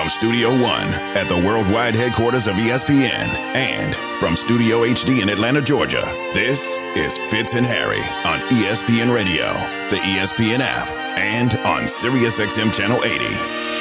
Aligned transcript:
From 0.00 0.08
Studio 0.08 0.48
One 0.48 0.88
at 1.14 1.28
the 1.28 1.36
worldwide 1.36 1.94
headquarters 1.94 2.46
of 2.46 2.54
ESPN 2.54 3.28
and 3.54 3.94
from 4.18 4.34
Studio 4.34 4.86
HD 4.86 5.20
in 5.20 5.28
Atlanta, 5.28 5.60
Georgia, 5.60 6.00
this 6.32 6.78
is 6.96 7.18
Fitz 7.18 7.52
and 7.52 7.66
Harry 7.66 8.00
on 8.24 8.40
ESPN 8.48 9.14
Radio, 9.14 9.44
the 9.90 9.96
ESPN 9.96 10.60
app, 10.60 10.88
and 11.18 11.52
on 11.66 11.82
SiriusXM 11.82 12.72
Channel 12.72 13.04
80. 13.04 13.18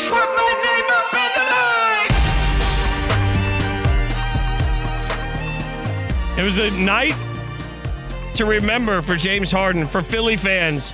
Put 0.09 0.27
my 0.35 0.53
name 0.65 0.89
up 0.91 1.13
in 1.13 1.31
the 1.37 1.45
line! 6.35 6.37
It 6.37 6.43
was 6.43 6.57
a 6.57 6.69
night 6.83 7.15
to 8.35 8.43
remember 8.45 9.01
for 9.01 9.15
James 9.15 9.53
Harden, 9.53 9.85
for 9.85 10.01
Philly 10.01 10.35
fans, 10.35 10.93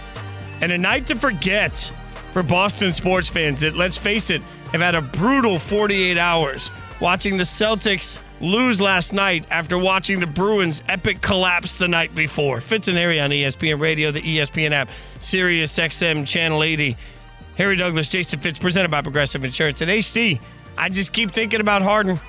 and 0.62 0.72
a 0.72 0.78
night 0.78 1.08
to 1.08 1.16
forget 1.16 1.92
for 2.32 2.44
Boston 2.44 2.94
sports 2.94 3.28
fans 3.28 3.62
that, 3.62 3.76
let's 3.76 3.98
face 3.98 4.30
it, 4.30 4.44
have 4.76 4.94
had 4.94 4.96
a 4.96 5.02
brutal 5.02 5.58
48 5.58 6.18
hours 6.18 6.70
watching 7.00 7.38
the 7.38 7.44
Celtics 7.44 8.20
lose 8.42 8.82
last 8.82 9.14
night 9.14 9.46
after 9.50 9.78
watching 9.78 10.20
the 10.20 10.28
Bruins' 10.28 10.84
epic 10.90 11.22
collapse 11.22 11.76
the 11.76 11.88
night 11.88 12.14
before. 12.14 12.60
Fitz 12.60 12.88
and 12.88 12.98
Harry 12.98 13.20
on 13.20 13.30
ESPN 13.30 13.80
Radio, 13.80 14.12
the 14.12 14.22
ESPN 14.22 14.72
app, 14.72 14.90
Sirius 15.20 15.78
XM 15.78 16.28
Channel 16.28 16.64
80. 16.64 16.98
Harry 17.58 17.78
Douglas, 17.78 18.10
Jason 18.10 18.40
Fitz, 18.40 18.60
presented 18.60 18.92
by 18.92 19.02
Progressive 19.02 19.46
Insurance. 19.46 19.80
And 19.80 19.90
HD, 19.90 20.42
I 20.78 20.90
just 20.90 21.14
keep 21.14 21.32
thinking 21.32 21.62
about 21.62 21.82
Harden. 21.82 22.20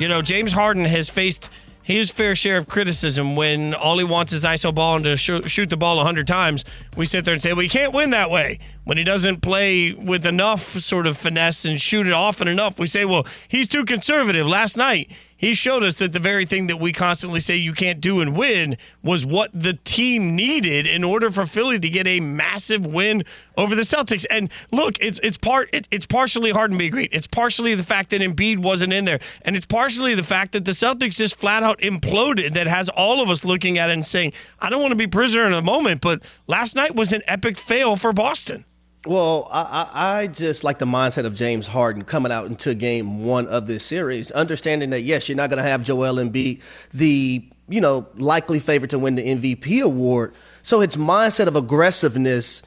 You 0.00 0.08
know, 0.08 0.22
James 0.22 0.52
Harden 0.52 0.84
has 0.84 1.08
faced 1.08 1.50
his 1.84 2.10
fair 2.10 2.34
share 2.34 2.56
of 2.56 2.68
criticism 2.68 3.36
when 3.36 3.74
all 3.74 3.98
he 3.98 4.04
wants 4.04 4.32
is 4.32 4.44
ISO 4.44 4.74
ball 4.74 4.96
and 4.96 5.04
to 5.04 5.16
sh- 5.16 5.46
shoot 5.46 5.70
the 5.70 5.76
ball 5.76 5.96
100 5.96 6.26
times. 6.26 6.64
We 6.96 7.06
sit 7.06 7.24
there 7.24 7.34
and 7.34 7.42
say, 7.42 7.52
well, 7.52 7.62
you 7.62 7.70
can't 7.70 7.92
win 7.92 8.10
that 8.10 8.30
way. 8.30 8.58
When 8.84 8.98
he 8.98 9.04
doesn't 9.04 9.42
play 9.42 9.92
with 9.92 10.26
enough 10.26 10.60
sort 10.60 11.06
of 11.06 11.16
finesse 11.16 11.64
and 11.64 11.80
shoot 11.80 12.06
it 12.06 12.12
often 12.12 12.48
enough, 12.48 12.80
we 12.80 12.86
say, 12.86 13.04
well, 13.04 13.26
he's 13.46 13.68
too 13.68 13.84
conservative. 13.84 14.46
Last 14.46 14.76
night, 14.76 15.08
he 15.42 15.54
showed 15.54 15.82
us 15.82 15.96
that 15.96 16.12
the 16.12 16.20
very 16.20 16.44
thing 16.44 16.68
that 16.68 16.78
we 16.78 16.92
constantly 16.92 17.40
say 17.40 17.56
you 17.56 17.72
can't 17.72 18.00
do 18.00 18.20
and 18.20 18.36
win 18.36 18.76
was 19.02 19.26
what 19.26 19.50
the 19.52 19.74
team 19.74 20.36
needed 20.36 20.86
in 20.86 21.02
order 21.02 21.30
for 21.30 21.46
Philly 21.46 21.80
to 21.80 21.88
get 21.88 22.06
a 22.06 22.20
massive 22.20 22.86
win 22.86 23.24
over 23.56 23.74
the 23.74 23.82
Celtics. 23.82 24.24
And 24.30 24.50
look, 24.70 25.00
it's 25.00 25.18
it's 25.24 25.36
part 25.36 25.68
it, 25.72 25.88
it's 25.90 26.06
partially 26.06 26.52
Harden 26.52 26.78
being 26.78 26.92
great. 26.92 27.10
It's 27.12 27.26
partially 27.26 27.74
the 27.74 27.82
fact 27.82 28.10
that 28.10 28.20
Embiid 28.20 28.58
wasn't 28.58 28.92
in 28.92 29.04
there, 29.04 29.18
and 29.44 29.56
it's 29.56 29.66
partially 29.66 30.14
the 30.14 30.22
fact 30.22 30.52
that 30.52 30.64
the 30.64 30.70
Celtics 30.70 31.16
just 31.16 31.36
flat 31.38 31.64
out 31.64 31.80
imploded. 31.80 32.54
That 32.54 32.68
has 32.68 32.88
all 32.88 33.20
of 33.20 33.28
us 33.28 33.44
looking 33.44 33.78
at 33.78 33.90
it 33.90 33.94
and 33.94 34.06
saying, 34.06 34.34
I 34.60 34.70
don't 34.70 34.80
want 34.80 34.92
to 34.92 34.96
be 34.96 35.08
prisoner 35.08 35.44
in 35.44 35.52
the 35.52 35.62
moment, 35.62 36.02
but 36.02 36.22
last 36.46 36.76
night 36.76 36.94
was 36.94 37.12
an 37.12 37.22
epic 37.26 37.58
fail 37.58 37.96
for 37.96 38.12
Boston. 38.12 38.64
Well, 39.04 39.48
I, 39.50 39.90
I, 39.92 40.26
just 40.28 40.62
like 40.62 40.78
the 40.78 40.84
mindset 40.84 41.24
of 41.24 41.34
James 41.34 41.66
Harden 41.66 42.04
coming 42.04 42.30
out 42.30 42.46
into 42.46 42.72
game 42.72 43.24
one 43.24 43.48
of 43.48 43.66
this 43.66 43.84
series, 43.84 44.30
understanding 44.30 44.90
that 44.90 45.02
yes, 45.02 45.28
you're 45.28 45.34
not 45.34 45.50
going 45.50 45.62
to 45.62 45.68
have 45.68 45.82
Joel 45.82 46.14
Embiid, 46.16 46.60
the 46.94 47.44
you 47.68 47.80
know 47.80 48.06
likely 48.14 48.60
favorite 48.60 48.90
to 48.90 49.00
win 49.00 49.16
the 49.16 49.22
MVP 49.22 49.82
award. 49.82 50.34
So 50.62 50.80
his 50.80 50.96
mindset 50.96 51.48
of 51.48 51.56
aggressiveness 51.56 52.62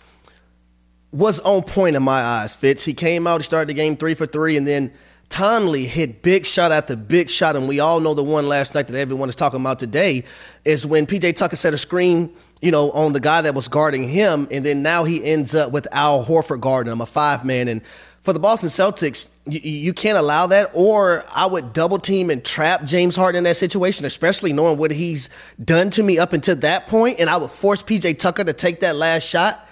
was 1.14 1.40
on 1.40 1.64
point 1.64 1.96
in 1.96 2.04
my 2.04 2.22
eyes. 2.22 2.54
Fitz, 2.54 2.84
he 2.84 2.94
came 2.94 3.28
out, 3.28 3.40
he 3.40 3.46
started 3.46 3.70
the 3.70 3.74
game 3.74 3.96
three 3.96 4.14
for 4.14 4.26
three, 4.26 4.58
and 4.58 4.68
then 4.68 4.92
timely 5.30 5.86
hit 5.86 6.22
big 6.22 6.46
shot 6.46 6.74
after 6.74 6.98
big 6.98 7.30
shot, 7.30 7.56
and 7.56 7.66
we 7.66 7.80
all 7.80 8.02
know 8.02 8.14
the 8.14 8.24
one 8.24 8.50
last 8.50 8.76
night 8.76 8.88
that 8.88 8.98
everyone 8.98 9.30
is 9.30 9.38
talking 9.38 9.62
about 9.62 9.80
today 9.80 10.26
is 10.66 10.86
when 10.86 11.08
PJ 11.08 11.38
Tucker 11.38 11.56
set 11.56 11.74
a 11.74 11.78
screen 11.78 12.36
you 12.62 12.72
know, 12.72 12.92
on 12.92 13.14
the 13.14 13.20
guy 13.20 13.42
that 13.42 13.54
was 13.54 13.68
guarding 13.68 14.08
him, 14.08 14.48
and 14.52 14.66
then 14.66 14.82
now 14.82 15.04
he 15.04 15.24
ends 15.24 15.54
up 15.54 15.72
with 15.72 15.88
Al 15.92 16.26
Horford 16.26 16.62
guarding 16.62 16.92
him, 16.92 17.02
a 17.02 17.06
five 17.06 17.44
man. 17.44 17.68
And 17.68 17.82
for 18.24 18.34
the 18.34 18.40
Boston 18.40 18.70
Celtics, 18.70 19.28
you, 19.46 19.60
you 19.60 19.94
can't 19.94 20.18
allow 20.18 20.48
that. 20.48 20.72
Or 20.74 21.26
I 21.32 21.46
would 21.46 21.74
double 21.74 22.00
team 22.00 22.30
and 22.30 22.44
trap 22.44 22.84
James 22.86 23.16
Harden 23.16 23.40
in 23.40 23.44
that 23.44 23.58
situation, 23.58 24.06
especially 24.06 24.54
knowing 24.54 24.78
what 24.78 24.92
he's 24.92 25.30
done 25.64 25.90
to 25.92 26.04
me 26.04 26.18
up 26.18 26.34
until 26.34 26.56
that 26.58 26.88
point. 26.88 27.20
and 27.20 27.30
I 27.30 27.38
would 27.38 27.52
force 27.52 27.84
PJ 27.84 28.20
Tucker 28.20 28.44
to 28.44 28.54
take 28.54 28.80
that 28.80 28.96
last 28.96 29.24
shot. 29.24 29.68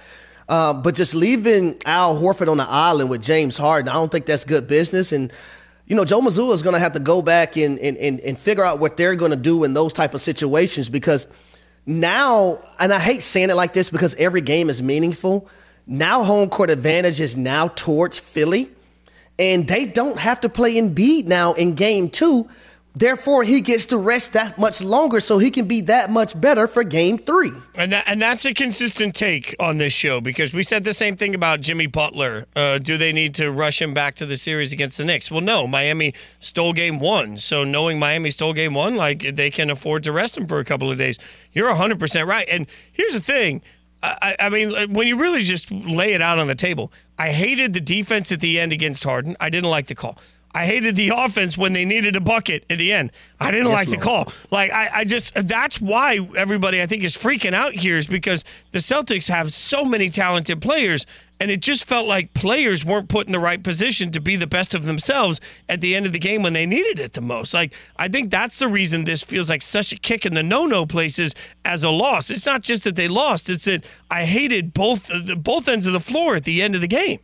Uh, 0.49 0.73
but 0.73 0.93
just 0.93 1.15
leaving 1.15 1.77
Al 1.85 2.21
Horford 2.21 2.49
on 2.49 2.57
the 2.57 2.67
island 2.67 3.09
with 3.09 3.23
James 3.23 3.57
Harden, 3.57 3.87
I 3.87 3.93
don't 3.93 4.11
think 4.11 4.25
that's 4.25 4.43
good 4.43 4.67
business. 4.67 5.13
And 5.13 5.31
you 5.87 5.95
know, 5.95 6.05
Joe 6.05 6.21
Mazzulla 6.21 6.53
is 6.53 6.61
going 6.61 6.73
to 6.73 6.79
have 6.79 6.93
to 6.93 6.99
go 6.99 7.21
back 7.21 7.55
and, 7.55 7.79
and, 7.79 7.97
and 7.97 8.37
figure 8.37 8.63
out 8.63 8.79
what 8.79 8.97
they're 8.97 9.15
going 9.15 9.31
to 9.31 9.37
do 9.37 9.63
in 9.63 9.73
those 9.73 9.93
type 9.93 10.13
of 10.13 10.21
situations 10.21 10.89
because– 10.89 11.27
now, 11.85 12.59
and 12.79 12.93
I 12.93 12.99
hate 12.99 13.23
saying 13.23 13.49
it 13.49 13.55
like 13.55 13.73
this 13.73 13.89
because 13.89 14.15
every 14.15 14.41
game 14.41 14.69
is 14.69 14.81
meaningful. 14.81 15.49
Now, 15.85 16.23
home 16.23 16.49
court 16.49 16.69
advantage 16.69 17.19
is 17.19 17.35
now 17.35 17.67
towards 17.69 18.17
Philly, 18.17 18.69
and 19.37 19.67
they 19.67 19.85
don't 19.85 20.17
have 20.17 20.39
to 20.41 20.49
play 20.49 20.75
Embiid 20.75 21.25
now 21.25 21.53
in 21.53 21.75
game 21.75 22.09
two 22.09 22.47
Therefore, 22.95 23.43
he 23.43 23.61
gets 23.61 23.87
to 23.87 23.97
rest 23.97 24.33
that 24.33 24.57
much 24.59 24.81
longer 24.81 25.19
so 25.19 25.39
he 25.39 25.49
can 25.49 25.67
be 25.67 25.81
that 25.81 26.11
much 26.11 26.39
better 26.39 26.67
for 26.67 26.83
game 26.83 27.17
three. 27.17 27.51
And 27.73 27.91
that, 27.91 28.03
and 28.05 28.21
that's 28.21 28.45
a 28.45 28.53
consistent 28.53 29.15
take 29.15 29.55
on 29.59 29.77
this 29.77 29.93
show 29.93 30.21
because 30.21 30.53
we 30.53 30.61
said 30.61 30.83
the 30.83 30.93
same 30.93 31.15
thing 31.15 31.33
about 31.33 31.61
Jimmy 31.61 31.87
Butler. 31.87 32.45
Uh, 32.55 32.77
do 32.77 32.97
they 32.97 33.11
need 33.11 33.33
to 33.35 33.51
rush 33.51 33.81
him 33.81 33.95
back 33.95 34.13
to 34.15 34.27
the 34.27 34.37
series 34.37 34.71
against 34.71 34.99
the 34.99 35.05
Knicks? 35.05 35.31
Well, 35.31 35.41
no. 35.41 35.65
Miami 35.65 36.13
stole 36.39 36.73
game 36.73 36.99
one. 36.99 37.39
So 37.39 37.63
knowing 37.63 37.97
Miami 37.97 38.29
stole 38.29 38.53
game 38.53 38.75
one, 38.75 38.95
like 38.95 39.35
they 39.35 39.49
can 39.49 39.71
afford 39.71 40.03
to 40.03 40.11
rest 40.11 40.37
him 40.37 40.45
for 40.45 40.59
a 40.59 40.65
couple 40.65 40.91
of 40.91 40.99
days. 40.99 41.17
You're 41.51 41.73
100% 41.73 42.27
right. 42.27 42.47
And 42.47 42.67
here's 42.91 43.13
the 43.13 43.19
thing. 43.19 43.63
I, 44.03 44.35
I 44.37 44.49
mean, 44.49 44.93
when 44.93 45.07
you 45.07 45.17
really 45.17 45.41
just 45.41 45.71
lay 45.71 46.11
it 46.13 46.21
out 46.21 46.37
on 46.37 46.47
the 46.47 46.55
table, 46.55 46.91
I 47.17 47.31
hated 47.31 47.73
the 47.73 47.79
defense 47.79 48.31
at 48.33 48.41
the 48.41 48.59
end 48.59 48.73
against 48.73 49.03
Harden. 49.03 49.37
I 49.39 49.49
didn't 49.49 49.69
like 49.69 49.87
the 49.87 49.95
call. 49.95 50.17
I 50.55 50.65
hated 50.65 50.95
the 50.95 51.09
offense 51.09 51.57
when 51.57 51.73
they 51.73 51.83
needed 51.83 52.15
a 52.15 52.21
bucket 52.21 52.65
at 52.69 52.77
the 52.77 52.91
end. 52.91 53.11
I 53.39 53.49
didn't 53.49 53.67
yes, 53.67 53.73
like 53.73 53.87
Lord. 53.87 53.99
the 53.99 54.03
call. 54.03 54.33
Like 54.51 54.71
I, 54.71 54.89
I 54.93 55.03
just 55.03 55.33
that's 55.33 55.81
why 55.81 56.19
everybody 56.37 56.81
I 56.81 56.85
think 56.85 57.03
is 57.03 57.17
freaking 57.17 57.53
out 57.53 57.73
here 57.73 57.97
is 57.97 58.05
because 58.05 58.43
the 58.71 58.79
Celtics 58.79 59.29
have 59.29 59.51
so 59.51 59.83
many 59.83 60.11
talented 60.11 60.61
players, 60.61 61.07
and 61.39 61.49
it 61.49 61.59
just 61.59 61.85
felt 61.85 62.07
like 62.07 62.35
players 62.35 62.85
weren't 62.85 63.09
put 63.09 63.25
in 63.25 63.31
the 63.31 63.39
right 63.39 63.63
position 63.63 64.11
to 64.11 64.21
be 64.21 64.35
the 64.35 64.45
best 64.45 64.75
of 64.75 64.85
themselves 64.85 65.41
at 65.67 65.81
the 65.81 65.95
end 65.95 66.05
of 66.05 66.13
the 66.13 66.19
game 66.19 66.43
when 66.43 66.53
they 66.53 66.67
needed 66.67 66.99
it 66.99 67.13
the 67.13 67.21
most. 67.21 67.53
Like 67.53 67.73
I 67.97 68.07
think 68.07 68.29
that's 68.29 68.59
the 68.59 68.67
reason 68.67 69.05
this 69.05 69.23
feels 69.23 69.49
like 69.49 69.63
such 69.63 69.91
a 69.91 69.97
kick 69.97 70.23
in 70.23 70.35
the 70.35 70.43
no-no 70.43 70.85
places 70.85 71.33
as 71.65 71.83
a 71.83 71.89
loss. 71.89 72.29
It's 72.29 72.45
not 72.45 72.61
just 72.61 72.83
that 72.83 72.95
they 72.95 73.07
lost; 73.07 73.49
it's 73.49 73.65
that 73.65 73.83
I 74.11 74.25
hated 74.25 74.73
both 74.73 75.09
both 75.37 75.67
ends 75.67 75.87
of 75.87 75.93
the 75.93 75.99
floor 75.99 76.35
at 76.35 76.43
the 76.43 76.61
end 76.61 76.75
of 76.75 76.81
the 76.81 76.87
game. 76.87 77.19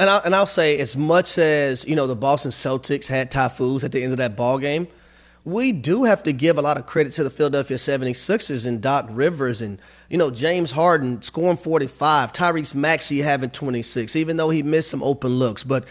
And 0.00 0.08
I'll, 0.08 0.22
and 0.24 0.34
I'll 0.34 0.46
say, 0.46 0.78
as 0.78 0.96
much 0.96 1.36
as 1.36 1.86
you 1.86 1.94
know, 1.94 2.06
the 2.06 2.16
Boston 2.16 2.50
Celtics 2.50 3.06
had 3.06 3.30
typhoons 3.30 3.84
at 3.84 3.92
the 3.92 4.02
end 4.02 4.12
of 4.12 4.18
that 4.18 4.34
ball 4.34 4.58
game, 4.58 4.88
we 5.44 5.72
do 5.72 6.04
have 6.04 6.22
to 6.22 6.32
give 6.32 6.56
a 6.56 6.62
lot 6.62 6.78
of 6.78 6.86
credit 6.86 7.12
to 7.12 7.22
the 7.22 7.28
Philadelphia 7.28 7.76
76ers 7.76 8.64
and 8.64 8.80
Doc 8.80 9.08
Rivers 9.10 9.60
and 9.60 9.78
you 10.08 10.16
know 10.16 10.30
James 10.30 10.70
Harden 10.70 11.20
scoring 11.20 11.58
45, 11.58 12.32
Tyrese 12.32 12.74
Maxey 12.74 13.18
having 13.18 13.50
26, 13.50 14.16
even 14.16 14.38
though 14.38 14.48
he 14.48 14.62
missed 14.62 14.88
some 14.88 15.02
open 15.02 15.32
looks. 15.32 15.64
But 15.64 15.84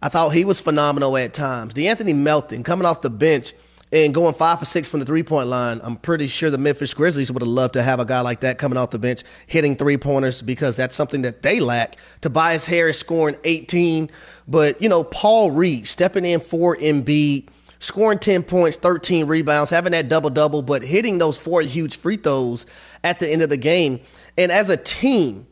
I 0.00 0.10
thought 0.10 0.28
he 0.28 0.44
was 0.44 0.60
phenomenal 0.60 1.16
at 1.16 1.34
times. 1.34 1.74
The 1.74 1.88
Anthony 1.88 2.12
Melton 2.12 2.62
coming 2.62 2.86
off 2.86 3.02
the 3.02 3.10
bench 3.10 3.52
and 3.92 4.12
going 4.12 4.34
five 4.34 4.58
for 4.58 4.64
six 4.64 4.88
from 4.88 5.00
the 5.00 5.06
three 5.06 5.22
point 5.22 5.48
line. 5.48 5.80
I'm 5.82 5.96
pretty 5.96 6.26
sure 6.26 6.50
the 6.50 6.58
Memphis 6.58 6.92
Grizzlies 6.92 7.30
would 7.30 7.42
have 7.42 7.48
loved 7.48 7.74
to 7.74 7.82
have 7.82 8.00
a 8.00 8.04
guy 8.04 8.20
like 8.20 8.40
that 8.40 8.58
coming 8.58 8.76
off 8.76 8.90
the 8.90 8.98
bench 8.98 9.22
hitting 9.46 9.76
three 9.76 9.96
pointers 9.96 10.42
because 10.42 10.76
that's 10.76 10.96
something 10.96 11.22
that 11.22 11.42
they 11.42 11.60
lack. 11.60 11.96
Tobias 12.20 12.66
Harris 12.66 12.98
scoring 12.98 13.36
18, 13.44 14.10
but 14.48 14.80
you 14.82 14.88
know 14.88 15.04
Paul 15.04 15.52
Reed 15.52 15.86
stepping 15.86 16.24
in 16.24 16.40
for 16.40 16.76
Embiid, 16.76 17.48
scoring 17.78 18.18
10 18.18 18.42
points, 18.42 18.76
13 18.76 19.26
rebounds, 19.26 19.70
having 19.70 19.92
that 19.92 20.08
double 20.08 20.30
double, 20.30 20.62
but 20.62 20.82
hitting 20.82 21.18
those 21.18 21.38
four 21.38 21.62
huge 21.62 21.96
free 21.96 22.16
throws 22.16 22.66
at 23.04 23.20
the 23.20 23.28
end 23.28 23.42
of 23.42 23.50
the 23.50 23.56
game. 23.56 24.00
And 24.36 24.50
as 24.50 24.68
a 24.68 24.76
team, 24.76 25.46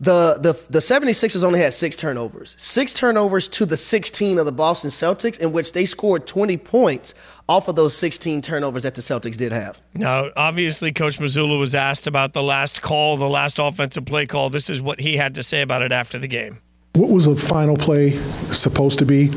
the, 0.00 0.38
the 0.40 0.52
the 0.70 0.80
76ers 0.80 1.42
only 1.44 1.60
had 1.60 1.72
six 1.72 1.96
turnovers. 1.96 2.54
Six 2.58 2.92
turnovers 2.92 3.48
to 3.48 3.64
the 3.64 3.76
16 3.76 4.38
of 4.38 4.46
the 4.46 4.52
Boston 4.52 4.90
Celtics, 4.90 5.38
in 5.38 5.52
which 5.52 5.72
they 5.72 5.86
scored 5.86 6.26
20 6.26 6.56
points 6.58 7.14
off 7.48 7.68
of 7.68 7.76
those 7.76 7.96
16 7.96 8.42
turnovers 8.42 8.84
that 8.84 8.94
the 8.94 9.02
Celtics 9.02 9.36
did 9.36 9.52
have. 9.52 9.80
Now, 9.94 10.30
obviously, 10.36 10.92
Coach 10.92 11.18
Mazzulla 11.18 11.58
was 11.58 11.74
asked 11.74 12.06
about 12.06 12.32
the 12.32 12.42
last 12.42 12.82
call, 12.82 13.16
the 13.16 13.28
last 13.28 13.58
offensive 13.58 14.04
play 14.04 14.26
call. 14.26 14.50
This 14.50 14.70
is 14.70 14.80
what 14.80 15.00
he 15.00 15.16
had 15.16 15.34
to 15.34 15.42
say 15.42 15.60
about 15.60 15.82
it 15.82 15.92
after 15.92 16.18
the 16.18 16.28
game. 16.28 16.58
What 16.94 17.10
was 17.10 17.26
the 17.26 17.36
final 17.36 17.76
play 17.76 18.18
supposed 18.52 18.98
to 19.00 19.04
be? 19.04 19.30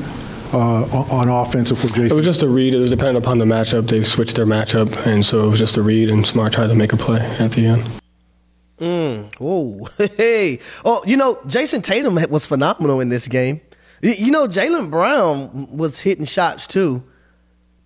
Uh, 0.54 0.86
on 1.12 1.28
offense 1.28 1.72
for 1.72 1.88
Jason? 1.88 2.06
It 2.06 2.14
was 2.14 2.24
just 2.24 2.42
a 2.42 2.48
read. 2.48 2.74
It 2.74 2.78
was 2.78 2.92
dependent 2.92 3.18
upon 3.18 3.38
the 3.38 3.44
matchup. 3.44 3.90
They 3.90 4.02
switched 4.02 4.38
their 4.38 4.46
matchup, 4.46 5.06
and 5.06 5.26
so 5.26 5.44
it 5.44 5.50
was 5.50 5.60
just 5.60 5.76
a 5.76 5.82
read, 5.82 6.10
and 6.10 6.26
Smart 6.26 6.54
tried 6.54 6.68
to 6.68 6.76
make 6.76 6.94
a 6.94 6.98
play 6.98 7.20
at 7.20 7.52
the 7.52 7.66
end. 7.66 7.84
Mm. 8.80 9.36
Whoa. 9.36 9.88
Hey. 10.16 10.60
Oh, 10.86 11.04
you 11.06 11.18
know, 11.18 11.36
Jayson 11.48 11.82
Tatum 11.82 12.18
was 12.30 12.46
phenomenal 12.46 13.02
in 13.02 13.10
this 13.10 13.28
game. 13.28 13.60
You 14.02 14.32
know, 14.32 14.48
Jaylen 14.48 14.90
Brown 14.90 15.76
was 15.76 16.00
hitting 16.00 16.26
shots 16.26 16.66
too. 16.68 17.04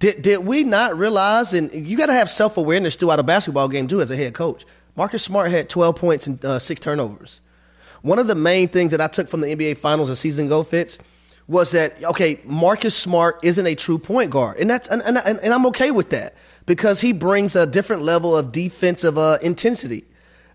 Did 0.02 0.24
did 0.24 0.40
we 0.40 0.64
not 0.64 0.98
realize? 0.98 1.54
And 1.54 1.72
you 1.72 1.96
got 1.96 2.08
to 2.08 2.14
have 2.14 2.30
self 2.30 2.58
awareness 2.58 2.96
throughout 2.96 3.20
a 3.20 3.24
basketball 3.24 3.70
game 3.70 3.88
too, 3.88 4.02
as 4.02 4.10
a 4.10 4.18
head 4.18 4.34
coach. 4.34 4.66
Marcus 4.96 5.24
Smart 5.24 5.52
had 5.52 5.70
12 5.70 5.96
points 5.96 6.28
and 6.28 6.44
uh, 6.44 6.60
six 6.60 6.82
turnovers. 6.82 7.40
One 8.02 8.18
of 8.18 8.28
the 8.28 8.36
main 8.36 8.68
things 8.68 8.92
that 8.92 9.00
I 9.00 9.08
took 9.08 9.30
from 9.30 9.42
the 9.42 9.48
NBA 9.48 9.78
Finals 9.78 10.10
a 10.10 10.16
season 10.16 10.48
ago, 10.48 10.64
Fitz, 10.64 10.98
was 11.48 11.72
that 11.72 12.04
okay? 12.04 12.42
Marcus 12.44 12.98
Smart 12.98 13.40
isn't 13.44 13.66
a 13.66 13.76
true 13.76 14.00
point 14.00 14.32
guard, 14.32 14.58
and 14.58 14.68
that's 14.68 14.88
and, 14.88 15.04
and, 15.04 15.18
and 15.18 15.54
I'm 15.54 15.68
okay 15.68 15.92
with 15.92 16.10
that 16.10 16.34
because 16.66 17.02
he 17.02 17.14
brings 17.14 17.56
a 17.56 17.68
different 17.68 18.02
level 18.02 18.36
of 18.36 18.52
defensive 18.52 19.20
uh, 19.20 19.38
intensity. 19.44 20.04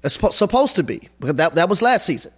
It's 0.03 0.15
supposed 0.35 0.75
to 0.75 0.83
be 0.83 1.09
because 1.21 1.37
that 1.37 1.55
that 1.55 1.69
was 1.69 1.83
last 1.83 2.05
season. 2.05 2.33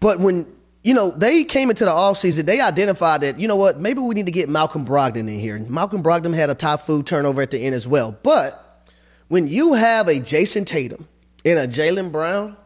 But 0.00 0.18
when 0.18 0.46
you 0.86 0.94
know 0.94 1.10
they 1.10 1.44
came 1.44 1.68
into 1.70 1.84
the 1.84 1.90
offseason, 1.90 2.46
they 2.46 2.60
identified 2.60 3.20
that 3.22 3.40
you 3.40 3.48
know 3.48 3.56
what, 3.56 3.78
maybe 3.78 4.00
we 4.00 4.14
need 4.14 4.26
to 4.26 4.32
get 4.32 4.48
Malcolm 4.48 4.86
Brogdon 4.86 5.28
in 5.28 5.40
here. 5.40 5.58
Malcolm 5.58 6.02
Brogdon 6.02 6.34
had 6.34 6.48
a 6.48 6.54
top 6.54 6.82
food 6.82 7.06
turnover 7.06 7.42
at 7.42 7.50
the 7.50 7.58
end 7.58 7.74
as 7.74 7.88
well. 7.88 8.16
But 8.22 8.84
when 9.28 9.48
you 9.48 9.72
have 9.72 10.08
a 10.08 10.20
Jayson 10.20 10.64
Tatum 10.64 11.08
and 11.44 11.58
a 11.58 11.66
Jaylen 11.66 12.12
Brown 12.12 12.56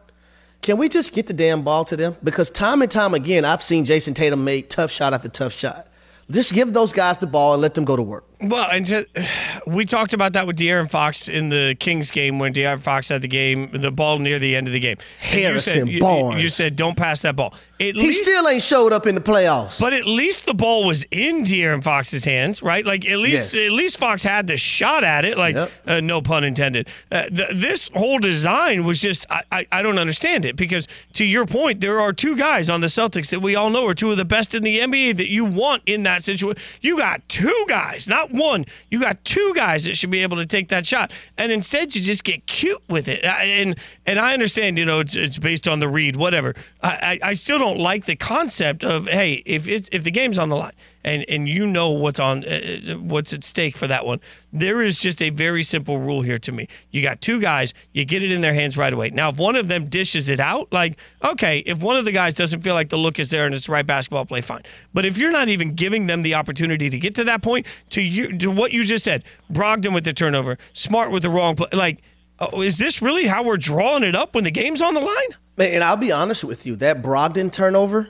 can 0.61 0.77
we 0.77 0.89
just 0.89 1.13
get 1.13 1.25
the 1.25 1.33
damn 1.33 1.63
ball 1.63 1.85
to 1.85 1.97
them? 1.97 2.15
Because 2.23 2.51
time 2.51 2.83
and 2.83 2.91
time 2.91 3.15
again, 3.15 3.45
I've 3.45 3.63
seen 3.63 3.83
Jayson 3.83 4.13
Tatum 4.13 4.43
make 4.43 4.69
tough 4.69 4.91
shot 4.91 5.13
after 5.13 5.27
tough 5.27 5.53
shot. 5.53 5.87
Just 6.29 6.53
give 6.53 6.71
those 6.71 6.93
guys 6.93 7.17
the 7.17 7.27
ball 7.27 7.53
and 7.53 7.61
let 7.61 7.73
them 7.73 7.83
go 7.83 7.95
to 7.95 8.03
work. 8.03 8.25
Well, 8.41 8.67
and 8.71 8.85
to, 8.87 9.05
we 9.67 9.85
talked 9.85 10.13
about 10.13 10.33
that 10.33 10.47
with 10.47 10.57
De'Aaron 10.57 10.89
Fox 10.89 11.27
in 11.27 11.49
the 11.49 11.75
Kings 11.79 12.11
game 12.11 12.39
when 12.39 12.53
De'Aaron 12.53 12.79
Fox 12.79 13.09
had 13.09 13.21
the 13.21 13.27
game, 13.27 13.69
the 13.71 13.91
ball 13.91 14.19
near 14.19 14.39
the 14.39 14.55
end 14.55 14.67
of 14.67 14.73
the 14.73 14.79
game. 14.79 14.97
Harrison 15.19 15.87
you 15.87 15.93
said, 15.93 16.01
Barnes. 16.01 16.37
You, 16.37 16.43
you, 16.43 16.49
said 16.49 16.75
don't 16.75 16.97
pass 16.97 17.21
that 17.21 17.35
ball. 17.35 17.53
At 17.79 17.87
he 17.87 17.93
least, 17.93 18.23
still 18.23 18.47
ain't 18.47 18.61
showed 18.61 18.93
up 18.93 19.07
in 19.07 19.15
the 19.15 19.21
playoffs. 19.21 19.79
But 19.79 19.93
at 19.93 20.05
least 20.05 20.45
the 20.45 20.53
ball 20.53 20.85
was 20.85 21.03
in 21.11 21.43
De'Aaron 21.43 21.83
Fox's 21.83 22.23
hands, 22.23 22.61
right? 22.61 22.85
Like 22.85 23.05
at 23.05 23.17
least 23.17 23.53
yes. 23.53 23.65
at 23.67 23.71
least 23.71 23.97
Fox 23.97 24.23
had 24.23 24.47
the 24.47 24.57
shot 24.57 25.03
at 25.03 25.25
it. 25.25 25.37
Like 25.37 25.55
yep. 25.55 25.71
uh, 25.87 25.99
no 25.99 26.21
pun 26.21 26.43
intended. 26.43 26.87
Uh, 27.11 27.23
th- 27.23 27.49
this 27.55 27.89
whole 27.95 28.19
design 28.19 28.83
was 28.83 29.01
just 29.01 29.25
I, 29.29 29.43
I, 29.51 29.67
I 29.71 29.81
don't 29.81 29.97
understand 29.97 30.45
it 30.45 30.55
because 30.55 30.87
to 31.13 31.25
your 31.25 31.45
point, 31.45 31.81
there 31.81 31.99
are 31.99 32.13
two 32.13 32.35
guys 32.35 32.69
on 32.69 32.81
the 32.81 32.87
Celtics 32.87 33.29
that 33.31 33.39
we 33.39 33.55
all 33.55 33.69
know 33.69 33.87
are 33.87 33.93
two 33.93 34.11
of 34.11 34.17
the 34.17 34.25
best 34.25 34.53
in 34.53 34.63
the 34.63 34.79
NBA 34.79 35.17
that 35.17 35.29
you 35.29 35.45
want 35.45 35.81
in 35.85 36.03
that 36.03 36.23
situation. 36.23 36.61
You 36.81 36.97
got 36.97 37.27
two 37.29 37.65
guys, 37.67 38.07
not 38.07 38.30
one. 38.33 38.65
You 38.89 38.99
got 38.99 39.23
two 39.23 39.53
guys 39.55 39.85
that 39.85 39.95
should 39.95 40.09
be 40.09 40.21
able 40.21 40.37
to 40.37 40.45
take 40.45 40.69
that 40.69 40.85
shot, 40.85 41.11
and 41.37 41.51
instead 41.51 41.95
you 41.95 42.01
just 42.01 42.23
get 42.23 42.45
cute 42.47 42.81
with 42.89 43.07
it. 43.07 43.23
And 43.23 43.77
and 44.05 44.19
I 44.19 44.33
understand, 44.33 44.77
you 44.77 44.85
know, 44.85 44.99
it's, 44.99 45.15
it's 45.15 45.37
based 45.37 45.67
on 45.67 45.79
the 45.79 45.87
read, 45.87 46.15
whatever. 46.15 46.55
I, 46.81 47.19
I, 47.23 47.29
I 47.29 47.33
still 47.33 47.59
don't 47.59 47.79
like 47.79 48.05
the 48.05 48.15
concept 48.15 48.83
of 48.83 49.07
hey, 49.07 49.43
if 49.45 49.67
it's 49.67 49.89
if 49.91 50.03
the 50.03 50.11
game's 50.11 50.37
on 50.37 50.49
the 50.49 50.55
line 50.55 50.73
and 51.03 51.25
and 51.27 51.47
you 51.47 51.65
know 51.65 51.89
what's 51.89 52.19
on 52.19 52.43
uh, 52.45 52.91
uh, 52.91 52.93
what's 52.97 53.33
at 53.33 53.43
stake 53.43 53.77
for 53.77 53.87
that 53.87 54.05
one. 54.05 54.19
There 54.53 54.81
is 54.81 54.99
just 54.99 55.21
a 55.21 55.29
very 55.29 55.63
simple 55.63 55.97
rule 55.97 56.21
here 56.21 56.37
to 56.39 56.51
me. 56.51 56.67
You 56.91 57.01
got 57.01 57.21
two 57.21 57.39
guys, 57.39 57.73
you 57.93 58.05
get 58.05 58.23
it 58.23 58.31
in 58.31 58.41
their 58.41 58.53
hands 58.53 58.77
right 58.77 58.93
away. 58.93 59.09
Now, 59.09 59.29
if 59.29 59.37
one 59.37 59.55
of 59.55 59.67
them 59.67 59.87
dishes 59.87 60.29
it 60.29 60.39
out, 60.39 60.71
like 60.71 60.97
okay, 61.23 61.59
if 61.59 61.81
one 61.81 61.95
of 61.97 62.05
the 62.05 62.11
guys 62.11 62.33
doesn't 62.33 62.61
feel 62.61 62.73
like 62.73 62.89
the 62.89 62.97
look 62.97 63.19
is 63.19 63.29
there 63.29 63.45
and 63.45 63.55
it's 63.55 63.65
the 63.65 63.71
right 63.71 63.85
basketball 63.85 64.25
play, 64.25 64.41
fine. 64.41 64.63
But 64.93 65.05
if 65.05 65.17
you're 65.17 65.31
not 65.31 65.49
even 65.49 65.73
giving 65.73 66.07
them 66.07 66.21
the 66.21 66.35
opportunity 66.35 66.89
to 66.89 66.99
get 66.99 67.15
to 67.15 67.23
that 67.25 67.41
point, 67.41 67.65
to 67.91 68.01
you 68.01 68.37
to 68.37 68.51
what 68.51 68.71
you 68.71 68.83
just 68.83 69.03
said, 69.03 69.23
Brogdon 69.51 69.93
with 69.93 70.03
the 70.03 70.13
turnover, 70.13 70.57
Smart 70.73 71.11
with 71.11 71.23
the 71.23 71.29
wrong 71.29 71.55
play, 71.55 71.69
like. 71.73 72.01
Oh, 72.43 72.63
is 72.63 72.79
this 72.79 73.03
really 73.03 73.27
how 73.27 73.43
we're 73.43 73.55
drawing 73.55 74.03
it 74.03 74.15
up 74.15 74.33
when 74.33 74.43
the 74.43 74.49
game's 74.49 74.81
on 74.81 74.95
the 74.95 74.99
line? 74.99 75.29
Man, 75.57 75.75
And 75.75 75.83
I'll 75.83 75.95
be 75.95 76.11
honest 76.11 76.43
with 76.43 76.65
you, 76.65 76.75
that 76.77 77.03
Brogdon 77.03 77.51
turnover, 77.51 78.09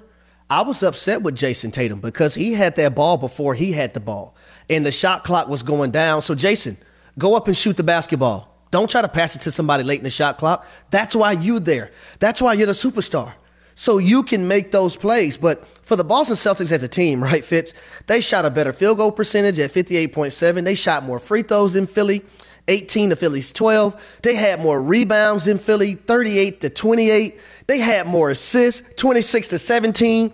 I 0.52 0.64
was 0.64 0.84
upset 0.84 1.22
with 1.22 1.38
Jayson 1.38 1.72
Tatum 1.72 2.02
because 2.02 2.36
he 2.36 2.52
had 2.52 2.76
that 2.76 2.94
ball 2.94 3.16
before 3.16 3.54
he 3.54 3.72
had 3.72 3.94
the 3.94 4.02
ball, 4.02 4.36
and 4.70 4.86
the 4.86 4.92
shot 4.92 5.24
clock 5.24 5.48
was 5.48 5.64
going 5.64 5.92
down. 5.92 6.22
So, 6.22 6.36
Jason, 6.36 6.76
go 7.18 7.36
up 7.36 7.48
and 7.48 7.56
shoot 7.56 7.78
the 7.78 7.84
basketball. 7.84 8.54
Don't 8.70 8.90
try 8.90 9.02
to 9.02 9.08
pass 9.08 9.34
it 9.34 9.40
to 9.44 9.52
somebody 9.52 9.84
late 9.84 10.02
in 10.02 10.04
the 10.04 10.10
shot 10.10 10.38
clock. 10.38 10.66
That's 10.90 11.16
why 11.16 11.32
you're 11.32 11.62
there. 11.62 11.92
That's 12.20 12.42
why 12.42 12.52
you're 12.52 12.68
the 12.68 12.74
superstar. 12.74 13.32
So 13.76 13.98
you 13.98 14.24
can 14.24 14.46
make 14.46 14.74
those 14.74 14.98
plays. 14.98 15.38
But 15.38 15.66
for 15.84 15.96
the 15.96 16.04
Boston 16.04 16.36
Celtics 16.36 16.74
as 16.74 16.84
a 16.84 16.88
team, 16.90 17.24
right, 17.24 17.46
Fitz, 17.46 17.74
they 18.08 18.20
shot 18.20 18.44
a 18.44 18.50
better 18.50 18.74
field 18.74 18.98
goal 18.98 19.14
percentage 19.14 19.58
at 19.58 19.72
58.7. 19.72 20.66
They 20.66 20.76
shot 20.76 21.06
more 21.06 21.22
free 21.22 21.44
throws 21.44 21.76
than 21.76 21.88
Philly, 21.88 22.26
18 22.68 23.12
to 23.12 23.16
Philly's 23.16 23.54
12. 23.54 24.20
They 24.22 24.36
had 24.36 24.60
more 24.60 24.82
rebounds 24.82 25.46
than 25.46 25.60
Philly, 25.60 25.96
38 25.96 26.60
to 26.60 26.70
28. 26.70 27.40
They 27.72 27.80
had 27.80 28.06
more 28.06 28.30
assists, 28.30 28.82
26 28.96 29.48
to 29.48 29.58
17, 29.58 30.34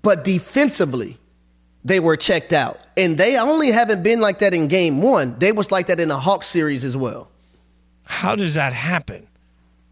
but 0.00 0.24
defensively, 0.24 1.18
they 1.84 2.00
were 2.00 2.16
checked 2.16 2.54
out. 2.54 2.80
And 2.96 3.18
they 3.18 3.36
only 3.36 3.70
haven't 3.70 4.02
been 4.02 4.22
like 4.22 4.38
that 4.38 4.54
in 4.54 4.66
game 4.66 5.02
one. 5.02 5.38
They 5.38 5.52
was 5.52 5.70
like 5.70 5.88
that 5.88 6.00
in 6.00 6.08
the 6.08 6.18
Hawks 6.18 6.46
series 6.46 6.82
as 6.82 6.96
well. 6.96 7.28
How 8.04 8.34
does 8.34 8.54
that 8.54 8.72
happen? 8.72 9.26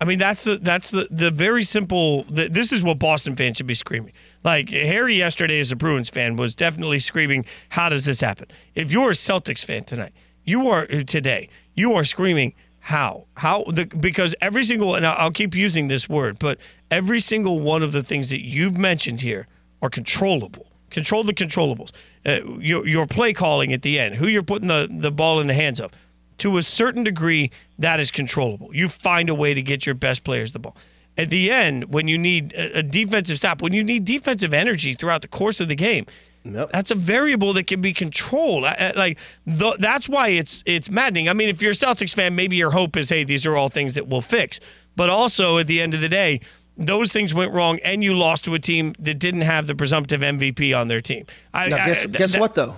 I 0.01 0.07
mean, 0.07 0.19
that's 0.19 0.45
the 0.45 0.57
that's 0.57 0.91
the 0.91 1.09
the 1.11 1.31
very 1.31 1.63
simple. 1.63 2.23
The, 2.23 2.49
this 2.49 2.73
is 2.73 2.83
what 2.83 2.99
Boston 2.99 3.37
fans 3.37 3.59
should 3.59 3.67
be 3.67 3.75
screaming. 3.75 4.15
Like 4.43 4.71
Harry 4.71 5.19
yesterday, 5.19 5.61
as 5.61 5.73
a 5.73 5.77
Bruins 5.77 6.09
fan, 6.09 6.37
was 6.37 6.57
definitely 6.57 7.01
screaming, 7.01 7.45
"How 7.69 7.91
does 7.91 8.07
this 8.07 8.23
happen?" 8.23 8.47
If 8.75 8.91
you're 8.93 9.11
a 9.11 9.13
Celtics 9.13 9.63
fan 9.63 9.85
tonight, 9.85 10.15
you 10.43 10.71
are 10.71 10.87
today, 10.87 11.51
you 11.75 11.93
are 11.93 12.03
screaming, 12.03 12.55
how? 12.87 13.27
How? 13.37 13.63
The, 13.65 13.87
because 13.87 14.35
every 14.41 14.65
single, 14.65 14.97
and 14.97 15.07
I'll 15.07 15.31
keep 15.31 15.55
using 15.55 15.87
this 15.87 16.09
word, 16.09 16.41
but 16.41 16.59
every 16.91 17.21
single 17.21 17.61
one 17.61 17.85
of 17.85 17.93
the 17.93 18.03
things 18.03 18.29
that 18.31 18.45
you've 18.45 18.77
mentioned 18.77 19.21
here 19.21 19.47
are 19.81 19.89
controllable. 19.89 20.67
Control 20.91 21.23
the 21.23 21.33
controllables. 21.33 21.93
Uh, 22.27 22.41
your, 22.59 22.85
your 22.85 23.07
play 23.07 23.33
calling 23.33 23.73
at 23.73 23.83
the 23.83 24.01
end, 24.01 24.17
who 24.17 24.27
you're 24.27 24.43
putting 24.43 24.67
the, 24.67 24.89
the 24.91 25.13
ball 25.13 25.39
in 25.41 25.47
the 25.47 25.55
hands 25.55 25.81
of. 25.81 25.93
To 26.39 26.59
a 26.59 26.63
certain 26.65 27.05
degree, 27.05 27.53
that 27.79 28.01
is 28.01 28.11
controllable. 28.11 28.75
You 28.75 28.89
find 28.89 29.29
a 29.29 29.35
way 29.35 29.55
to 29.55 29.63
get 29.63 29.87
your 29.87 29.95
best 29.95 30.25
players 30.25 30.51
the 30.51 30.59
ball. 30.59 30.77
At 31.17 31.31
the 31.31 31.53
end, 31.53 31.95
when 31.95 32.09
you 32.09 32.19
need 32.19 32.53
a, 32.55 32.79
a 32.79 32.83
defensive 32.83 33.39
stop, 33.39 33.63
when 33.63 33.73
you 33.73 33.85
need 33.85 34.05
defensive 34.05 34.53
energy 34.53 34.95
throughout 34.95 35.23
the 35.23 35.29
course 35.29 35.61
of 35.61 35.69
the 35.69 35.77
game, 35.77 36.05
Nope. 36.45 36.71
That's 36.73 36.91
a 36.91 36.97
variable 36.97 37.53
that 37.53 37.67
can 37.67 37.81
be 37.81 37.93
controlled. 37.93 38.65
I, 38.65 38.93
like 38.97 39.19
the, 39.47 39.77
that's 39.79 40.09
why 40.09 40.29
it's 40.29 40.65
it's 40.67 40.91
maddening. 40.91 41.29
I 41.29 41.35
mean, 41.35 41.49
if 41.49 41.63
you're 41.63 41.71
a 41.71 41.75
Celtics 41.75 42.15
fan, 42.15 42.35
maybe 42.35 42.57
your 42.57 42.71
hope 42.71 42.97
is, 42.97 43.09
hey, 43.09 43.25
these 43.25 43.47
are 43.47 43.57
all 43.57 43.69
things 43.69 43.95
that 43.95 44.09
we'll 44.09 44.21
fix. 44.21 44.59
But 44.97 45.09
also, 45.09 45.59
at 45.59 45.69
the 45.69 45.81
end 45.81 45.95
of 45.95 46.01
the 46.01 46.09
day, 46.09 46.41
those 46.77 47.13
things 47.13 47.33
went 47.33 47.53
wrong, 47.53 47.79
and 47.85 48.03
you 48.03 48.17
lost 48.17 48.45
to 48.47 48.55
a 48.55 48.59
team 48.59 48.95
that 48.99 49.19
didn't 49.19 49.43
have 49.43 49.67
the 49.67 49.75
presumptive 49.75 50.21
MVP 50.21 50.77
on 50.77 50.89
their 50.89 51.01
team. 51.01 51.27
I, 51.55 51.69
now, 51.69 51.87
guess, 51.87 52.01
I, 52.01 52.07
th- 52.07 52.19
guess 52.19 52.37
what 52.37 52.55
though? 52.55 52.77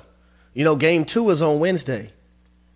You 0.52 0.64
know, 0.64 0.76
game 0.76 1.04
two 1.04 1.30
is 1.30 1.40
on 1.40 1.58
Wednesday. 1.58 2.10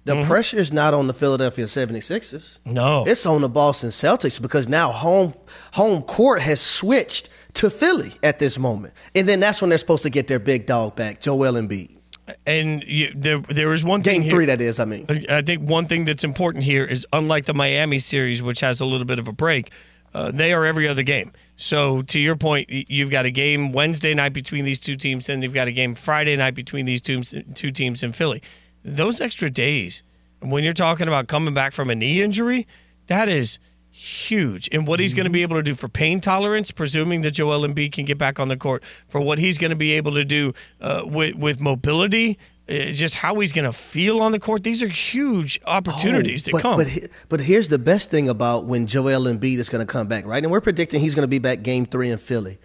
The 0.04 0.14
mm-hmm. 0.14 0.28
pressure 0.28 0.56
is 0.56 0.72
not 0.72 0.94
on 0.94 1.06
the 1.06 1.12
Philadelphia 1.12 1.66
76ers. 1.66 2.60
No. 2.64 3.04
It's 3.06 3.26
on 3.26 3.42
the 3.42 3.48
Boston 3.48 3.90
Celtics 3.90 4.40
because 4.40 4.66
now 4.66 4.90
home 4.90 5.34
home 5.74 6.00
court 6.02 6.40
has 6.40 6.62
switched 6.62 7.28
to 7.54 7.70
Philly 7.70 8.14
at 8.22 8.38
this 8.38 8.58
moment. 8.58 8.94
And 9.14 9.28
then 9.28 9.40
that's 9.40 9.60
when 9.60 9.70
they're 9.70 9.78
supposed 9.78 10.02
to 10.04 10.10
get 10.10 10.28
their 10.28 10.38
big 10.38 10.66
dog 10.66 10.96
back, 10.96 11.20
Joel 11.20 11.54
Embiid. 11.54 11.96
And 12.46 12.82
you, 12.86 13.12
there, 13.14 13.38
there 13.38 13.72
is 13.72 13.84
one 13.84 14.02
game 14.02 14.22
thing 14.22 14.30
three 14.30 14.46
that 14.46 14.60
is. 14.60 14.78
I 14.78 14.84
mean, 14.84 15.06
I 15.30 15.40
think 15.40 15.68
one 15.68 15.86
thing 15.86 16.04
that's 16.04 16.24
important 16.24 16.64
here 16.64 16.84
is 16.84 17.06
unlike 17.12 17.46
the 17.46 17.54
Miami 17.54 17.98
series, 17.98 18.42
which 18.42 18.60
has 18.60 18.80
a 18.80 18.86
little 18.86 19.06
bit 19.06 19.18
of 19.18 19.28
a 19.28 19.32
break, 19.32 19.70
uh, 20.14 20.30
they 20.30 20.52
are 20.52 20.64
every 20.64 20.86
other 20.86 21.02
game. 21.02 21.32
So 21.56 22.02
to 22.02 22.20
your 22.20 22.36
point, 22.36 22.68
you've 22.70 23.10
got 23.10 23.24
a 23.24 23.30
game 23.30 23.72
Wednesday 23.72 24.14
night 24.14 24.32
between 24.32 24.64
these 24.64 24.80
two 24.80 24.96
teams, 24.96 25.26
then 25.26 25.42
you've 25.42 25.54
got 25.54 25.68
a 25.68 25.72
game 25.72 25.94
Friday 25.94 26.36
night 26.36 26.54
between 26.54 26.86
these 26.86 27.02
two 27.02 27.22
two 27.22 27.70
teams 27.70 28.02
in 28.02 28.12
Philly. 28.12 28.42
Those 28.84 29.20
extra 29.20 29.50
days, 29.50 30.02
when 30.40 30.64
you're 30.64 30.72
talking 30.72 31.08
about 31.08 31.28
coming 31.28 31.54
back 31.54 31.72
from 31.72 31.90
a 31.90 31.94
knee 31.94 32.22
injury, 32.22 32.66
that 33.06 33.28
is 33.28 33.58
huge 33.98 34.68
and 34.70 34.86
what 34.86 35.00
he's 35.00 35.12
going 35.12 35.24
to 35.24 35.30
be 35.30 35.42
able 35.42 35.56
to 35.56 35.62
do 35.62 35.74
for 35.74 35.88
pain 35.88 36.20
tolerance, 36.20 36.70
presuming 36.70 37.22
that 37.22 37.32
Joel 37.32 37.66
Embiid 37.66 37.92
can 37.92 38.04
get 38.04 38.16
back 38.16 38.38
on 38.38 38.48
the 38.48 38.56
court, 38.56 38.84
for 39.08 39.20
what 39.20 39.38
he's 39.38 39.58
going 39.58 39.70
to 39.70 39.76
be 39.76 39.92
able 39.92 40.12
to 40.12 40.24
do 40.24 40.52
uh, 40.80 41.02
with, 41.04 41.34
with 41.34 41.60
mobility, 41.60 42.38
uh, 42.68 42.92
just 42.92 43.16
how 43.16 43.40
he's 43.40 43.52
going 43.52 43.64
to 43.64 43.72
feel 43.72 44.20
on 44.20 44.30
the 44.30 44.38
court. 44.38 44.62
These 44.62 44.84
are 44.84 44.88
huge 44.88 45.60
opportunities 45.66 46.46
oh, 46.48 46.52
but, 46.52 46.58
that 46.58 46.62
come. 46.62 46.78
But, 46.78 47.10
but 47.28 47.40
here's 47.40 47.68
the 47.70 47.78
best 47.78 48.08
thing 48.08 48.28
about 48.28 48.66
when 48.66 48.86
Joel 48.86 49.24
Embiid 49.24 49.58
is 49.58 49.68
going 49.68 49.84
to 49.84 49.92
come 49.92 50.06
back, 50.06 50.24
right? 50.26 50.42
And 50.42 50.52
we're 50.52 50.60
predicting 50.60 51.00
he's 51.00 51.16
going 51.16 51.24
to 51.24 51.28
be 51.28 51.40
back 51.40 51.62
game 51.62 51.84
three 51.84 52.10
in 52.10 52.18
Philly. 52.18 52.58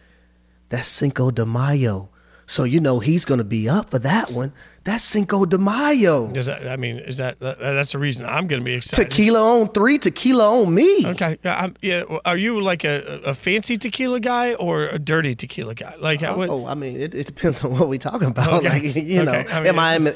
That's 0.70 0.88
Cinco 0.88 1.32
de 1.32 1.46
Mayo. 1.46 2.10
So 2.54 2.66
you 2.66 2.80
know 2.80 3.00
he's 3.00 3.26
going 3.26 3.40
to 3.40 3.44
be 3.44 3.68
up 3.68 3.90
for 3.90 3.98
that 3.98 4.30
one. 4.30 4.54
That's 4.84 5.04
Cinco 5.04 5.44
de 5.46 5.58
Mayo. 5.58 6.28
Does 6.28 6.46
that? 6.46 6.68
I 6.68 6.76
mean, 6.76 7.00
is 7.00 7.18
that 7.18 7.40
that's 7.40 7.94
the 7.94 7.98
reason 7.98 8.28
I'm 8.28 8.46
going 8.46 8.62
to 8.62 8.64
be 8.64 8.76
excited? 8.76 9.10
Tequila 9.10 9.62
on 9.62 9.70
three, 9.70 9.98
tequila 9.98 10.62
on 10.62 10.72
me. 10.72 11.08
Okay, 11.08 11.38
yeah, 11.44 11.70
yeah. 11.82 12.04
Are 12.26 12.38
you 12.38 12.62
like 12.62 12.84
a, 12.84 13.22
a 13.26 13.34
fancy 13.34 13.76
tequila 13.78 14.20
guy 14.20 14.54
or 14.54 14.84
a 14.84 15.00
dirty 15.00 15.34
tequila 15.34 15.74
guy? 15.74 15.96
Like, 15.98 16.22
oh, 16.22 16.38
what? 16.38 16.50
oh 16.50 16.68
I 16.68 16.76
mean, 16.76 17.02
it, 17.02 17.16
it, 17.16 17.26
depends 17.26 17.64
on 17.64 17.72
what 17.72 17.90
we're 17.90 17.98
talking 17.98 18.28
about. 18.28 18.64
Okay. 18.64 18.70
Like, 18.70 18.96
you 18.98 19.24
know, 19.24 19.32
I 19.50 19.60
mean, 19.62 19.68
am 19.70 19.80
I 19.80 19.96
in, 19.96 20.08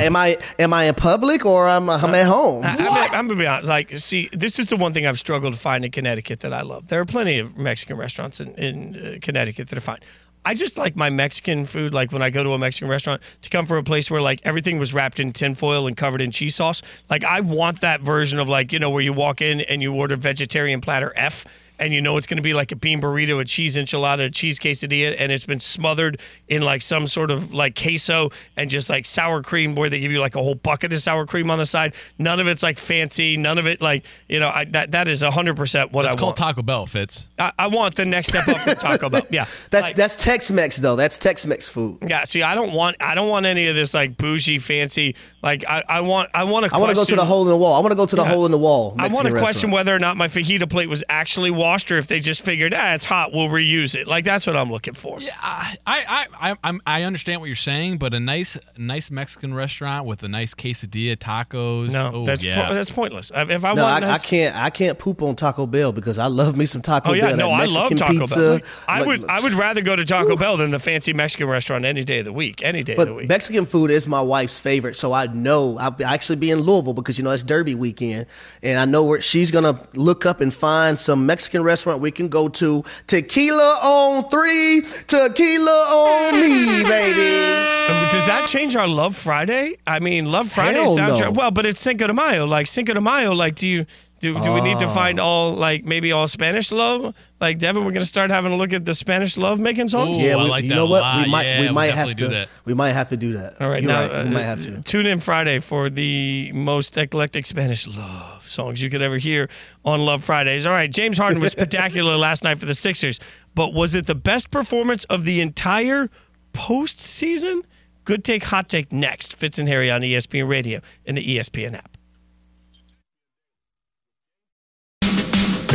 am 0.00 0.16
I 0.16 0.38
am 0.58 0.72
I 0.72 0.84
in 0.84 0.94
public 0.94 1.44
or 1.44 1.68
I'm 1.68 1.90
I 1.90 2.02
am 2.02 2.14
at 2.14 2.26
home? 2.26 2.64
I, 2.64 2.76
I 2.78 3.08
I'm 3.18 3.28
gonna 3.28 3.38
be 3.38 3.46
honest. 3.46 3.68
Like, 3.68 3.98
see, 3.98 4.30
this 4.32 4.58
is 4.58 4.68
the 4.68 4.76
one 4.78 4.94
thing 4.94 5.06
I've 5.06 5.18
struggled 5.18 5.52
to 5.52 5.58
find 5.58 5.84
in 5.84 5.90
Connecticut 5.90 6.40
that 6.40 6.54
I 6.54 6.62
love. 6.62 6.86
There 6.86 7.00
are 7.00 7.04
plenty 7.04 7.40
of 7.40 7.58
Mexican 7.58 7.98
restaurants 7.98 8.40
in, 8.40 8.54
in 8.54 8.96
uh, 8.96 9.18
Connecticut 9.20 9.68
that 9.68 9.76
are 9.76 9.82
fine. 9.82 9.98
I 10.44 10.54
just 10.54 10.76
like 10.76 10.94
my 10.94 11.10
Mexican 11.10 11.64
food, 11.64 11.94
like 11.94 12.12
when 12.12 12.22
I 12.22 12.30
go 12.30 12.42
to 12.42 12.52
a 12.52 12.58
Mexican 12.58 12.88
restaurant, 12.88 13.22
to 13.42 13.50
come 13.50 13.64
from 13.66 13.78
a 13.78 13.82
place 13.82 14.10
where 14.10 14.20
like 14.20 14.40
everything 14.44 14.78
was 14.78 14.92
wrapped 14.92 15.18
in 15.18 15.32
tinfoil 15.32 15.86
and 15.86 15.96
covered 15.96 16.20
in 16.20 16.30
cheese 16.30 16.54
sauce. 16.54 16.82
Like 17.08 17.24
I 17.24 17.40
want 17.40 17.80
that 17.80 18.00
version 18.00 18.38
of 18.38 18.48
like, 18.48 18.72
you 18.72 18.78
know, 18.78 18.90
where 18.90 19.02
you 19.02 19.12
walk 19.12 19.40
in 19.40 19.62
and 19.62 19.80
you 19.80 19.94
order 19.94 20.16
vegetarian 20.16 20.80
platter 20.80 21.12
F 21.16 21.44
and 21.78 21.92
you 21.92 22.00
know 22.00 22.16
it's 22.16 22.26
going 22.26 22.36
to 22.36 22.42
be 22.42 22.54
like 22.54 22.72
a 22.72 22.76
bean 22.76 23.00
burrito, 23.00 23.40
a 23.40 23.44
cheese 23.44 23.76
enchilada, 23.76 24.26
a 24.26 24.30
cheese 24.30 24.58
quesadilla, 24.58 25.14
and 25.18 25.30
it's 25.32 25.46
been 25.46 25.60
smothered 25.60 26.20
in 26.48 26.62
like 26.62 26.82
some 26.82 27.06
sort 27.06 27.30
of 27.30 27.52
like 27.52 27.74
queso 27.80 28.30
and 28.56 28.70
just 28.70 28.88
like 28.90 29.06
sour 29.06 29.42
cream, 29.42 29.74
where 29.74 29.90
they 29.90 29.98
give 29.98 30.12
you 30.12 30.20
like 30.20 30.34
a 30.36 30.42
whole 30.42 30.54
bucket 30.54 30.92
of 30.92 31.00
sour 31.00 31.26
cream 31.26 31.50
on 31.50 31.58
the 31.58 31.66
side. 31.66 31.94
None 32.18 32.40
of 32.40 32.46
it's 32.46 32.62
like 32.62 32.78
fancy. 32.78 33.36
None 33.36 33.58
of 33.58 33.66
it 33.66 33.80
like 33.80 34.04
you 34.28 34.40
know 34.40 34.48
I, 34.48 34.64
that 34.66 34.92
that 34.92 35.08
is 35.08 35.22
hundred 35.22 35.56
percent 35.56 35.92
what 35.92 36.04
I 36.04 36.08
want. 36.08 36.14
It's 36.14 36.16
I 36.16 36.20
called 36.20 36.28
want. 36.30 36.36
Taco 36.56 36.62
Bell, 36.62 36.86
Fitz. 36.86 37.28
I, 37.38 37.52
I 37.58 37.66
want 37.68 37.94
the 37.96 38.06
next 38.06 38.28
step 38.28 38.46
up 38.48 38.60
from 38.60 38.76
Taco 38.76 39.08
Bell. 39.10 39.22
Yeah, 39.30 39.46
That's 39.70 39.86
Like- 39.88 39.96
that's 39.96 40.16
Tex-Mex 40.16 40.76
though. 40.78 40.96
That's 40.96 41.18
Tex-Mex 41.18 41.68
food. 41.68 41.98
yeah. 42.06 42.24
See, 42.24 42.42
I 42.42 42.54
don't 42.54 42.72
want 42.72 42.96
I 43.00 43.14
don't 43.14 43.28
want 43.28 43.46
any 43.46 43.66
of 43.68 43.74
this 43.74 43.94
like 43.94 44.16
bougie, 44.16 44.58
fancy. 44.58 45.16
Like 45.42 45.64
I, 45.66 45.82
I 45.88 46.00
want 46.00 46.30
I 46.34 46.44
want 46.44 46.66
to. 46.66 46.74
I 46.74 46.78
want 46.78 46.90
to 46.90 46.94
go 46.96 47.04
to 47.04 47.16
the 47.16 47.24
hole 47.24 47.42
in 47.42 47.48
the 47.48 47.56
wall. 47.56 47.74
I 47.74 47.80
want 47.80 47.92
to 47.92 47.96
go 47.96 48.06
to 48.06 48.16
the 48.16 48.24
hole 48.24 48.46
in 48.46 48.52
the 48.52 48.58
wall. 48.58 48.94
I 48.98 49.08
want 49.08 49.26
to 49.26 49.38
question 49.38 49.70
whether 49.70 49.94
or 49.94 49.98
not 49.98 50.16
my 50.16 50.28
fajita 50.28 50.68
plate 50.70 50.88
was 50.88 51.02
actually 51.08 51.50
washed, 51.64 51.90
or 51.90 51.98
if 51.98 52.06
they 52.06 52.20
just 52.20 52.42
figured, 52.44 52.74
ah, 52.74 52.94
it's 52.94 53.04
hot, 53.04 53.32
we'll 53.32 53.48
reuse 53.48 53.94
it. 53.94 54.06
Like 54.06 54.24
that's 54.24 54.46
what 54.46 54.56
I'm 54.56 54.70
looking 54.70 54.94
for. 54.94 55.20
Yeah, 55.20 55.34
I, 55.40 55.76
I, 55.86 56.26
I, 56.50 56.56
I'm, 56.62 56.80
I 56.86 57.02
understand 57.04 57.40
what 57.40 57.46
you're 57.46 57.56
saying, 57.56 57.98
but 57.98 58.12
a 58.14 58.20
nice, 58.20 58.58
nice 58.76 59.10
Mexican 59.10 59.54
restaurant 59.54 60.06
with 60.06 60.22
a 60.22 60.28
nice 60.28 60.54
quesadilla, 60.54 61.16
tacos. 61.16 61.92
No, 61.92 62.10
oh, 62.14 62.24
that's 62.24 62.44
yeah. 62.44 62.68
po- 62.68 62.74
that's 62.74 62.90
pointless. 62.90 63.30
If 63.34 63.50
if 63.50 63.64
I 63.64 63.72
No, 63.74 63.84
I, 63.86 63.92
want, 63.92 64.04
I 64.04 64.08
nice- 64.08 64.22
can't. 64.22 64.54
I 64.56 64.70
can't 64.70 64.98
poop 64.98 65.22
on 65.22 65.36
Taco 65.36 65.66
Bell 65.66 65.92
because 65.92 66.18
I 66.18 66.26
love 66.26 66.56
me 66.56 66.66
some 66.66 66.82
Taco 66.82 67.10
Oh 67.10 67.12
yeah, 67.14 67.28
Bell. 67.28 67.36
no, 67.36 67.48
that 67.48 67.60
I 67.60 67.64
love 67.64 67.96
Taco 67.96 68.18
pizza. 68.20 68.34
Bell. 68.36 68.52
Like, 68.54 68.64
I 68.88 68.98
Like, 69.00 69.06
would 69.06 69.24
I 69.30 69.40
would 69.40 69.52
rather 69.54 69.80
go 69.80 69.96
to 69.96 70.04
Taco 70.04 70.36
Bell 70.36 70.56
than 70.56 70.70
the 70.70 70.78
fancy 70.78 71.12
Mexican 71.12 71.48
restaurant 71.48 71.84
any 71.84 72.04
day 72.04 72.18
of 72.20 72.24
the 72.26 72.32
week. 72.32 72.62
Any 72.62 72.82
day 72.82 72.96
of 72.96 73.06
the 73.06 73.14
week. 73.14 73.28
Mexican 73.28 73.64
food 73.66 73.90
is 73.90 74.06
my 74.06 74.20
wife's 74.20 74.58
favorite, 74.58 74.94
so 74.96 75.12
I 75.12 75.26
know 75.28 75.78
I'll 75.78 75.96
actually 76.04 76.36
be 76.36 76.50
in 76.50 76.60
Louisville 76.60 76.92
because 76.94 77.18
you 77.18 77.24
know 77.24 77.30
it's 77.30 77.42
Derby 77.42 77.74
weekend, 77.74 78.26
and 78.62 78.78
I 78.78 78.84
know 78.84 79.04
where 79.04 79.20
she's 79.20 79.50
gonna 79.50 79.80
look 79.94 80.26
up 80.26 80.40
and 80.40 80.52
find 80.52 80.98
some 80.98 81.26
Mexican 81.26 81.53
restaurant 81.62 82.00
we 82.00 82.10
can 82.10 82.28
go 82.28 82.48
to. 82.48 82.82
Tequila 83.06 83.78
on 83.82 84.28
three, 84.28 84.82
tequila 85.06 85.70
on 85.70 86.40
me, 86.40 86.82
baby. 86.82 87.74
Does 88.12 88.26
that 88.26 88.46
change 88.48 88.76
our 88.76 88.86
Love 88.88 89.14
Friday? 89.16 89.76
I 89.86 89.98
mean, 90.00 90.30
Love 90.30 90.50
Friday 90.50 90.78
Hell 90.78 90.94
sounds 90.94 91.20
no. 91.20 91.30
well, 91.30 91.50
but 91.50 91.66
it's 91.66 91.80
Cinco 91.80 92.06
de 92.06 92.14
Mayo. 92.14 92.46
Like 92.46 92.66
Cinco 92.66 92.94
de 92.94 93.00
Mayo, 93.00 93.32
like 93.32 93.54
do 93.56 93.68
you 93.68 93.86
do, 94.32 94.42
do 94.42 94.52
we 94.52 94.60
need 94.62 94.78
to 94.78 94.88
find 94.88 95.20
Ah. 95.20 95.24
all 95.24 95.52
like 95.52 95.84
maybe 95.84 96.10
all 96.12 96.26
Spanish 96.26 96.72
love? 96.72 97.14
Like 97.40 97.58
Devin, 97.58 97.84
we're 97.84 97.92
gonna 97.92 98.06
start 98.06 98.30
having 98.30 98.52
a 98.52 98.56
look 98.56 98.72
at 98.72 98.84
the 98.84 98.94
Spanish 98.94 99.36
love 99.36 99.60
making 99.60 99.88
songs. 99.88 100.22
Ooh, 100.22 100.26
yeah, 100.26 100.36
I 100.36 100.42
we, 100.44 100.48
like 100.50 100.62
you 100.64 100.70
that 100.70 100.74
know 100.76 100.86
a 100.86 100.88
what? 100.88 101.02
lot. 101.02 101.24
We 101.24 101.30
might, 101.30 101.44
Yeah, 101.46 101.60
we 101.60 101.66
we'll 101.66 101.74
might 101.74 101.90
have 101.94 102.08
to. 102.08 102.14
do 102.14 102.28
that. 102.28 102.48
We 102.64 102.72
might 102.74 102.92
have 102.92 103.10
to 103.10 103.16
do 103.16 103.34
that. 103.34 103.60
All 103.60 103.68
right, 103.68 103.82
You're 103.82 103.92
now 103.92 104.00
right. 104.02 104.24
we 104.24 104.30
uh, 104.30 104.32
might 104.32 104.42
have 104.44 104.60
to. 104.62 104.80
tune 104.82 105.06
in 105.06 105.20
Friday 105.20 105.58
for 105.58 105.90
the 105.90 106.50
most 106.54 106.96
eclectic 106.96 107.44
Spanish 107.46 107.86
love 107.86 108.48
songs 108.48 108.80
you 108.80 108.88
could 108.90 109.02
ever 109.02 109.18
hear 109.18 109.48
on 109.84 110.00
Love 110.04 110.24
Fridays. 110.24 110.64
All 110.64 110.72
right, 110.72 110.90
James 110.90 111.18
Harden 111.18 111.40
was 111.40 111.52
spectacular 111.58 112.16
last 112.16 112.42
night 112.44 112.58
for 112.58 112.66
the 112.66 112.74
Sixers, 112.74 113.20
but 113.54 113.74
was 113.74 113.94
it 113.94 114.06
the 114.06 114.14
best 114.14 114.50
performance 114.50 115.04
of 115.04 115.24
the 115.24 115.40
entire 115.42 116.08
postseason? 116.54 117.62
Good 118.04 118.24
take, 118.24 118.44
hot 118.44 118.68
take 118.68 118.92
next. 118.92 119.34
Fitz 119.36 119.58
and 119.58 119.68
Harry 119.68 119.90
on 119.90 120.00
ESPN 120.02 120.48
Radio 120.48 120.80
and 121.06 121.16
the 121.16 121.36
ESPN 121.38 121.74
app. 121.74 121.93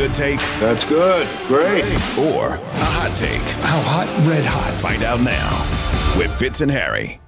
Good 0.00 0.14
take 0.14 0.40
That's 0.60 0.82
good. 0.82 1.28
Great. 1.46 1.84
or 2.18 2.54
a 2.54 2.58
hot 2.58 3.12
take? 3.18 3.42
How 3.62 3.78
hot? 3.82 4.26
Red 4.26 4.46
hot. 4.46 4.72
Find 4.80 5.02
out 5.02 5.20
now 5.20 6.18
with 6.18 6.34
Fitz 6.38 6.62
and 6.62 6.70
Harry. 6.70 7.20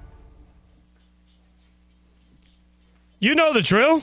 You 3.19 3.35
know 3.35 3.53
the 3.53 3.61
drill. 3.61 4.01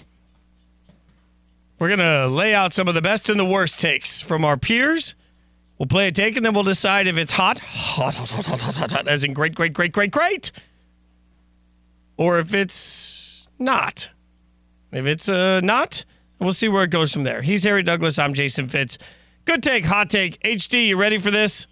We're 1.80 1.88
going 1.88 1.98
to 1.98 2.28
lay 2.28 2.54
out 2.54 2.72
some 2.72 2.86
of 2.86 2.94
the 2.94 3.02
best 3.02 3.28
and 3.28 3.40
the 3.40 3.44
worst 3.44 3.80
takes 3.80 4.22
from 4.22 4.44
our 4.44 4.56
peers. 4.56 5.16
We'll 5.76 5.88
play 5.88 6.06
a 6.06 6.12
take 6.12 6.36
and 6.36 6.46
then 6.46 6.54
we'll 6.54 6.62
decide 6.62 7.08
if 7.08 7.16
it's 7.16 7.32
hot, 7.32 7.58
hot, 7.58 8.14
hot, 8.14 8.30
hot, 8.30 8.46
hot, 8.46 8.60
hot, 8.60 8.76
hot, 8.76 8.90
hot 8.92 9.08
as 9.08 9.24
in 9.24 9.32
great, 9.32 9.56
great, 9.56 9.72
great, 9.72 9.90
great, 9.90 10.12
great, 10.12 10.52
or 12.16 12.38
if 12.38 12.54
it's 12.54 13.48
not. 13.58 14.10
If 14.92 15.06
it's 15.06 15.28
uh, 15.28 15.58
not, 15.58 16.04
we'll 16.40 16.52
see 16.52 16.68
where 16.68 16.84
it 16.84 16.90
goes 16.90 17.12
from 17.12 17.24
there. 17.24 17.42
He's 17.42 17.64
Harry 17.64 17.82
Douglas. 17.82 18.18
I'm 18.18 18.34
Jason 18.34 18.68
Fitz. 18.68 18.98
Good 19.44 19.62
take, 19.62 19.84
hot 19.84 20.10
take. 20.10 20.42
HD, 20.42 20.88
you 20.88 20.96
ready 20.96 21.18
for 21.18 21.30
this? 21.30 21.66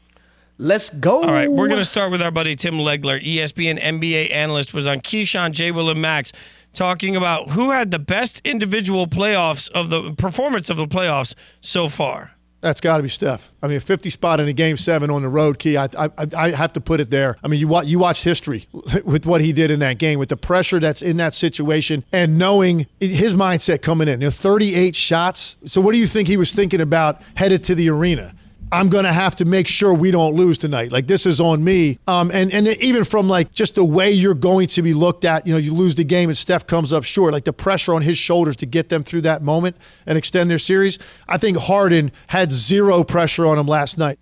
Let's 0.61 0.91
go. 0.91 1.23
All 1.23 1.33
right, 1.33 1.51
we're 1.51 1.69
going 1.69 1.79
to 1.79 1.85
start 1.85 2.11
with 2.11 2.21
our 2.21 2.33
buddy 2.33 2.57
Tim 2.57 2.75
Legler, 2.75 3.23
ESPN 3.25 3.81
NBA 3.81 4.33
analyst, 4.33 4.75
was 4.75 4.89
on 4.89 5.01
Keyshawn, 5.01 5.53
J. 5.53 5.71
Will, 5.71 5.89
and 5.89 6.03
Max 6.03 6.33
talking 6.73 7.15
about 7.15 7.51
who 7.51 7.71
had 7.71 7.91
the 7.91 7.99
best 7.99 8.41
individual 8.45 9.07
playoffs 9.07 9.71
of 9.71 9.91
the 9.91 10.13
performance 10.15 10.69
of 10.69 10.77
the 10.77 10.87
playoffs 10.87 11.35
so 11.61 11.89
far. 11.89 12.33
That's 12.61 12.81
got 12.81 12.97
to 12.97 13.05
be 13.05 13.09
Steph. 13.09 13.53
I 13.63 13.69
mean, 13.69 13.77
a 13.77 13.81
50 13.81 14.11
spot 14.11 14.41
in 14.41 14.49
a 14.49 14.53
game 14.53 14.77
seven 14.77 15.11
on 15.11 15.23
the 15.23 15.29
road, 15.29 15.61
Key. 15.61 15.77
I, 15.77 15.89
I, 15.97 16.09
I 16.37 16.51
have 16.51 16.73
to 16.73 16.81
put 16.81 16.99
it 16.99 17.09
there. 17.09 17.37
I 17.43 17.49
mean, 17.49 17.61
you 17.61 17.69
watch, 17.69 17.87
you 17.87 18.01
watch 18.01 18.25
history 18.25 18.67
with 19.05 19.27
what 19.27 19.41
he 19.41 19.53
did 19.53 19.71
in 19.71 19.79
that 19.81 19.99
game, 19.99 20.19
with 20.19 20.29
the 20.29 20.37
pressure 20.37 20.81
that's 20.81 21.01
in 21.01 21.19
that 21.19 21.35
situation, 21.35 22.05
and 22.13 22.37
knowing 22.37 22.87
his 22.99 23.35
mindset 23.35 23.81
coming 23.81 24.09
in. 24.09 24.21
You 24.21 24.27
know, 24.27 24.33
38 24.33 24.97
shots. 24.97 25.57
So, 25.67 25.81
what 25.81 25.93
do 25.93 25.99
you 25.99 26.07
think 26.07 26.27
he 26.27 26.37
was 26.37 26.53
thinking 26.53 26.81
about 26.81 27.23
headed 27.37 27.63
to 27.65 27.77
the 27.77 27.91
arena? 27.91 28.33
I'm 28.71 28.89
going 28.89 29.05
to 29.05 29.13
have 29.13 29.37
to 29.37 29.45
make 29.45 29.67
sure 29.67 29.95
we 29.95 30.11
don't 30.11 30.35
lose 30.35 30.59
tonight. 30.59 30.93
Like 30.93 31.07
this 31.07 31.27
is 31.27 31.41
on 31.41 31.65
me. 31.65 31.99
Um, 32.07 32.31
and 32.33 32.53
and 32.53 32.69
even 32.69 33.05
from 33.05 33.29
like 33.29 33.53
just 33.53 33.77
the 33.77 33.85
way 33.85 34.11
you're 34.11 34.35
going 34.35 34.67
to 34.69 34.83
be 34.83 34.95
looked 34.95 35.25
at, 35.25 35.47
you 35.47 35.53
know, 35.53 35.59
you 35.59 35.73
lose 35.73 35.95
the 35.95 36.05
game 36.05 36.29
and 36.29 36.37
Steph 36.37 36.67
comes 36.67 36.93
up 36.93 37.05
short. 37.05 37.33
Like 37.33 37.45
the 37.45 37.53
pressure 37.53 37.95
on 37.95 38.03
his 38.03 38.19
shoulders 38.19 38.57
to 38.57 38.67
get 38.67 38.89
them 38.89 39.03
through 39.03 39.23
that 39.23 39.43
moment 39.43 39.77
and 40.07 40.19
extend 40.19 40.51
their 40.51 40.59
series. 40.59 40.99
I 41.27 41.39
think 41.39 41.57
Harden 41.57 42.13
had 42.27 42.53
zero 42.53 43.05
pressure 43.05 43.47
on 43.47 43.59
him 43.59 43.67
last 43.67 43.97
night. 43.97 44.19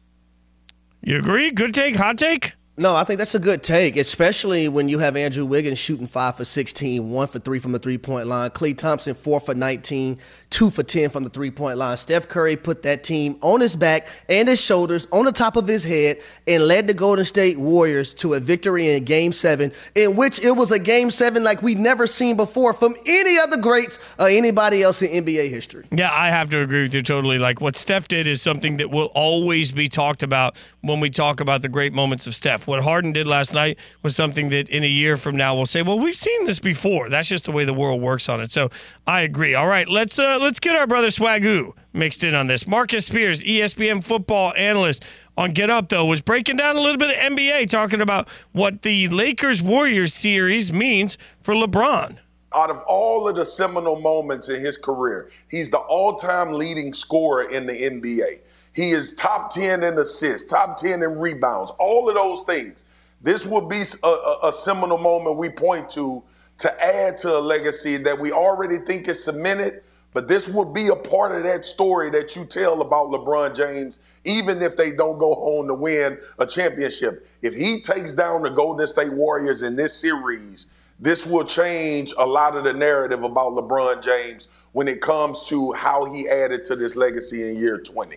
You 1.02 1.18
agree? 1.18 1.50
Good 1.50 1.74
take, 1.74 1.96
hot 1.96 2.18
take? 2.18 2.52
No, 2.78 2.94
I 2.94 3.04
think 3.04 3.16
that's 3.16 3.34
a 3.34 3.38
good 3.38 3.62
take, 3.62 3.96
especially 3.96 4.68
when 4.68 4.90
you 4.90 4.98
have 4.98 5.16
Andrew 5.16 5.46
Wiggins 5.46 5.78
shooting 5.78 6.06
five 6.06 6.36
for 6.36 6.44
16, 6.44 7.08
one 7.08 7.26
for 7.26 7.38
three 7.38 7.58
from 7.58 7.72
the 7.72 7.78
three 7.78 7.96
point 7.96 8.26
line. 8.26 8.50
Klay 8.50 8.76
Thompson, 8.76 9.14
four 9.14 9.40
for 9.40 9.54
19, 9.54 10.18
two 10.50 10.70
for 10.70 10.82
10 10.82 11.10
from 11.10 11.24
the 11.24 11.30
three 11.30 11.50
point 11.50 11.78
line. 11.78 11.96
Steph 11.96 12.28
Curry 12.28 12.56
put 12.56 12.82
that 12.82 13.02
team 13.02 13.36
on 13.40 13.60
his 13.60 13.76
back 13.76 14.06
and 14.28 14.48
his 14.48 14.60
shoulders, 14.60 15.06
on 15.12 15.24
the 15.24 15.32
top 15.32 15.56
of 15.56 15.66
his 15.66 15.84
head, 15.84 16.18
and 16.46 16.66
led 16.66 16.86
the 16.86 16.94
Golden 16.94 17.24
State 17.24 17.58
Warriors 17.58 18.14
to 18.14 18.34
a 18.34 18.40
victory 18.40 18.90
in 18.94 19.04
game 19.04 19.32
seven, 19.32 19.72
in 19.94 20.16
which 20.16 20.38
it 20.40 20.52
was 20.52 20.70
a 20.70 20.78
game 20.78 21.10
seven 21.10 21.42
like 21.42 21.62
we'd 21.62 21.78
never 21.78 22.06
seen 22.06 22.36
before 22.36 22.72
from 22.72 22.94
any 23.06 23.38
other 23.38 23.56
greats 23.56 23.98
or 24.18 24.28
anybody 24.28 24.82
else 24.82 25.02
in 25.02 25.24
NBA 25.24 25.48
history. 25.50 25.86
Yeah, 25.90 26.10
I 26.12 26.30
have 26.30 26.50
to 26.50 26.60
agree 26.60 26.82
with 26.82 26.94
you 26.94 27.02
totally. 27.02 27.38
Like 27.38 27.60
what 27.60 27.76
Steph 27.76 28.08
did 28.08 28.26
is 28.26 28.40
something 28.40 28.76
that 28.78 28.90
will 28.90 29.10
always 29.14 29.72
be 29.72 29.88
talked 29.88 30.22
about 30.22 30.56
when 30.80 31.00
we 31.00 31.10
talk 31.10 31.40
about 31.40 31.62
the 31.62 31.68
great 31.68 31.92
moments 31.92 32.26
of 32.26 32.34
Steph. 32.34 32.66
What 32.66 32.82
Harden 32.82 33.12
did 33.12 33.26
last 33.26 33.52
night 33.52 33.78
was 34.02 34.14
something 34.14 34.50
that 34.50 34.68
in 34.68 34.84
a 34.84 34.88
year 34.88 35.16
from 35.16 35.36
now 35.36 35.54
we'll 35.54 35.66
say, 35.66 35.82
"Well, 35.82 35.98
we've 35.98 36.16
seen 36.16 36.46
this 36.46 36.58
before." 36.58 37.08
That's 37.08 37.28
just 37.28 37.44
the 37.44 37.52
way 37.52 37.64
the 37.64 37.74
world 37.74 38.00
works 38.00 38.28
on 38.28 38.40
it. 38.40 38.50
So 38.52 38.70
I 39.06 39.22
agree. 39.22 39.54
All 39.54 39.66
right, 39.66 39.88
let's 39.88 40.18
uh, 40.18 40.35
Uh, 40.36 40.38
let's 40.38 40.60
get 40.60 40.76
our 40.76 40.86
brother 40.86 41.06
Swagu 41.06 41.72
mixed 41.94 42.22
in 42.22 42.34
on 42.34 42.46
this. 42.46 42.66
Marcus 42.66 43.06
Spears, 43.06 43.42
ESPN 43.42 44.04
football 44.04 44.52
analyst 44.54 45.02
on 45.34 45.52
Get 45.52 45.70
Up 45.70 45.88
though, 45.88 46.04
was 46.04 46.20
breaking 46.20 46.58
down 46.58 46.76
a 46.76 46.80
little 46.80 46.98
bit 46.98 47.08
of 47.08 47.16
NBA, 47.16 47.70
talking 47.70 48.02
about 48.02 48.28
what 48.52 48.82
the 48.82 49.08
Lakers 49.08 49.62
Warriors 49.62 50.12
series 50.12 50.70
means 50.70 51.16
for 51.40 51.54
LeBron. 51.54 52.18
Out 52.54 52.68
of 52.68 52.82
all 52.82 53.26
of 53.26 53.36
the 53.36 53.46
seminal 53.46 53.98
moments 53.98 54.50
in 54.50 54.60
his 54.60 54.76
career, 54.76 55.30
he's 55.48 55.70
the 55.70 55.78
all-time 55.78 56.52
leading 56.52 56.92
scorer 56.92 57.48
in 57.50 57.64
the 57.66 57.72
NBA. 57.72 58.40
He 58.74 58.90
is 58.90 59.16
top 59.16 59.54
10 59.54 59.84
in 59.84 59.98
assists, 59.98 60.46
top 60.50 60.76
10 60.76 61.02
in 61.02 61.18
rebounds, 61.18 61.70
all 61.78 62.10
of 62.10 62.14
those 62.14 62.42
things. 62.42 62.84
This 63.22 63.46
would 63.46 63.70
be 63.70 63.84
a, 64.04 64.06
a, 64.06 64.48
a 64.48 64.52
seminal 64.52 64.98
moment 64.98 65.36
we 65.36 65.48
point 65.48 65.88
to 65.90 66.22
to 66.58 66.84
add 66.84 67.16
to 67.18 67.36
a 67.36 67.40
legacy 67.40 67.96
that 67.98 68.18
we 68.18 68.32
already 68.32 68.78
think 68.78 69.08
is 69.08 69.22
cemented, 69.22 69.82
But 70.16 70.28
this 70.28 70.48
would 70.48 70.72
be 70.72 70.88
a 70.88 70.96
part 70.96 71.32
of 71.32 71.42
that 71.42 71.62
story 71.62 72.08
that 72.12 72.34
you 72.34 72.46
tell 72.46 72.80
about 72.80 73.08
LeBron 73.08 73.54
James, 73.54 73.98
even 74.24 74.62
if 74.62 74.74
they 74.74 74.90
don't 74.90 75.18
go 75.18 75.34
home 75.34 75.66
to 75.68 75.74
win 75.74 76.16
a 76.38 76.46
championship. 76.46 77.28
If 77.42 77.54
he 77.54 77.82
takes 77.82 78.14
down 78.14 78.42
the 78.42 78.48
Golden 78.48 78.86
State 78.86 79.12
Warriors 79.12 79.60
in 79.60 79.76
this 79.76 79.92
series, 79.92 80.68
this 80.98 81.26
will 81.26 81.44
change 81.44 82.14
a 82.16 82.24
lot 82.24 82.56
of 82.56 82.64
the 82.64 82.72
narrative 82.72 83.24
about 83.24 83.52
LeBron 83.52 84.02
James 84.02 84.48
when 84.72 84.88
it 84.88 85.02
comes 85.02 85.46
to 85.48 85.72
how 85.72 86.06
he 86.06 86.26
added 86.30 86.64
to 86.64 86.76
this 86.76 86.96
legacy 86.96 87.46
in 87.50 87.58
year 87.58 87.76
20. 87.76 88.16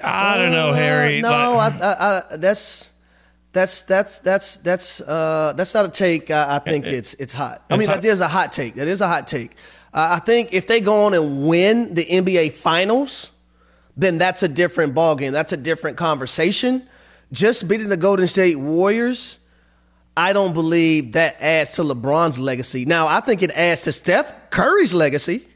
I 0.00 0.36
don't 0.38 0.50
know, 0.50 0.72
Harry. 0.72 1.22
Uh, 1.22 1.28
no, 1.28 1.58
I, 1.58 1.68
I, 1.68 2.22
I, 2.32 2.36
that's 2.38 2.90
that's 3.52 3.82
that's 3.82 4.18
that's 4.18 4.56
that's 4.56 5.00
uh, 5.00 5.54
that's 5.56 5.74
not 5.74 5.84
a 5.84 5.90
take. 5.90 6.28
I, 6.28 6.56
I 6.56 6.58
think 6.58 6.86
it's 6.86 7.14
it's 7.14 7.32
hot. 7.32 7.62
I 7.70 7.74
It's 7.74 7.78
mean, 7.78 7.88
hot. 7.88 8.02
that 8.02 8.08
is 8.08 8.20
a 8.20 8.26
hot 8.26 8.52
take. 8.52 8.74
That 8.74 8.88
is 8.88 9.00
a 9.00 9.06
hot 9.06 9.28
take. 9.28 9.52
Uh, 9.96 10.08
I 10.12 10.18
think 10.18 10.52
if 10.52 10.66
they 10.66 10.82
go 10.82 11.04
on 11.04 11.14
and 11.14 11.48
win 11.48 11.94
the 11.94 12.04
NBA 12.04 12.52
Finals, 12.52 13.32
then 13.96 14.18
that's 14.18 14.42
a 14.42 14.48
different 14.48 14.94
ballgame. 14.94 15.32
That's 15.32 15.52
a 15.52 15.56
different 15.56 15.96
conversation. 15.96 16.86
Just 17.32 17.66
beating 17.66 17.88
the 17.88 17.96
Golden 17.96 18.28
State 18.28 18.56
Warriors, 18.56 19.38
I 20.14 20.34
don't 20.34 20.52
believe 20.52 21.12
that 21.12 21.40
adds 21.40 21.72
to 21.72 21.82
LeBron's 21.82 22.38
legacy. 22.38 22.84
Now, 22.84 23.08
I 23.08 23.20
think 23.20 23.42
it 23.42 23.50
adds 23.52 23.82
to 23.82 23.92
Steph 23.92 24.50
Curry's 24.50 24.92
legacy 24.92 25.48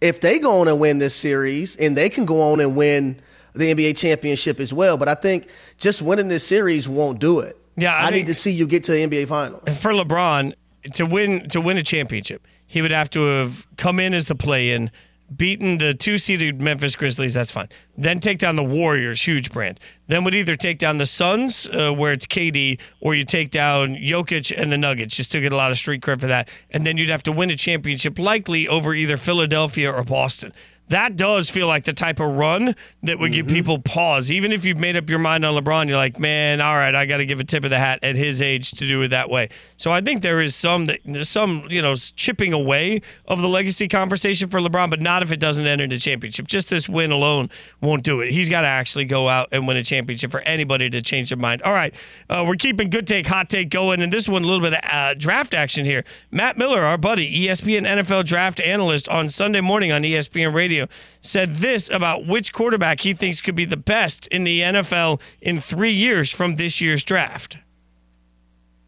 if 0.00 0.20
they 0.20 0.40
go 0.40 0.60
on 0.60 0.66
and 0.66 0.80
win 0.80 0.98
this 0.98 1.14
series 1.14 1.76
and 1.76 1.96
they 1.96 2.08
can 2.08 2.24
go 2.24 2.40
on 2.52 2.58
and 2.58 2.74
win 2.74 3.20
the 3.54 3.72
NBA 3.72 3.96
championship 3.96 4.58
as 4.58 4.74
well. 4.74 4.96
But 4.96 5.08
I 5.08 5.14
think 5.14 5.46
just 5.78 6.02
winning 6.02 6.26
this 6.26 6.44
series 6.44 6.88
won't 6.88 7.20
do 7.20 7.38
it. 7.38 7.56
Yeah, 7.76 7.94
I 7.94 8.08
I, 8.08 8.10
need 8.10 8.26
to 8.26 8.34
see 8.34 8.50
you 8.50 8.66
get 8.66 8.82
to 8.84 8.92
the 8.92 9.06
NBA 9.06 9.28
Finals. 9.28 9.62
for 9.78 9.92
LeBron 9.92 10.52
to 10.94 11.06
win 11.06 11.48
to 11.50 11.60
win 11.60 11.76
a 11.76 11.82
championship, 11.82 12.46
he 12.72 12.80
would 12.80 12.90
have 12.90 13.10
to 13.10 13.20
have 13.26 13.66
come 13.76 14.00
in 14.00 14.14
as 14.14 14.28
the 14.28 14.34
play-in, 14.34 14.90
beaten 15.36 15.76
the 15.76 15.92
two-seeded 15.92 16.62
Memphis 16.62 16.96
Grizzlies. 16.96 17.34
That's 17.34 17.50
fine. 17.50 17.68
Then 17.98 18.18
take 18.18 18.38
down 18.38 18.56
the 18.56 18.64
Warriors, 18.64 19.20
huge 19.20 19.52
brand. 19.52 19.78
Then 20.06 20.24
would 20.24 20.34
either 20.34 20.56
take 20.56 20.78
down 20.78 20.96
the 20.96 21.04
Suns, 21.04 21.68
uh, 21.68 21.92
where 21.92 22.12
it's 22.12 22.24
KD, 22.24 22.80
or 22.98 23.14
you 23.14 23.26
take 23.26 23.50
down 23.50 23.96
Jokic 23.96 24.54
and 24.56 24.72
the 24.72 24.78
Nuggets. 24.78 25.14
Just 25.14 25.32
to 25.32 25.40
get 25.42 25.52
a 25.52 25.56
lot 25.56 25.70
of 25.70 25.76
street 25.76 26.00
cred 26.00 26.18
for 26.18 26.28
that. 26.28 26.48
And 26.70 26.86
then 26.86 26.96
you'd 26.96 27.10
have 27.10 27.22
to 27.24 27.32
win 27.32 27.50
a 27.50 27.56
championship, 27.56 28.18
likely 28.18 28.66
over 28.66 28.94
either 28.94 29.18
Philadelphia 29.18 29.92
or 29.92 30.02
Boston. 30.02 30.54
That 30.88 31.16
does 31.16 31.48
feel 31.48 31.66
like 31.66 31.84
the 31.84 31.92
type 31.92 32.20
of 32.20 32.36
run 32.36 32.74
that 33.02 33.18
would 33.18 33.32
give 33.32 33.46
people 33.46 33.78
pause. 33.78 34.30
Even 34.30 34.52
if 34.52 34.64
you've 34.64 34.78
made 34.78 34.96
up 34.96 35.08
your 35.08 35.18
mind 35.18 35.44
on 35.44 35.54
LeBron, 35.54 35.88
you're 35.88 35.96
like, 35.96 36.18
man, 36.18 36.60
all 36.60 36.76
right, 36.76 36.94
I 36.94 37.06
got 37.06 37.16
to 37.18 37.26
give 37.26 37.40
a 37.40 37.44
tip 37.44 37.64
of 37.64 37.70
the 37.70 37.78
hat 37.78 38.00
at 38.02 38.14
his 38.14 38.42
age 38.42 38.72
to 38.72 38.86
do 38.86 39.00
it 39.02 39.08
that 39.08 39.30
way. 39.30 39.48
So 39.76 39.90
I 39.90 40.00
think 40.00 40.22
there 40.22 40.40
is 40.40 40.54
some 40.54 40.86
that 40.86 41.00
there's 41.04 41.28
some 41.28 41.66
you 41.70 41.80
know 41.80 41.94
chipping 41.94 42.52
away 42.52 43.00
of 43.26 43.40
the 43.40 43.48
legacy 43.48 43.88
conversation 43.88 44.48
for 44.48 44.60
LeBron, 44.60 44.90
but 44.90 45.00
not 45.00 45.22
if 45.22 45.32
it 45.32 45.40
doesn't 45.40 45.66
enter 45.66 45.86
the 45.86 45.98
championship. 45.98 46.46
Just 46.46 46.68
this 46.70 46.88
win 46.88 47.10
alone 47.10 47.50
won't 47.80 48.02
do 48.02 48.20
it. 48.20 48.32
He's 48.32 48.48
got 48.48 48.62
to 48.62 48.66
actually 48.66 49.04
go 49.04 49.28
out 49.28 49.48
and 49.52 49.66
win 49.66 49.76
a 49.76 49.82
championship 49.82 50.30
for 50.30 50.40
anybody 50.40 50.90
to 50.90 51.00
change 51.02 51.30
their 51.30 51.38
mind. 51.38 51.62
All 51.62 51.72
right, 51.72 51.94
uh, 52.28 52.44
we're 52.46 52.56
keeping 52.56 52.90
good 52.90 53.06
take, 53.06 53.26
hot 53.26 53.48
take 53.48 53.70
going, 53.70 54.02
and 54.02 54.12
this 54.12 54.28
one 54.28 54.42
a 54.42 54.46
little 54.46 54.60
bit 54.60 54.74
of 54.74 54.80
uh, 54.84 55.14
draft 55.14 55.54
action 55.54 55.84
here. 55.84 56.04
Matt 56.30 56.56
Miller, 56.56 56.82
our 56.82 56.98
buddy, 56.98 57.46
ESPN 57.46 57.86
NFL 57.86 58.24
draft 58.24 58.60
analyst 58.60 59.08
on 59.08 59.28
Sunday 59.28 59.60
morning 59.60 59.92
on 59.92 60.02
ESPN 60.02 60.52
Radio, 60.52 60.71
said 61.20 61.56
this 61.56 61.90
about 61.90 62.26
which 62.26 62.52
quarterback 62.52 63.00
he 63.00 63.14
thinks 63.14 63.40
could 63.40 63.54
be 63.54 63.64
the 63.64 63.76
best 63.76 64.26
in 64.28 64.44
the 64.44 64.60
NFL 64.60 65.20
in 65.40 65.60
three 65.60 65.92
years 65.92 66.30
from 66.30 66.56
this 66.56 66.80
year's 66.80 67.04
draft. 67.04 67.58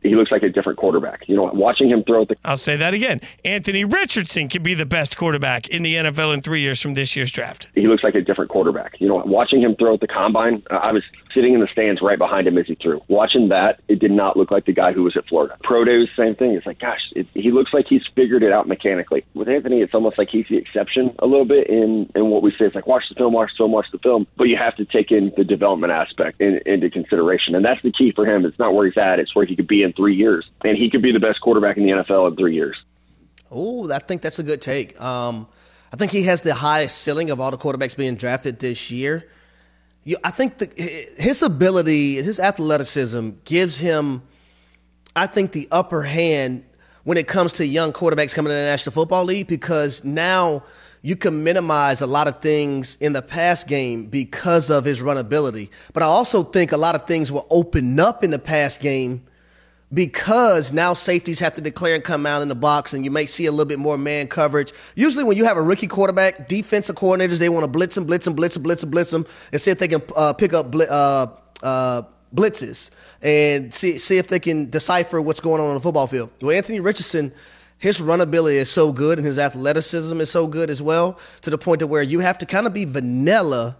He 0.04 0.14
looks 0.14 0.30
like 0.30 0.42
a 0.42 0.48
different 0.48 0.78
quarterback. 0.78 1.28
You 1.28 1.36
know, 1.36 1.50
watching 1.52 1.90
him 1.90 2.04
throw 2.04 2.24
the 2.24 2.36
I'll 2.44 2.56
say 2.56 2.76
that 2.76 2.94
again. 2.94 3.20
Anthony 3.44 3.84
Richardson 3.84 4.48
could 4.48 4.62
be 4.62 4.74
the 4.74 4.86
best 4.86 5.16
quarterback 5.16 5.68
in 5.68 5.82
the 5.82 5.94
NFL 5.96 6.32
in 6.34 6.42
three 6.42 6.60
years 6.60 6.80
from 6.80 6.94
this 6.94 7.16
year's 7.16 7.32
draft. 7.32 7.68
he 7.74 7.88
looks 7.88 8.04
like 8.04 8.14
a 8.14 8.20
different 8.20 8.50
quarterback. 8.50 9.00
You 9.00 9.08
know, 9.08 9.16
watching 9.24 9.60
him 9.60 9.74
throw 9.76 9.94
at 9.94 10.00
the 10.00 10.06
combine, 10.06 10.62
uh, 10.70 10.76
I 10.76 10.92
was 10.92 11.02
sitting 11.32 11.54
in 11.54 11.60
the 11.60 11.68
stands 11.72 12.00
right 12.00 12.18
behind 12.18 12.46
him 12.46 12.56
as 12.58 12.66
he 12.66 12.76
threw. 12.76 13.00
Watching 13.08 13.48
that, 13.48 13.80
it 13.88 13.98
did 13.98 14.12
not 14.12 14.36
look 14.36 14.50
like 14.50 14.66
the 14.66 14.72
guy 14.72 14.92
who 14.92 15.02
was 15.02 15.16
at 15.16 15.26
Florida. 15.26 15.56
Pro 15.62 15.84
days, 15.84 16.08
same 16.16 16.36
thing. 16.36 16.52
It's 16.52 16.66
like, 16.66 16.78
gosh, 16.78 17.00
it, 17.16 17.26
he 17.34 17.50
looks 17.50 17.72
like 17.72 17.86
he's 17.88 18.02
figured 18.14 18.42
it 18.42 18.52
out 18.52 18.68
mechanically. 18.68 19.24
With 19.34 19.48
Anthony, 19.48 19.80
it's 19.80 19.94
almost 19.94 20.18
like 20.18 20.28
he's 20.30 20.46
the 20.48 20.56
exception 20.56 21.14
a 21.18 21.26
little 21.26 21.44
bit 21.46 21.68
in 21.68 22.10
in 22.14 22.30
what 22.30 22.42
we 22.42 22.50
say. 22.52 22.66
It's 22.66 22.74
like 22.74 22.86
watch 22.86 23.04
the 23.08 23.14
film, 23.14 23.32
watch 23.32 23.50
the 23.52 23.64
film, 23.64 23.72
watch 23.72 23.86
the 23.90 23.98
film. 23.98 24.26
But 24.36 24.44
you 24.44 24.56
have 24.56 24.76
to 24.76 24.84
take 24.84 25.10
in 25.10 25.32
the 25.36 25.44
development 25.44 25.92
aspect 25.92 26.40
in, 26.40 26.60
into 26.66 26.90
consideration, 26.90 27.54
and 27.54 27.64
that's 27.64 27.82
the 27.82 27.92
key 27.92 28.12
for 28.14 28.26
him. 28.26 28.44
It's 28.44 28.58
not 28.58 28.74
where 28.74 28.86
he's 28.86 28.98
at; 28.98 29.18
it's 29.18 29.34
where 29.34 29.46
he 29.46 29.56
could 29.56 29.66
be 29.68 29.82
in 29.82 29.93
three 29.96 30.14
years, 30.14 30.48
and 30.64 30.76
he 30.76 30.90
could 30.90 31.02
be 31.02 31.12
the 31.12 31.20
best 31.20 31.40
quarterback 31.40 31.76
in 31.76 31.84
the 31.84 31.90
NFL 31.90 32.30
in 32.30 32.36
three 32.36 32.54
years. 32.54 32.76
Oh, 33.50 33.90
I 33.90 33.98
think 33.98 34.22
that's 34.22 34.38
a 34.38 34.42
good 34.42 34.60
take. 34.60 35.00
Um, 35.00 35.46
I 35.92 35.96
think 35.96 36.10
he 36.10 36.24
has 36.24 36.40
the 36.40 36.54
highest 36.54 36.98
ceiling 36.98 37.30
of 37.30 37.40
all 37.40 37.50
the 37.50 37.58
quarterbacks 37.58 37.96
being 37.96 38.16
drafted 38.16 38.58
this 38.58 38.90
year. 38.90 39.28
You, 40.02 40.16
I 40.24 40.30
think 40.30 40.58
the, 40.58 40.68
his 41.16 41.42
ability, 41.42 42.16
his 42.16 42.40
athleticism 42.40 43.30
gives 43.44 43.78
him, 43.78 44.22
I 45.14 45.26
think, 45.26 45.52
the 45.52 45.68
upper 45.70 46.02
hand 46.02 46.64
when 47.04 47.16
it 47.16 47.28
comes 47.28 47.54
to 47.54 47.66
young 47.66 47.92
quarterbacks 47.92 48.34
coming 48.34 48.50
in 48.50 48.58
the 48.58 48.64
National 48.64 48.92
Football 48.92 49.24
League 49.24 49.46
because 49.46 50.04
now 50.04 50.64
you 51.02 51.16
can 51.16 51.44
minimize 51.44 52.00
a 52.00 52.06
lot 52.06 52.26
of 52.26 52.40
things 52.40 52.96
in 52.96 53.12
the 53.12 53.22
pass 53.22 53.62
game 53.62 54.06
because 54.06 54.70
of 54.70 54.84
his 54.84 55.02
run 55.02 55.18
ability. 55.18 55.70
But 55.92 56.02
I 56.02 56.06
also 56.06 56.42
think 56.42 56.72
a 56.72 56.78
lot 56.78 56.94
of 56.94 57.06
things 57.06 57.30
will 57.30 57.46
open 57.50 58.00
up 58.00 58.24
in 58.24 58.30
the 58.30 58.38
pass 58.38 58.78
game 58.78 59.22
because 59.94 60.72
now 60.72 60.92
safeties 60.92 61.38
have 61.38 61.54
to 61.54 61.60
declare 61.60 61.94
and 61.94 62.02
come 62.02 62.26
out 62.26 62.42
in 62.42 62.48
the 62.48 62.54
box, 62.54 62.92
and 62.92 63.04
you 63.04 63.10
may 63.10 63.26
see 63.26 63.46
a 63.46 63.50
little 63.50 63.64
bit 63.64 63.78
more 63.78 63.96
man 63.96 64.26
coverage. 64.26 64.72
Usually, 64.96 65.24
when 65.24 65.36
you 65.36 65.44
have 65.44 65.56
a 65.56 65.62
rookie 65.62 65.86
quarterback, 65.86 66.48
defensive 66.48 66.96
coordinators 66.96 67.38
they 67.38 67.48
want 67.48 67.64
to 67.64 67.68
blitz 67.68 67.96
him, 67.96 68.04
blitz 68.04 68.26
him, 68.26 68.34
blitz 68.34 68.56
him, 68.56 68.62
blitz 68.62 68.82
him, 68.82 68.90
blitz 68.90 69.12
him, 69.12 69.26
and 69.52 69.60
see 69.60 69.70
if 69.70 69.78
they 69.78 69.88
can 69.88 70.02
uh, 70.16 70.32
pick 70.32 70.52
up 70.52 70.74
uh, 70.74 71.26
uh, 71.62 72.02
blitzes 72.34 72.90
and 73.22 73.72
see 73.72 73.96
see 73.96 74.18
if 74.18 74.28
they 74.28 74.40
can 74.40 74.68
decipher 74.68 75.20
what's 75.20 75.40
going 75.40 75.60
on 75.60 75.68
on 75.68 75.74
the 75.74 75.80
football 75.80 76.06
field. 76.06 76.30
Well, 76.42 76.56
Anthony 76.56 76.80
Richardson. 76.80 77.32
His 77.76 78.00
run 78.00 78.22
ability 78.22 78.56
is 78.56 78.70
so 78.70 78.92
good 78.92 79.18
and 79.18 79.26
his 79.26 79.38
athleticism 79.38 80.18
is 80.18 80.30
so 80.30 80.46
good 80.46 80.70
as 80.70 80.80
well 80.80 81.18
to 81.42 81.50
the 81.50 81.58
point 81.58 81.80
to 81.80 81.86
where 81.86 82.02
you 82.02 82.20
have 82.20 82.38
to 82.38 82.46
kind 82.46 82.66
of 82.66 82.72
be 82.72 82.86
vanilla 82.86 83.76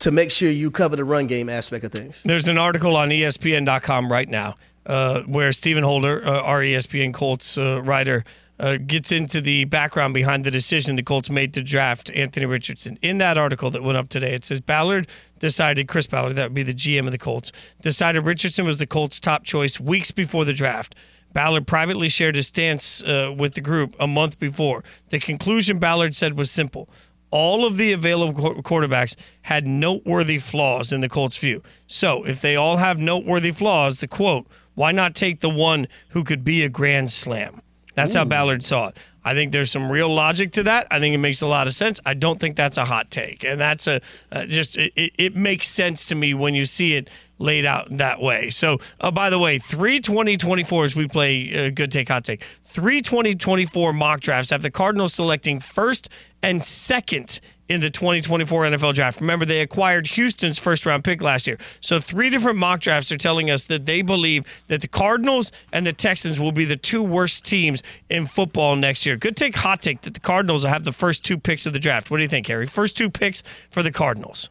to 0.00 0.10
make 0.10 0.30
sure 0.30 0.50
you 0.50 0.70
cover 0.70 0.96
the 0.96 1.04
run 1.04 1.26
game 1.26 1.48
aspect 1.48 1.84
of 1.84 1.92
things. 1.92 2.22
There's 2.22 2.48
an 2.48 2.58
article 2.58 2.96
on 2.96 3.08
ESPN.com 3.08 4.10
right 4.10 4.28
now 4.28 4.56
uh, 4.86 5.22
where 5.22 5.52
Stephen 5.52 5.82
Holder, 5.82 6.24
uh, 6.26 6.42
ESPN 6.42 7.12
Colts 7.12 7.58
uh, 7.58 7.82
writer, 7.82 8.24
uh, 8.60 8.76
gets 8.76 9.10
into 9.10 9.40
the 9.40 9.64
background 9.64 10.12
behind 10.12 10.44
the 10.44 10.50
decision 10.50 10.96
the 10.96 11.02
Colts 11.02 11.30
made 11.30 11.54
to 11.54 11.62
draft 11.62 12.10
Anthony 12.10 12.46
Richardson. 12.46 12.98
In 13.00 13.18
that 13.18 13.38
article 13.38 13.70
that 13.70 13.82
went 13.82 13.96
up 13.96 14.10
today, 14.10 14.34
it 14.34 14.44
says 14.44 14.60
Ballard 14.60 15.08
decided, 15.38 15.88
Chris 15.88 16.06
Ballard, 16.06 16.36
that 16.36 16.50
would 16.50 16.54
be 16.54 16.62
the 16.62 16.74
GM 16.74 17.06
of 17.06 17.12
the 17.12 17.18
Colts, 17.18 17.52
decided 17.80 18.20
Richardson 18.20 18.66
was 18.66 18.76
the 18.76 18.86
Colts' 18.86 19.18
top 19.18 19.44
choice 19.44 19.80
weeks 19.80 20.10
before 20.10 20.44
the 20.44 20.52
draft. 20.52 20.94
Ballard 21.32 21.66
privately 21.66 22.08
shared 22.08 22.34
his 22.34 22.48
stance 22.48 23.02
uh, 23.04 23.32
with 23.36 23.54
the 23.54 23.60
group 23.60 23.94
a 23.98 24.06
month 24.06 24.38
before. 24.38 24.84
The 25.08 25.20
conclusion 25.20 25.78
Ballard 25.78 26.14
said 26.14 26.36
was 26.36 26.50
simple. 26.50 26.88
All 27.30 27.64
of 27.64 27.76
the 27.76 27.92
available 27.92 28.60
quarterbacks 28.62 29.14
had 29.42 29.66
noteworthy 29.66 30.38
flaws 30.38 30.92
in 30.92 31.00
the 31.00 31.08
Colts' 31.08 31.38
view. 31.38 31.62
So, 31.86 32.24
if 32.24 32.40
they 32.40 32.56
all 32.56 32.78
have 32.78 32.98
noteworthy 32.98 33.52
flaws, 33.52 34.00
the 34.00 34.08
quote, 34.08 34.48
why 34.80 34.92
not 34.92 35.14
take 35.14 35.40
the 35.40 35.50
one 35.50 35.86
who 36.08 36.24
could 36.24 36.42
be 36.42 36.62
a 36.62 36.70
grand 36.70 37.10
slam? 37.10 37.60
That's 37.94 38.14
how 38.14 38.24
Ballard 38.24 38.64
saw 38.64 38.88
it. 38.88 38.96
I 39.22 39.34
think 39.34 39.52
there's 39.52 39.70
some 39.70 39.92
real 39.92 40.08
logic 40.08 40.52
to 40.52 40.62
that. 40.62 40.86
I 40.90 40.98
think 41.00 41.14
it 41.14 41.18
makes 41.18 41.42
a 41.42 41.46
lot 41.46 41.66
of 41.66 41.74
sense. 41.74 42.00
I 42.06 42.14
don't 42.14 42.40
think 42.40 42.56
that's 42.56 42.78
a 42.78 42.86
hot 42.86 43.10
take, 43.10 43.44
and 43.44 43.60
that's 43.60 43.86
a 43.86 44.00
uh, 44.32 44.46
just 44.46 44.78
it, 44.78 44.94
it, 44.96 45.12
it 45.18 45.36
makes 45.36 45.68
sense 45.68 46.06
to 46.06 46.14
me 46.14 46.32
when 46.32 46.54
you 46.54 46.64
see 46.64 46.94
it 46.94 47.10
laid 47.36 47.66
out 47.66 47.94
that 47.98 48.22
way. 48.22 48.48
So, 48.48 48.78
uh, 49.00 49.10
by 49.10 49.28
the 49.28 49.38
way, 49.38 49.58
three 49.58 50.00
twenty 50.00 50.38
twenty 50.38 50.62
four 50.62 50.84
as 50.84 50.96
we 50.96 51.06
play 51.06 51.66
uh, 51.66 51.68
good 51.68 51.92
take 51.92 52.08
hot 52.08 52.24
take. 52.24 52.42
Three 52.64 53.02
twenty 53.02 53.34
twenty 53.34 53.66
four 53.66 53.92
mock 53.92 54.20
drafts 54.20 54.48
have 54.48 54.62
the 54.62 54.70
Cardinals 54.70 55.12
selecting 55.12 55.60
first 55.60 56.08
and 56.42 56.64
second 56.64 57.40
in 57.70 57.80
the 57.80 57.88
2024 57.88 58.64
NFL 58.64 58.94
draft. 58.94 59.20
Remember, 59.20 59.46
they 59.46 59.60
acquired 59.60 60.08
Houston's 60.08 60.58
first 60.58 60.84
round 60.84 61.04
pick 61.04 61.22
last 61.22 61.46
year. 61.46 61.56
So, 61.80 62.00
three 62.00 62.28
different 62.28 62.58
mock 62.58 62.80
drafts 62.80 63.12
are 63.12 63.16
telling 63.16 63.48
us 63.48 63.64
that 63.64 63.86
they 63.86 64.02
believe 64.02 64.44
that 64.66 64.80
the 64.80 64.88
Cardinals 64.88 65.52
and 65.72 65.86
the 65.86 65.92
Texans 65.92 66.40
will 66.40 66.50
be 66.50 66.64
the 66.64 66.76
two 66.76 67.00
worst 67.00 67.44
teams 67.44 67.84
in 68.10 68.26
football 68.26 68.74
next 68.74 69.06
year. 69.06 69.16
Good 69.16 69.36
take, 69.36 69.56
hot 69.56 69.80
take 69.80 70.00
that 70.00 70.14
the 70.14 70.20
Cardinals 70.20 70.64
will 70.64 70.70
have 70.70 70.82
the 70.82 70.92
first 70.92 71.24
two 71.24 71.38
picks 71.38 71.64
of 71.64 71.72
the 71.72 71.78
draft. 71.78 72.10
What 72.10 72.16
do 72.16 72.24
you 72.24 72.28
think, 72.28 72.48
Harry? 72.48 72.66
First 72.66 72.96
two 72.96 73.08
picks 73.08 73.44
for 73.70 73.84
the 73.84 73.92
Cardinals. 73.92 74.50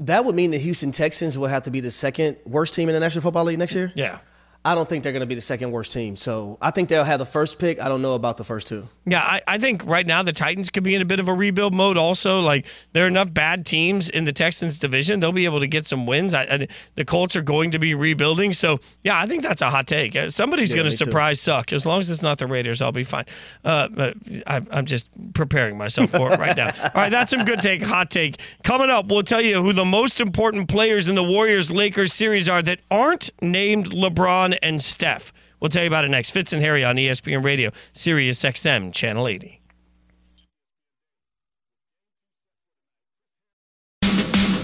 That 0.00 0.24
would 0.24 0.34
mean 0.34 0.50
the 0.50 0.58
Houston 0.58 0.90
Texans 0.90 1.38
will 1.38 1.46
have 1.46 1.62
to 1.64 1.70
be 1.70 1.78
the 1.78 1.92
second 1.92 2.38
worst 2.44 2.74
team 2.74 2.88
in 2.88 2.94
the 2.94 3.00
National 3.00 3.22
Football 3.22 3.44
League 3.44 3.58
next 3.58 3.74
year. 3.74 3.92
Yeah. 3.94 4.18
I 4.62 4.74
don't 4.74 4.86
think 4.86 5.02
they're 5.04 5.12
going 5.12 5.20
to 5.20 5.26
be 5.26 5.34
the 5.34 5.40
second 5.40 5.70
worst 5.72 5.92
team. 5.92 6.16
So 6.16 6.58
I 6.60 6.70
think 6.70 6.90
they'll 6.90 7.02
have 7.04 7.18
the 7.18 7.24
first 7.24 7.58
pick. 7.58 7.80
I 7.80 7.88
don't 7.88 8.02
know 8.02 8.14
about 8.14 8.36
the 8.36 8.44
first 8.44 8.68
two. 8.68 8.88
Yeah, 9.06 9.20
I, 9.22 9.40
I 9.48 9.56
think 9.58 9.86
right 9.86 10.06
now 10.06 10.22
the 10.22 10.34
Titans 10.34 10.68
could 10.68 10.82
be 10.82 10.94
in 10.94 11.00
a 11.00 11.06
bit 11.06 11.18
of 11.18 11.28
a 11.28 11.32
rebuild 11.34 11.72
mode. 11.74 11.96
Also, 11.96 12.40
like 12.40 12.66
there 12.92 13.04
are 13.04 13.08
enough 13.08 13.32
bad 13.32 13.64
teams 13.64 14.10
in 14.10 14.26
the 14.26 14.32
Texans 14.34 14.78
division; 14.78 15.18
they'll 15.20 15.32
be 15.32 15.46
able 15.46 15.60
to 15.60 15.66
get 15.66 15.86
some 15.86 16.06
wins. 16.06 16.34
I, 16.34 16.42
I, 16.42 16.68
the 16.94 17.06
Colts 17.06 17.36
are 17.36 17.42
going 17.42 17.70
to 17.70 17.78
be 17.78 17.94
rebuilding, 17.94 18.52
so 18.52 18.80
yeah, 19.02 19.18
I 19.18 19.26
think 19.26 19.42
that's 19.42 19.62
a 19.62 19.70
hot 19.70 19.86
take. 19.86 20.14
Uh, 20.14 20.28
Somebody's 20.28 20.70
Yeah, 20.72 20.76
going 20.76 20.84
to 20.84 20.90
me 20.90 20.96
too. 20.98 21.04
surprise 21.06 21.40
suck. 21.40 21.72
As 21.72 21.86
long 21.86 21.98
as 22.00 22.10
it's 22.10 22.22
not 22.22 22.36
the 22.36 22.46
Raiders, 22.46 22.82
I'll 22.82 22.92
be 22.92 23.02
fine. 23.04 23.24
Uh, 23.64 24.12
I, 24.46 24.60
I'm 24.70 24.84
just 24.84 25.08
preparing 25.32 25.78
myself 25.78 26.10
for 26.10 26.32
it 26.34 26.38
right 26.38 26.56
now. 26.56 26.68
All 26.82 26.90
right, 26.94 27.10
that's 27.10 27.30
some 27.30 27.46
good 27.46 27.62
take, 27.62 27.82
hot 27.82 28.10
take. 28.10 28.38
Coming 28.62 28.90
up, 28.90 29.06
we'll 29.06 29.22
tell 29.22 29.40
you 29.40 29.62
who 29.62 29.72
the 29.72 29.86
most 29.86 30.20
important 30.20 30.68
players 30.68 31.08
in 31.08 31.14
the 31.14 31.24
Warriors 31.24 31.72
Lakers 31.72 32.12
series 32.12 32.46
are 32.46 32.60
that 32.62 32.80
aren't 32.90 33.30
named 33.40 33.86
LeBron 33.90 34.49
and 34.54 34.80
Steph. 34.80 35.32
We'll 35.60 35.68
tell 35.68 35.82
you 35.82 35.88
about 35.88 36.04
it 36.04 36.10
next. 36.10 36.30
Fitz 36.30 36.52
and 36.52 36.62
Harry 36.62 36.84
on 36.84 36.96
ESPN 36.96 37.44
Radio, 37.44 37.70
Sirius 37.92 38.42
XM, 38.42 38.92
Channel 38.92 39.28
80. 39.28 39.60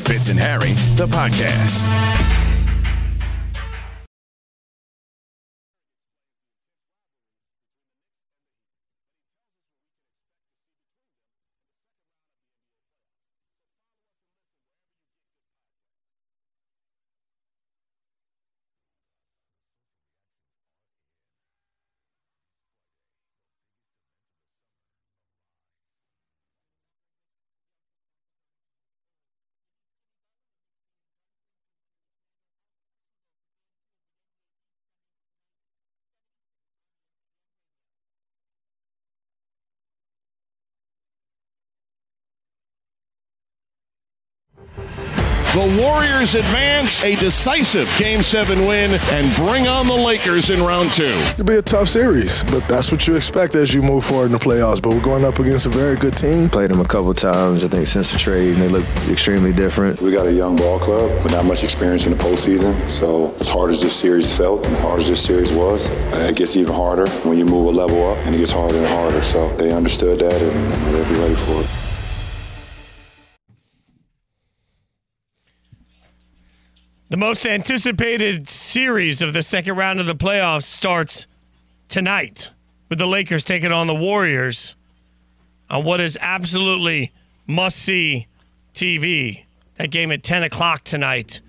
Fitz 0.05 0.29
and 0.29 0.38
Harry, 0.38 0.72
the 0.96 1.07
podcast. 1.09 2.36
The 45.57 45.83
Warriors 45.83 46.35
advance 46.35 47.03
a 47.03 47.16
decisive 47.16 47.90
Game 47.99 48.23
7 48.23 48.66
win 48.66 49.01
and 49.11 49.37
bring 49.37 49.66
on 49.66 49.87
the 49.87 49.95
Lakers 49.95 50.51
in 50.51 50.62
round 50.62 50.92
two. 50.92 51.05
It'll 51.05 51.47
be 51.47 51.55
a 51.55 51.62
tough 51.62 51.88
series, 51.88 52.45
but 52.45 52.62
that's 52.69 52.92
what 52.92 53.09
you 53.09 53.16
expect 53.16 53.55
as 53.55 53.73
you 53.73 53.81
move 53.81 54.05
forward 54.05 54.27
in 54.27 54.33
the 54.33 54.38
playoffs. 54.38 54.83
But 54.83 54.90
we're 54.90 55.01
going 55.01 55.25
up 55.25 55.38
against 55.38 55.64
a 55.64 55.71
very 55.71 55.97
good 55.97 56.14
team. 56.14 56.51
Played 56.51 56.73
them 56.73 56.81
a 56.81 56.85
couple 56.85 57.14
times, 57.14 57.64
I 57.64 57.69
think, 57.69 57.87
since 57.87 58.12
the 58.12 58.19
trade, 58.19 58.53
and 58.53 58.61
they 58.61 58.69
look 58.69 58.85
extremely 59.09 59.55
different. 59.55 59.99
We 60.03 60.12
got 60.12 60.27
a 60.27 60.33
young 60.33 60.57
ball 60.57 60.79
club 60.79 61.25
with 61.25 61.33
not 61.33 61.47
much 61.47 61.64
experience 61.64 62.05
in 62.05 62.12
the 62.12 62.23
postseason. 62.23 62.90
So 62.90 63.35
as 63.40 63.49
hard 63.49 63.71
as 63.71 63.81
this 63.81 63.97
series 63.97 64.37
felt 64.37 64.66
and 64.66 64.77
as 64.77 64.83
hard 64.83 65.01
as 65.01 65.09
this 65.09 65.25
series 65.25 65.55
was, 65.55 65.88
it 65.88 66.37
gets 66.37 66.55
even 66.57 66.75
harder 66.75 67.09
when 67.27 67.38
you 67.38 67.47
move 67.47 67.69
a 67.69 67.71
level 67.71 68.11
up 68.11 68.19
and 68.27 68.35
it 68.35 68.38
gets 68.40 68.53
harder 68.53 68.77
and 68.77 68.87
harder. 68.88 69.23
So 69.23 69.49
they 69.57 69.73
understood 69.73 70.19
that 70.19 70.35
and 70.35 70.95
they'll 70.95 71.09
be 71.09 71.19
ready 71.19 71.35
for 71.35 71.62
it. 71.62 71.86
The 77.09 77.16
most 77.16 77.47
anticipated 77.47 78.49
series 78.49 79.23
of 79.23 79.33
the 79.33 79.42
second 79.42 79.77
round 79.77 80.01
of 80.01 80.07
the 80.07 80.16
playoffs 80.16 80.64
starts 80.64 81.29
tonight 81.88 82.51
with 82.88 82.99
the 82.99 83.07
Lakers 83.07 83.45
taking 83.45 83.71
on 83.71 83.87
the 83.87 83.95
Warriors 83.95 84.75
on 85.71 85.85
what 85.85 86.01
is 86.01 86.19
absolutely 86.21 87.12
must 87.47 87.79
see 87.79 88.27
TV. 88.75 89.45
That 89.77 89.92
game 89.92 90.11
at 90.11 90.25
10 90.25 90.42
o'clock 90.42 90.83
tonight. 90.83 91.42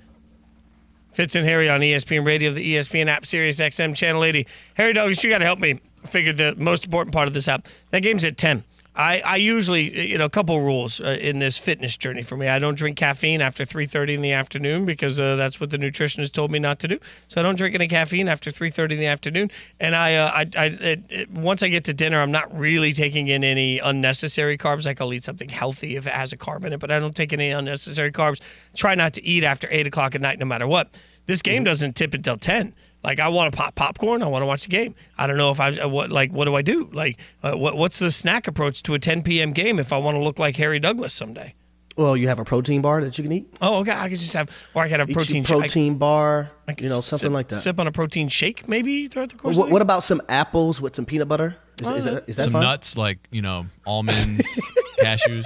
Fitz 1.12 1.34
and 1.34 1.44
Harry 1.44 1.68
on 1.68 1.82
ESPN 1.82 2.24
Radio, 2.24 2.52
the 2.52 2.76
ESPN 2.76 3.08
app, 3.08 3.26
Sirius 3.26 3.60
XM, 3.60 3.96
Channel 3.96 4.26
80. 4.26 4.46
Harry 4.76 4.94
Douglas, 4.94 5.24
you 5.24 5.32
got 5.32 5.40
to 5.40 5.46
help 5.46 5.58
me 5.58 5.80
figure 6.06 6.34
the 6.34 6.54
most 6.56 6.86
important 6.86 7.16
part 7.16 7.28
of 7.28 7.34
this 7.34 7.48
out. 7.48 7.66
That 7.90 8.02
game's 8.02 8.24
at 8.24 8.38
10. 8.38 8.64
I, 8.98 9.22
I 9.24 9.36
usually, 9.36 10.10
you 10.10 10.18
know, 10.18 10.26
a 10.26 10.30
couple 10.30 10.60
rules 10.60 11.00
uh, 11.00 11.18
in 11.22 11.38
this 11.38 11.56
fitness 11.56 11.96
journey 11.96 12.24
for 12.24 12.36
me. 12.36 12.48
I 12.48 12.58
don't 12.58 12.76
drink 12.76 12.98
caffeine 12.98 13.42
after 13.42 13.64
3.30 13.64 14.16
in 14.16 14.22
the 14.24 14.32
afternoon 14.32 14.86
because 14.86 15.20
uh, 15.20 15.36
that's 15.36 15.60
what 15.60 15.70
the 15.70 15.78
nutritionist 15.78 16.32
told 16.32 16.50
me 16.50 16.58
not 16.58 16.80
to 16.80 16.88
do. 16.88 17.00
So 17.28 17.40
I 17.40 17.44
don't 17.44 17.56
drink 17.56 17.76
any 17.76 17.88
caffeine 17.88 18.28
after 18.28 18.50
3.30 18.50 18.94
in 18.94 18.98
the 18.98 19.06
afternoon. 19.06 19.52
And 19.80 19.96
I, 19.96 20.16
uh, 20.16 20.32
I, 20.34 20.46
I 20.58 20.66
it, 20.66 21.04
it, 21.10 21.32
once 21.32 21.62
I 21.62 21.68
get 21.68 21.84
to 21.86 21.94
dinner, 21.94 22.20
I'm 22.20 22.32
not 22.32 22.58
really 22.58 22.92
taking 22.92 23.28
in 23.28 23.44
any 23.44 23.78
unnecessary 23.78 24.58
carbs. 24.58 24.88
Like 24.88 25.00
I'll 25.00 25.14
eat 25.14 25.24
something 25.24 25.50
healthy 25.50 25.96
if 25.96 26.08
it 26.08 26.14
has 26.14 26.34
a 26.34 26.38
carb 26.38 26.66
in 26.66 26.74
it, 26.74 26.80
but 26.80 26.90
I 26.90 26.98
don't 26.98 27.16
take 27.16 27.34
any 27.34 27.52
unnecessary 27.52 28.12
carbs. 28.12 28.42
Try 28.76 28.96
not 28.96 29.14
to 29.14 29.24
eat 29.24 29.44
after 29.44 29.68
8 29.70 29.86
o'clock 29.86 30.16
at 30.16 30.22
night 30.22 30.40
no 30.40 30.46
matter 30.46 30.66
what. 30.66 30.90
This 31.28 31.44
game 31.44 31.64
doesn't 31.64 31.96
tip 31.96 32.16
until 32.16 32.38
10. 32.38 32.74
Like 33.04 33.20
I 33.20 33.30
want 33.30 33.52
to 33.52 33.58
pop 33.58 33.76
popcorn. 33.76 34.22
I 34.24 34.28
want 34.28 34.42
to 34.42 34.48
watch 34.48 34.64
the 34.64 34.70
game. 34.70 34.96
I 35.18 35.28
don't 35.28 35.38
know 35.38 35.52
if 35.52 35.60
I 35.60 35.70
uh, 35.72 35.88
what 35.88 36.12
like 36.12 36.32
what 36.32 36.46
do 36.46 36.56
I 36.56 36.62
do? 36.62 36.90
Like 36.92 37.18
uh, 37.44 37.54
what 37.54 37.78
what's 37.78 38.00
the 38.00 38.12
snack 38.12 38.48
approach 38.48 38.84
to 38.84 38.94
a 38.96 39.00
10 39.00 39.24
p.m. 39.24 39.54
game 39.54 39.80
if 39.80 39.94
I 39.94 39.98
want 39.98 40.16
to 40.16 40.22
look 40.24 40.40
like 40.40 40.56
Harry 40.58 40.80
Douglas 40.80 41.14
someday? 41.14 41.54
Well, 41.96 42.16
you 42.16 42.28
have 42.28 42.38
a 42.38 42.46
protein 42.46 42.82
bar 42.82 43.02
that 43.02 43.18
you 43.18 43.24
can 43.24 43.32
eat. 43.32 43.48
Oh, 43.60 43.78
okay. 43.80 43.92
I 43.92 44.08
could 44.08 44.20
just 44.20 44.34
have, 44.34 44.52
or 44.76 44.84
I 44.84 44.90
could 44.90 45.00
have 45.00 45.10
Eat 45.10 45.14
protein. 45.16 45.38
your 45.38 45.46
shake. 45.46 45.58
protein 45.58 45.98
bar. 45.98 46.52
I 46.68 46.74
could 46.74 46.84
You 46.84 46.90
know, 46.90 47.02
something 47.02 47.26
sip- 47.30 47.32
like 47.32 47.48
that. 47.48 47.60
Sip 47.60 47.80
on 47.80 47.88
a 47.88 47.92
protein 47.92 48.28
shake 48.30 48.68
maybe 48.70 49.08
throughout 49.08 49.30
the 49.30 49.36
course. 49.36 49.56
What, 49.58 49.64
of 49.64 49.70
the 49.70 49.74
what 49.74 49.82
about 49.82 50.04
some 50.04 50.22
apples 50.30 50.80
with 50.80 50.96
some 50.96 51.06
peanut 51.08 51.28
butter? 51.28 51.56
Is, 51.82 51.90
is, 51.90 52.04
that, 52.06 52.30
is 52.30 52.36
that 52.38 52.44
Some 52.44 52.54
fine? 52.54 52.62
nuts 52.64 52.98
like 52.98 53.20
you 53.32 53.42
know 53.42 53.66
almonds, 53.86 54.46
cashews. 55.00 55.46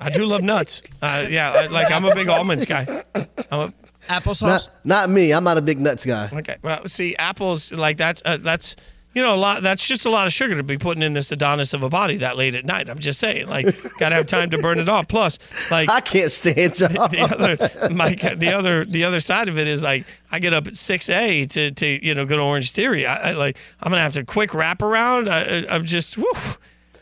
I 0.00 0.10
do 0.10 0.24
love 0.26 0.42
nuts. 0.42 0.82
Uh, 1.02 1.26
yeah, 1.28 1.52
I, 1.52 1.66
like 1.66 1.90
I'm 1.90 2.04
a 2.04 2.14
big 2.14 2.28
almonds 2.28 2.64
guy. 2.66 3.04
I'm 3.14 3.60
a, 3.60 3.72
Applesauce. 4.08 4.42
Not, 4.42 4.70
not 4.84 5.10
me. 5.10 5.32
I'm 5.32 5.44
not 5.44 5.56
a 5.58 5.62
big 5.62 5.78
nuts 5.80 6.04
guy. 6.04 6.28
Okay. 6.32 6.56
Well, 6.62 6.86
see, 6.86 7.16
apples 7.16 7.72
like 7.72 7.96
that's 7.96 8.22
uh, 8.24 8.36
that's 8.38 8.76
you 9.14 9.22
know 9.22 9.34
a 9.34 9.36
lot. 9.36 9.62
That's 9.62 9.86
just 9.88 10.04
a 10.04 10.10
lot 10.10 10.26
of 10.26 10.32
sugar 10.32 10.54
to 10.56 10.62
be 10.62 10.76
putting 10.76 11.02
in 11.02 11.14
this 11.14 11.32
Adonis 11.32 11.72
of 11.72 11.82
a 11.82 11.88
body 11.88 12.18
that 12.18 12.36
late 12.36 12.54
at 12.54 12.64
night. 12.66 12.90
I'm 12.90 12.98
just 12.98 13.18
saying, 13.18 13.48
like, 13.48 13.66
gotta 13.98 14.14
have 14.14 14.26
time 14.26 14.50
to 14.50 14.58
burn 14.58 14.78
it 14.78 14.88
off. 14.90 15.08
Plus, 15.08 15.38
like, 15.70 15.88
I 15.88 16.00
can't 16.02 16.30
stand 16.30 16.78
y'all. 16.78 17.08
the 17.08 17.20
other, 17.20 17.94
my, 17.94 18.14
the 18.14 18.52
other, 18.54 18.84
the 18.84 19.04
other 19.04 19.20
side 19.20 19.48
of 19.48 19.58
it 19.58 19.68
is 19.68 19.82
like 19.82 20.04
I 20.30 20.38
get 20.38 20.52
up 20.52 20.66
at 20.66 20.76
six 20.76 21.08
a 21.08 21.46
to 21.46 21.70
to 21.70 22.06
you 22.06 22.14
know 22.14 22.26
go 22.26 22.36
to 22.36 22.42
Orange 22.42 22.72
Theory. 22.72 23.06
I, 23.06 23.30
I 23.30 23.32
like 23.32 23.56
I'm 23.80 23.90
gonna 23.90 24.02
have 24.02 24.12
to 24.14 24.24
quick 24.24 24.52
wrap 24.52 24.82
around. 24.82 25.28
I, 25.28 25.40
I- 25.62 25.66
I'm 25.74 25.84
just. 25.84 26.16
Whew. 26.16 26.32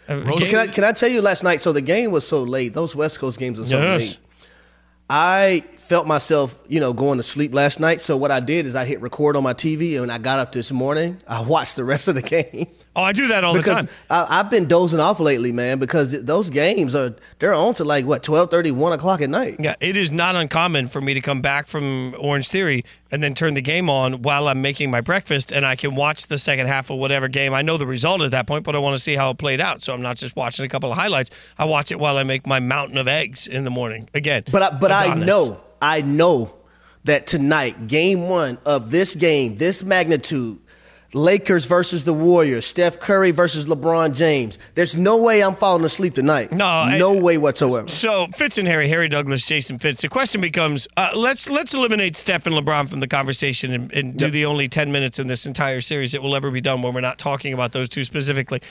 Can 0.07 0.57
I 0.59 0.67
can 0.67 0.85
I 0.85 0.93
tell 0.93 1.09
you 1.09 1.23
last 1.23 1.43
night? 1.43 1.62
So 1.62 1.73
the 1.73 1.81
game 1.81 2.11
was 2.11 2.27
so 2.27 2.43
late. 2.43 2.75
Those 2.75 2.95
West 2.95 3.19
Coast 3.19 3.38
games 3.38 3.59
are 3.59 3.64
so 3.64 3.79
Yes. 3.79 4.01
late. 4.01 4.19
I 5.09 5.64
felt 5.85 6.07
myself, 6.07 6.59
you 6.66 6.81
know, 6.81 6.92
going 6.92 7.18
to 7.18 7.23
sleep 7.23 7.55
last 7.55 7.79
night. 7.79 8.01
So 8.01 8.16
what 8.16 8.31
I 8.31 8.40
did 8.40 8.64
is 8.66 8.75
I 8.75 8.85
hit 8.85 9.01
record 9.01 9.37
on 9.37 9.42
my 9.42 9.55
TV, 9.55 9.92
and 9.92 10.03
when 10.03 10.11
I 10.11 10.18
got 10.18 10.38
up 10.38 10.53
this 10.53 10.73
morning, 10.73 11.18
I 11.29 11.40
watched 11.47 11.77
the 11.77 11.85
rest 11.85 12.09
of 12.09 12.14
the 12.14 12.23
game. 12.23 12.66
Oh, 12.97 13.03
I 13.03 13.12
do 13.12 13.27
that 13.29 13.42
all 13.42 13.55
the 13.55 13.62
time. 13.62 13.88
I, 14.09 14.38
I've 14.38 14.51
been 14.51 14.66
dozing 14.66 15.01
off 15.01 15.18
lately, 15.18 15.51
man. 15.51 15.79
Because 15.81 16.23
those 16.25 16.49
games 16.49 16.94
are 16.94 17.14
they're 17.40 17.53
on 17.53 17.75
to 17.75 17.85
like 17.85 18.07
what 18.07 18.23
12, 18.23 18.53
1 18.53 18.92
o'clock 18.92 19.20
at 19.20 19.29
night. 19.29 19.57
Yeah, 19.59 19.75
it 19.81 19.97
is 19.97 20.12
not 20.12 20.37
uncommon 20.37 20.87
for 20.88 21.01
me 21.01 21.12
to 21.14 21.20
come 21.20 21.42
back 21.42 21.66
from 21.66 22.14
Orange 22.20 22.49
Theory 22.49 22.85
and 23.11 23.23
then 23.23 23.35
turn 23.35 23.55
the 23.55 23.61
game 23.61 23.90
on 23.90 24.23
while 24.23 24.49
I'm 24.49 24.62
making 24.62 24.90
my 24.90 25.01
breakfast, 25.01 25.53
and 25.53 25.66
I 25.66 25.77
can 25.77 25.94
watch 25.97 26.29
the 26.29 26.38
second 26.38 26.66
half 26.66 26.90
of 26.90 26.99
whatever 26.99 27.29
game. 27.29 27.53
I 27.53 27.62
know 27.62 27.77
the 27.77 27.87
result 27.87 28.23
at 28.23 28.31
that 28.31 28.47
point, 28.47 28.64
but 28.64 28.75
I 28.75 28.79
want 28.79 28.97
to 28.97 29.03
see 29.03 29.16
how 29.16 29.31
it 29.31 29.38
played 29.38 29.61
out. 29.61 29.83
So 29.83 29.92
I'm 29.92 30.03
not 30.03 30.16
just 30.16 30.35
watching 30.37 30.64
a 30.64 30.68
couple 30.68 30.90
of 30.90 30.97
highlights. 30.97 31.31
I 31.59 31.64
watch 31.64 31.90
it 31.92 31.99
while 31.99 32.16
I 32.16 32.23
make 32.23 32.47
my 32.47 32.61
mountain 32.61 32.97
of 32.99 33.07
eggs 33.09 33.47
in 33.47 33.64
the 33.64 33.70
morning. 33.70 34.09
Again, 34.14 34.44
But 34.51 34.62
I, 34.62 34.70
but 34.70 34.90
I 34.90 35.14
know, 35.14 35.61
I 35.85 36.01
know 36.01 36.55
that 37.05 37.27
tonight, 37.27 37.88
game 37.88 38.27
one 38.31 38.57
of 38.64 38.90
this 38.90 39.14
game, 39.14 39.57
this 39.57 39.85
magnitude, 39.85 40.59
Lakers 41.12 41.66
versus 41.66 42.05
the 42.05 42.14
Warriors, 42.14 42.64
Steph 42.64 42.99
Curry 42.99 43.33
versus 43.33 43.66
LeBron 43.66 44.16
James. 44.16 44.59
There's 44.75 44.97
no 44.97 45.23
way 45.23 45.42
I'm 45.42 45.55
falling 45.55 45.85
asleep 45.85 46.14
tonight. 46.14 46.53
No, 46.53 46.97
no 46.97 47.20
way 47.20 47.37
whatsoever. 47.37 47.87
So 47.87 48.29
Fitz 48.35 48.57
and 48.57 48.66
Harry, 48.66 48.88
Harry 48.88 49.11
Douglas, 49.11 49.44
Jason 49.44 49.79
Fitz. 49.79 50.01
The 50.01 50.09
question 50.09 50.40
becomes: 50.40 50.88
uh, 50.97 51.11
Let's 51.14 51.51
let's 51.51 51.75
eliminate 51.75 52.16
Steph 52.16 52.47
and 52.47 52.57
LeBron 52.57 52.88
from 52.88 53.01
the 53.01 53.07
conversation 53.07 53.73
and, 53.73 53.92
and 53.92 54.16
do 54.16 54.31
the 54.31 54.47
only 54.47 54.68
ten 54.68 54.90
minutes 54.90 55.18
in 55.18 55.27
this 55.27 55.44
entire 55.44 55.83
series 55.83 56.12
that 56.12 56.23
will 56.23 56.35
ever 56.35 56.51
be 56.51 56.62
done 56.62 56.81
when 56.81 56.94
we're 56.94 57.03
not 57.03 57.18
talking 57.18 57.53
about 57.53 57.73
those 57.73 57.90
two 57.90 58.05
specifically. 58.05 58.62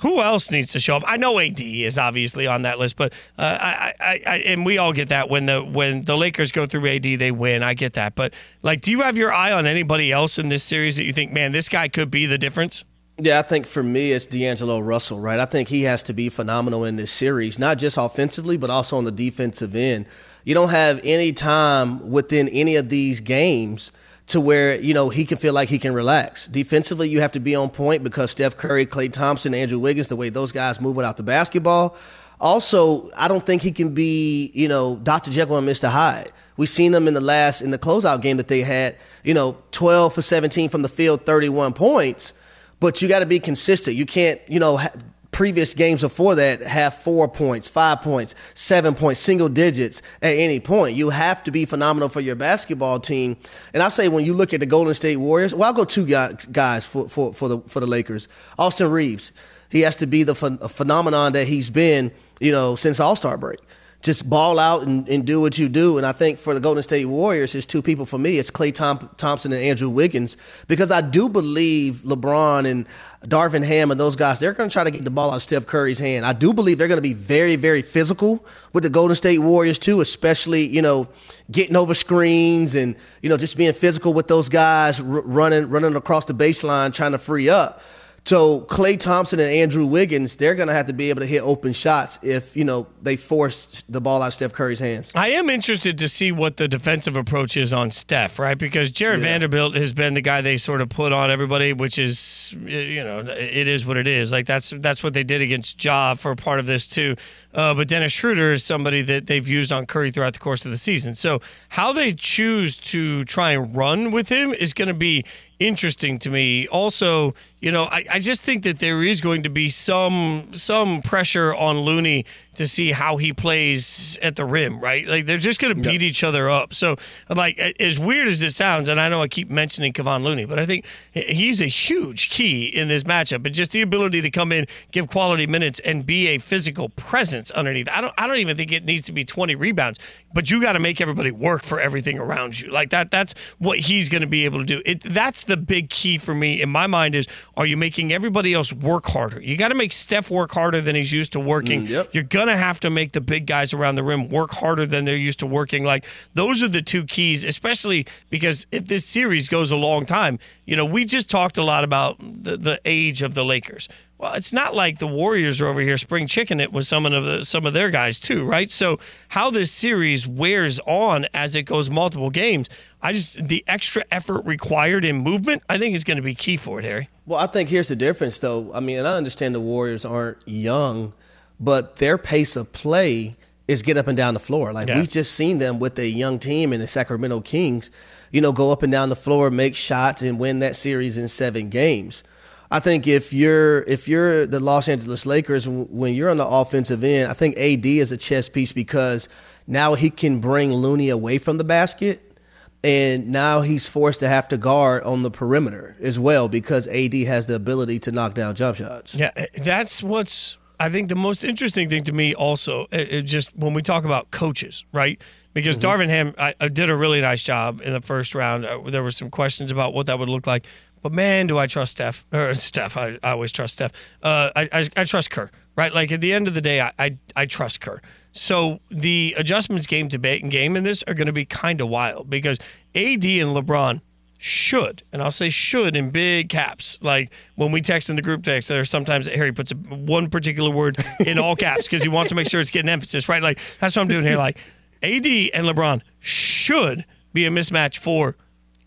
Who 0.00 0.22
else 0.22 0.50
needs 0.50 0.72
to 0.72 0.80
show 0.80 0.96
up? 0.96 1.02
I 1.06 1.16
know 1.18 1.38
AD 1.38 1.60
is 1.60 1.98
obviously 1.98 2.46
on 2.46 2.62
that 2.62 2.78
list, 2.78 2.96
but 2.96 3.12
uh, 3.38 3.58
I, 3.60 3.94
I, 4.00 4.20
I, 4.26 4.36
and 4.38 4.64
we 4.64 4.78
all 4.78 4.92
get 4.92 5.10
that 5.10 5.28
when 5.28 5.46
the 5.46 5.62
when 5.62 6.02
the 6.02 6.16
Lakers 6.16 6.52
go 6.52 6.64
through 6.64 6.88
AD, 6.88 7.02
they 7.02 7.30
win. 7.30 7.62
I 7.62 7.74
get 7.74 7.94
that, 7.94 8.14
but 8.14 8.32
like, 8.62 8.80
do 8.80 8.90
you 8.90 9.02
have 9.02 9.18
your 9.18 9.32
eye 9.32 9.52
on 9.52 9.66
anybody 9.66 10.10
else 10.10 10.38
in 10.38 10.48
this 10.48 10.62
series 10.62 10.96
that 10.96 11.04
you 11.04 11.12
think, 11.12 11.32
man, 11.32 11.52
this 11.52 11.68
guy 11.68 11.88
could 11.88 12.10
be 12.10 12.24
the 12.24 12.38
difference? 12.38 12.84
Yeah, 13.18 13.38
I 13.38 13.42
think 13.42 13.66
for 13.66 13.82
me 13.82 14.12
it's 14.12 14.24
D'Angelo 14.24 14.80
Russell, 14.80 15.20
right? 15.20 15.38
I 15.38 15.44
think 15.44 15.68
he 15.68 15.82
has 15.82 16.02
to 16.04 16.14
be 16.14 16.30
phenomenal 16.30 16.84
in 16.84 16.96
this 16.96 17.12
series, 17.12 17.58
not 17.58 17.76
just 17.76 17.98
offensively, 17.98 18.56
but 18.56 18.70
also 18.70 18.96
on 18.96 19.04
the 19.04 19.12
defensive 19.12 19.76
end. 19.76 20.06
You 20.44 20.54
don't 20.54 20.70
have 20.70 21.02
any 21.04 21.34
time 21.34 22.10
within 22.10 22.48
any 22.48 22.76
of 22.76 22.88
these 22.88 23.20
games 23.20 23.92
to 24.30 24.40
where 24.40 24.80
you 24.80 24.94
know 24.94 25.08
he 25.08 25.24
can 25.24 25.38
feel 25.38 25.52
like 25.52 25.68
he 25.68 25.78
can 25.78 25.92
relax. 25.94 26.46
Defensively, 26.46 27.08
you 27.08 27.20
have 27.20 27.32
to 27.32 27.40
be 27.40 27.54
on 27.54 27.70
point 27.70 28.02
because 28.02 28.30
Steph 28.30 28.56
Curry, 28.56 28.86
Klay 28.86 29.12
Thompson, 29.12 29.54
Andrew 29.54 29.78
Wiggins, 29.78 30.08
the 30.08 30.16
way 30.16 30.28
those 30.28 30.52
guys 30.52 30.80
move 30.80 30.96
without 30.96 31.16
the 31.16 31.22
basketball. 31.22 31.96
Also, 32.40 33.10
I 33.16 33.28
don't 33.28 33.44
think 33.44 33.62
he 33.62 33.70
can 33.70 33.92
be 33.94 34.50
you 34.54 34.68
know 34.68 34.96
Dr. 34.96 35.30
Jekyll 35.30 35.56
and 35.56 35.68
Mr. 35.68 35.88
Hyde. 35.88 36.32
We've 36.56 36.68
seen 36.68 36.92
them 36.92 37.08
in 37.08 37.14
the 37.14 37.20
last 37.22 37.62
in 37.62 37.70
the 37.70 37.78
closeout 37.78 38.20
game 38.20 38.36
that 38.36 38.48
they 38.48 38.60
had, 38.60 38.96
you 39.24 39.32
know, 39.32 39.56
12 39.72 40.12
for 40.12 40.20
17 40.20 40.68
from 40.68 40.82
the 40.82 40.90
field, 40.90 41.24
31 41.24 41.72
points. 41.72 42.34
But 42.80 43.00
you 43.00 43.08
got 43.08 43.20
to 43.20 43.26
be 43.26 43.40
consistent. 43.40 43.96
You 43.96 44.04
can't, 44.04 44.40
you 44.46 44.60
know, 44.60 44.76
ha- 44.76 44.92
previous 45.32 45.74
games 45.74 46.02
before 46.02 46.34
that 46.34 46.60
have 46.62 46.94
four 46.94 47.28
points, 47.28 47.68
five 47.68 48.00
points, 48.00 48.34
seven 48.54 48.94
points, 48.94 49.20
single 49.20 49.48
digits 49.48 50.02
at 50.22 50.34
any 50.34 50.60
point. 50.60 50.96
You 50.96 51.10
have 51.10 51.42
to 51.44 51.50
be 51.50 51.64
phenomenal 51.64 52.08
for 52.08 52.20
your 52.20 52.34
basketball 52.34 53.00
team. 53.00 53.36
And 53.72 53.82
I 53.82 53.88
say 53.88 54.08
when 54.08 54.24
you 54.24 54.34
look 54.34 54.52
at 54.52 54.60
the 54.60 54.66
Golden 54.66 54.94
State 54.94 55.16
Warriors, 55.16 55.54
well, 55.54 55.64
I'll 55.64 55.72
go 55.72 55.84
two 55.84 56.06
guys 56.06 56.86
for, 56.86 57.08
for, 57.08 57.32
for 57.32 57.48
the 57.48 57.60
for 57.66 57.80
the 57.80 57.86
Lakers. 57.86 58.28
Austin 58.58 58.90
Reaves, 58.90 59.32
he 59.70 59.80
has 59.82 59.96
to 59.96 60.06
be 60.06 60.22
the 60.22 60.34
ph- 60.34 60.70
phenomenon 60.70 61.32
that 61.32 61.46
he's 61.46 61.70
been, 61.70 62.10
you 62.40 62.50
know, 62.50 62.74
since 62.74 62.98
All 63.00 63.16
Star 63.16 63.36
break 63.36 63.60
just 64.02 64.30
ball 64.30 64.58
out 64.58 64.82
and, 64.82 65.06
and 65.08 65.26
do 65.26 65.40
what 65.40 65.58
you 65.58 65.68
do. 65.68 65.98
And 65.98 66.06
I 66.06 66.12
think 66.12 66.38
for 66.38 66.54
the 66.54 66.60
Golden 66.60 66.82
State 66.82 67.04
Warriors, 67.04 67.54
it's 67.54 67.66
two 67.66 67.82
people 67.82 68.06
for 68.06 68.18
me. 68.18 68.38
It's 68.38 68.50
Tom- 68.50 69.10
Thompson 69.18 69.52
and 69.52 69.62
Andrew 69.62 69.90
Wiggins 69.90 70.38
because 70.68 70.90
I 70.90 71.02
do 71.02 71.28
believe 71.28 71.96
LeBron 72.06 72.66
and 72.66 72.86
Darvin 73.26 73.62
Ham 73.62 73.90
and 73.90 74.00
those 74.00 74.16
guys, 74.16 74.38
they're 74.38 74.54
going 74.54 74.70
to 74.70 74.72
try 74.72 74.84
to 74.84 74.90
get 74.90 75.04
the 75.04 75.10
ball 75.10 75.30
out 75.30 75.36
of 75.36 75.42
Steph 75.42 75.66
Curry's 75.66 75.98
hand. 75.98 76.24
I 76.24 76.32
do 76.32 76.54
believe 76.54 76.78
they're 76.78 76.88
going 76.88 76.96
to 76.96 77.02
be 77.02 77.12
very, 77.12 77.56
very 77.56 77.82
physical 77.82 78.44
with 78.72 78.84
the 78.84 78.90
Golden 78.90 79.14
State 79.14 79.38
Warriors 79.38 79.78
too, 79.78 80.00
especially, 80.00 80.66
you 80.66 80.80
know, 80.80 81.06
getting 81.50 81.76
over 81.76 81.92
screens 81.92 82.74
and, 82.74 82.96
you 83.20 83.28
know, 83.28 83.36
just 83.36 83.58
being 83.58 83.74
physical 83.74 84.14
with 84.14 84.28
those 84.28 84.48
guys 84.48 85.00
r- 85.00 85.06
running, 85.06 85.68
running 85.68 85.94
across 85.94 86.24
the 86.24 86.34
baseline, 86.34 86.94
trying 86.94 87.12
to 87.12 87.18
free 87.18 87.50
up. 87.50 87.82
So 88.24 88.60
Klay 88.62 88.98
Thompson 88.98 89.40
and 89.40 89.50
Andrew 89.50 89.86
Wiggins, 89.86 90.36
they're 90.36 90.54
going 90.54 90.68
to 90.68 90.74
have 90.74 90.86
to 90.86 90.92
be 90.92 91.10
able 91.10 91.20
to 91.20 91.26
hit 91.26 91.42
open 91.42 91.72
shots 91.72 92.18
if 92.22 92.56
you 92.56 92.64
know 92.64 92.86
they 93.02 93.16
force 93.16 93.82
the 93.88 94.00
ball 94.00 94.22
out 94.22 94.28
of 94.28 94.34
Steph 94.34 94.52
Curry's 94.52 94.78
hands. 94.78 95.10
I 95.14 95.30
am 95.30 95.48
interested 95.50 95.98
to 95.98 96.08
see 96.08 96.30
what 96.30 96.56
the 96.56 96.68
defensive 96.68 97.16
approach 97.16 97.56
is 97.56 97.72
on 97.72 97.90
Steph, 97.90 98.38
right? 98.38 98.56
Because 98.56 98.90
Jarred 98.90 99.18
yeah. 99.18 99.24
Vanderbilt 99.24 99.74
has 99.74 99.92
been 99.92 100.14
the 100.14 100.20
guy 100.20 100.42
they 100.42 100.58
sort 100.58 100.80
of 100.80 100.88
put 100.88 101.12
on 101.12 101.30
everybody, 101.30 101.72
which 101.72 101.98
is 101.98 102.54
you 102.60 103.02
know 103.02 103.20
it 103.20 103.66
is 103.66 103.86
what 103.86 103.96
it 103.96 104.06
is. 104.06 104.30
Like 104.30 104.46
that's 104.46 104.70
that's 104.78 105.02
what 105.02 105.14
they 105.14 105.24
did 105.24 105.42
against 105.42 105.82
Ja 105.82 106.14
for 106.14 106.34
part 106.36 106.60
of 106.60 106.66
this 106.66 106.86
too. 106.86 107.16
Uh, 107.52 107.74
but 107.74 107.88
Dennis 107.88 108.12
Schroeder 108.12 108.52
is 108.52 108.62
somebody 108.62 109.02
that 109.02 109.26
they've 109.26 109.48
used 109.48 109.72
on 109.72 109.86
Curry 109.86 110.10
throughout 110.10 110.34
the 110.34 110.38
course 110.38 110.64
of 110.64 110.70
the 110.70 110.78
season. 110.78 111.14
So 111.14 111.40
how 111.70 111.92
they 111.92 112.12
choose 112.12 112.78
to 112.78 113.24
try 113.24 113.52
and 113.52 113.74
run 113.74 114.12
with 114.12 114.28
him 114.28 114.52
is 114.52 114.72
going 114.72 114.88
to 114.88 114.94
be 114.94 115.24
interesting 115.58 116.18
to 116.18 116.30
me. 116.30 116.66
Also, 116.68 117.34
you 117.60 117.70
know, 117.70 117.84
I, 117.84 118.04
I 118.10 118.18
just 118.20 118.40
think 118.40 118.62
that 118.64 118.78
there 118.78 119.02
is 119.02 119.20
going 119.20 119.42
to 119.42 119.50
be 119.50 119.68
some 119.68 120.48
some 120.52 121.02
pressure 121.02 121.54
on 121.54 121.80
Looney 121.80 122.24
to 122.54 122.66
see 122.66 122.92
how 122.92 123.16
he 123.16 123.32
plays 123.32 124.18
at 124.22 124.36
the 124.36 124.44
rim, 124.44 124.80
right? 124.80 125.06
Like 125.06 125.26
they're 125.26 125.38
just 125.38 125.60
going 125.60 125.74
to 125.74 125.80
beat 125.80 126.02
each 126.02 126.24
other 126.24 126.50
up. 126.50 126.74
So, 126.74 126.96
like 127.28 127.58
as 127.58 127.98
weird 127.98 128.28
as 128.28 128.42
it 128.42 128.52
sounds, 128.52 128.88
and 128.88 128.98
I 128.98 129.08
know 129.08 129.22
I 129.22 129.28
keep 129.28 129.50
mentioning 129.50 129.92
Kevon 129.92 130.22
Looney, 130.22 130.46
but 130.46 130.58
I 130.58 130.64
think 130.64 130.86
he's 131.12 131.60
a 131.60 131.66
huge 131.66 132.30
key 132.30 132.66
in 132.66 132.88
this 132.88 133.04
matchup, 133.04 133.44
and 133.44 133.54
just 133.54 133.72
the 133.72 133.82
ability 133.82 134.22
to 134.22 134.30
come 134.30 134.52
in, 134.52 134.66
give 134.90 135.08
quality 135.08 135.46
minutes, 135.46 135.80
and 135.80 136.04
be 136.04 136.28
a 136.28 136.38
physical 136.38 136.88
presence 136.90 137.50
underneath. 137.50 137.88
I 137.90 138.00
don't, 138.00 138.14
I 138.16 138.26
don't 138.26 138.38
even 138.38 138.56
think 138.56 138.72
it 138.72 138.84
needs 138.84 139.04
to 139.04 139.12
be 139.12 139.24
20 139.24 139.54
rebounds, 139.54 139.98
but 140.32 140.50
you 140.50 140.62
got 140.62 140.72
to 140.72 140.80
make 140.80 141.00
everybody 141.00 141.30
work 141.30 141.62
for 141.62 141.78
everything 141.78 142.18
around 142.18 142.58
you. 142.58 142.70
Like 142.70 142.90
that, 142.90 143.10
that's 143.10 143.34
what 143.58 143.78
he's 143.78 144.08
going 144.08 144.22
to 144.22 144.28
be 144.28 144.46
able 144.46 144.60
to 144.60 144.64
do. 144.64 144.82
It, 144.86 145.02
that's 145.02 145.44
the 145.44 145.56
big 145.58 145.90
key 145.90 146.16
for 146.16 146.34
me 146.34 146.62
in 146.62 146.70
my 146.70 146.86
mind 146.86 147.14
is: 147.14 147.26
Are 147.60 147.66
you 147.66 147.76
making 147.76 148.10
everybody 148.10 148.54
else 148.54 148.72
work 148.72 149.04
harder? 149.04 149.38
You 149.38 149.54
got 149.58 149.68
to 149.68 149.74
make 149.74 149.92
Steph 149.92 150.30
work 150.30 150.50
harder 150.50 150.80
than 150.80 150.94
he's 150.94 151.12
used 151.12 151.32
to 151.32 151.40
working. 151.40 151.84
Mm, 151.84 151.88
yep. 151.90 152.14
You're 152.14 152.22
gonna 152.22 152.56
have 152.56 152.80
to 152.80 152.88
make 152.88 153.12
the 153.12 153.20
big 153.20 153.44
guys 153.44 153.74
around 153.74 153.96
the 153.96 154.02
rim 154.02 154.30
work 154.30 154.50
harder 154.50 154.86
than 154.86 155.04
they're 155.04 155.14
used 155.14 155.40
to 155.40 155.46
working. 155.46 155.84
Like 155.84 156.06
those 156.32 156.62
are 156.62 156.68
the 156.68 156.80
two 156.80 157.04
keys, 157.04 157.44
especially 157.44 158.06
because 158.30 158.66
if 158.72 158.86
this 158.86 159.04
series 159.04 159.50
goes 159.50 159.70
a 159.70 159.76
long 159.76 160.06
time, 160.06 160.38
you 160.64 160.74
know, 160.74 160.86
we 160.86 161.04
just 161.04 161.28
talked 161.28 161.58
a 161.58 161.62
lot 161.62 161.84
about 161.84 162.16
the, 162.18 162.56
the 162.56 162.80
age 162.86 163.20
of 163.20 163.34
the 163.34 163.44
Lakers. 163.44 163.90
Well, 164.20 164.34
it's 164.34 164.52
not 164.52 164.74
like 164.74 164.98
the 164.98 165.06
Warriors 165.06 165.62
are 165.62 165.66
over 165.66 165.80
here 165.80 165.96
spring 165.96 166.26
chicken 166.26 166.60
it 166.60 166.74
with 166.74 166.86
some 166.86 167.06
of 167.06 167.24
the 167.24 167.42
some 167.42 167.64
of 167.64 167.72
their 167.72 167.88
guys 167.88 168.20
too, 168.20 168.44
right? 168.44 168.70
So 168.70 168.98
how 169.28 169.50
this 169.50 169.72
series 169.72 170.28
wears 170.28 170.78
on 170.80 171.24
as 171.32 171.54
it 171.54 171.62
goes 171.62 171.88
multiple 171.88 172.28
games, 172.28 172.68
I 173.00 173.14
just 173.14 173.48
the 173.48 173.64
extra 173.66 174.04
effort 174.10 174.42
required 174.44 175.06
in 175.06 175.16
movement, 175.16 175.62
I 175.70 175.78
think 175.78 175.94
is 175.94 176.04
going 176.04 176.18
to 176.18 176.22
be 176.22 176.34
key 176.34 176.58
for 176.58 176.80
it, 176.80 176.84
Harry. 176.84 177.08
Well, 177.24 177.38
I 177.38 177.46
think 177.46 177.70
here's 177.70 177.88
the 177.88 177.96
difference, 177.96 178.38
though. 178.38 178.70
I 178.74 178.80
mean, 178.80 178.98
and 178.98 179.08
I 179.08 179.16
understand 179.16 179.54
the 179.54 179.60
Warriors 179.60 180.04
aren't 180.04 180.36
young, 180.46 181.14
but 181.58 181.96
their 181.96 182.18
pace 182.18 182.56
of 182.56 182.72
play 182.72 183.36
is 183.68 183.80
get 183.80 183.96
up 183.96 184.06
and 184.06 184.18
down 184.18 184.34
the 184.34 184.40
floor. 184.40 184.74
Like 184.74 184.88
yeah. 184.88 185.00
we 185.00 185.06
just 185.06 185.32
seen 185.32 185.60
them 185.60 185.78
with 185.78 185.98
a 185.98 186.06
young 186.06 186.38
team 186.38 186.74
in 186.74 186.80
the 186.80 186.86
Sacramento 186.86 187.40
Kings, 187.40 187.90
you 188.30 188.42
know, 188.42 188.52
go 188.52 188.70
up 188.70 188.82
and 188.82 188.92
down 188.92 189.08
the 189.08 189.16
floor, 189.16 189.50
make 189.50 189.74
shots, 189.74 190.20
and 190.20 190.38
win 190.38 190.58
that 190.58 190.76
series 190.76 191.16
in 191.16 191.26
seven 191.26 191.70
games. 191.70 192.22
I 192.70 192.78
think 192.78 193.06
if 193.06 193.32
you're 193.32 193.82
if 193.82 194.06
you're 194.06 194.46
the 194.46 194.60
Los 194.60 194.88
Angeles 194.88 195.26
Lakers, 195.26 195.68
when 195.68 196.14
you're 196.14 196.30
on 196.30 196.36
the 196.36 196.46
offensive 196.46 197.02
end, 197.02 197.30
I 197.30 197.34
think 197.34 197.56
AD 197.56 197.84
is 197.84 198.12
a 198.12 198.16
chess 198.16 198.48
piece 198.48 198.70
because 198.70 199.28
now 199.66 199.94
he 199.94 200.08
can 200.10 200.38
bring 200.38 200.72
Looney 200.72 201.08
away 201.08 201.38
from 201.38 201.58
the 201.58 201.64
basket, 201.64 202.38
and 202.84 203.28
now 203.28 203.62
he's 203.62 203.88
forced 203.88 204.20
to 204.20 204.28
have 204.28 204.46
to 204.48 204.56
guard 204.56 205.02
on 205.02 205.22
the 205.22 205.30
perimeter 205.30 205.96
as 206.00 206.18
well 206.18 206.48
because 206.48 206.86
AD 206.86 207.14
has 207.14 207.46
the 207.46 207.54
ability 207.54 207.98
to 208.00 208.12
knock 208.12 208.34
down 208.34 208.54
jump 208.54 208.76
shots. 208.76 209.14
Yeah, 209.14 209.32
that's 209.56 210.02
what's 210.02 210.56
I 210.80 210.88
think 210.88 211.10
the 211.10 211.14
most 211.14 211.44
interesting 211.44 211.90
thing 211.90 212.04
to 212.04 212.12
me 212.12 212.34
also, 212.34 212.86
it, 212.90 213.12
it 213.12 213.22
just 213.22 213.54
when 213.54 213.74
we 213.74 213.82
talk 213.82 214.04
about 214.04 214.30
coaches, 214.30 214.86
right? 214.92 215.20
Because 215.52 215.78
mm-hmm. 215.78 216.02
Darvin 216.02 216.08
Ham 216.08 216.34
I, 216.38 216.54
I, 216.58 216.68
did 216.68 216.88
a 216.88 216.96
really 216.96 217.20
nice 217.20 217.42
job 217.42 217.82
in 217.84 217.92
the 217.92 218.00
first 218.00 218.34
round. 218.34 218.64
Uh, 218.64 218.80
there 218.86 219.02
were 219.02 219.10
some 219.10 219.28
questions 219.28 219.70
about 219.70 219.92
what 219.92 220.06
that 220.06 220.18
would 220.18 220.30
look 220.30 220.46
like, 220.46 220.66
but 221.02 221.12
man, 221.12 221.46
do 221.46 221.58
I 221.58 221.66
trust 221.66 221.92
Steph 221.92 222.24
or 222.32 222.54
Steph? 222.54 222.96
I, 222.96 223.18
I 223.22 223.30
always 223.32 223.52
trust 223.52 223.74
Steph. 223.74 223.92
Uh, 224.22 224.50
I, 224.54 224.68
I, 224.72 224.88
I 224.96 225.04
trust 225.04 225.30
Kerr, 225.30 225.50
right? 225.76 225.94
Like 225.94 226.12
at 226.12 226.20
the 226.20 226.32
end 226.32 226.48
of 226.48 226.54
the 226.54 226.60
day, 226.60 226.80
I 226.80 226.92
I, 226.98 227.16
I 227.36 227.46
trust 227.46 227.80
Kerr. 227.80 228.00
So 228.32 228.80
the 228.90 229.34
adjustments 229.36 229.86
game 229.86 230.08
to 230.10 230.18
game 230.18 230.76
in 230.76 230.84
this 230.84 231.02
are 231.04 231.14
going 231.14 231.26
to 231.26 231.32
be 231.32 231.44
kind 231.44 231.80
of 231.80 231.88
wild 231.88 232.30
because 232.30 232.58
AD 232.94 233.24
and 233.24 233.56
LeBron 233.56 234.00
should, 234.38 235.02
and 235.12 235.20
I'll 235.20 235.30
say 235.30 235.50
should 235.50 235.96
in 235.96 236.10
big 236.10 236.48
caps. 236.48 236.98
Like 237.02 237.32
when 237.56 237.72
we 237.72 237.80
text 237.82 238.08
in 238.08 238.16
the 238.16 238.22
group 238.22 238.42
text, 238.42 238.68
there's 238.68 238.88
sometimes 238.88 239.26
Harry 239.26 239.52
puts 239.52 239.72
a, 239.72 239.74
one 239.74 240.30
particular 240.30 240.70
word 240.70 240.96
in 241.20 241.38
all 241.38 241.56
caps 241.56 241.84
because 241.84 242.02
he 242.02 242.08
wants 242.08 242.30
to 242.30 242.34
make 242.34 242.48
sure 242.48 242.60
it's 242.60 242.70
getting 242.70 242.88
emphasis, 242.88 243.28
right? 243.28 243.42
Like 243.42 243.58
that's 243.80 243.96
what 243.96 244.02
I'm 244.02 244.08
doing 244.08 244.24
here. 244.24 244.38
Like 244.38 244.58
AD 245.02 245.26
and 245.26 245.66
LeBron 245.66 246.02
should 246.20 247.04
be 247.32 247.46
a 247.46 247.50
mismatch 247.50 247.98
for 247.98 248.36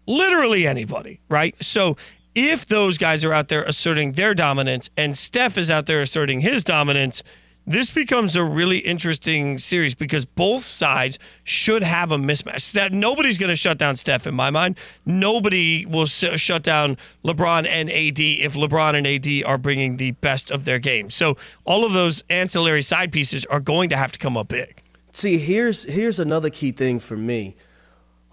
literally 0.06 0.68
anybody, 0.68 1.20
right? 1.30 1.56
So 1.64 1.98
if 2.36 2.66
those 2.66 2.98
guys 2.98 3.24
are 3.24 3.34
out 3.34 3.48
there 3.48 3.64
asserting 3.64 4.14
their 4.14 4.34
dominance 4.34 4.90
and 4.98 5.18
Steph 5.18 5.58
is 5.58 5.70
out 5.70 5.86
there 5.86 6.02
asserting 6.02 6.42
his 6.42 6.64
dominance– 6.64 7.24
this 7.66 7.90
becomes 7.90 8.36
a 8.36 8.44
really 8.44 8.80
interesting 8.80 9.58
series 9.58 9.96
because 9.96 10.26
both 10.26 10.64
sides 10.64 11.18
should 11.44 11.82
have 11.82 12.12
a 12.12 12.18
mismatch. 12.18 12.74
That 12.74 12.92
nobody's 12.92 13.38
going 13.38 13.50
to 13.50 13.56
shut 13.56 13.78
down 13.78 13.96
Steph 13.96 14.28
in 14.28 14.36
my 14.36 14.50
mind. 14.50 14.78
Nobody 15.06 15.86
will 15.86 16.06
shut 16.06 16.64
down 16.64 16.98
LeBron 17.24 17.66
and 17.66 17.90
AD 17.90 18.20
if 18.20 18.56
LeBron 18.56 18.96
and 18.96 19.08
AD 19.08 19.50
are 19.50 19.58
bringing 19.58 19.98
the 19.98 20.12
best 20.12 20.52
of 20.52 20.66
their 20.66 20.80
game. 20.80 21.10
So 21.10 21.38
all 21.64 21.86
of 21.86 21.94
those 21.94 22.24
ancillary 22.30 22.82
side 22.82 23.12
pieces 23.12 23.46
are 23.46 23.62
going 23.62 23.90
to 23.90 23.98
have 23.98 24.12
to 24.12 24.20
come 24.20 24.36
up 24.36 24.50
big. 24.50 24.82
See, 25.14 25.38
here's 25.38 25.84
here's 25.84 26.20
another 26.20 26.50
key 26.50 26.72
thing 26.72 27.00
for 27.00 27.16
me. 27.16 27.56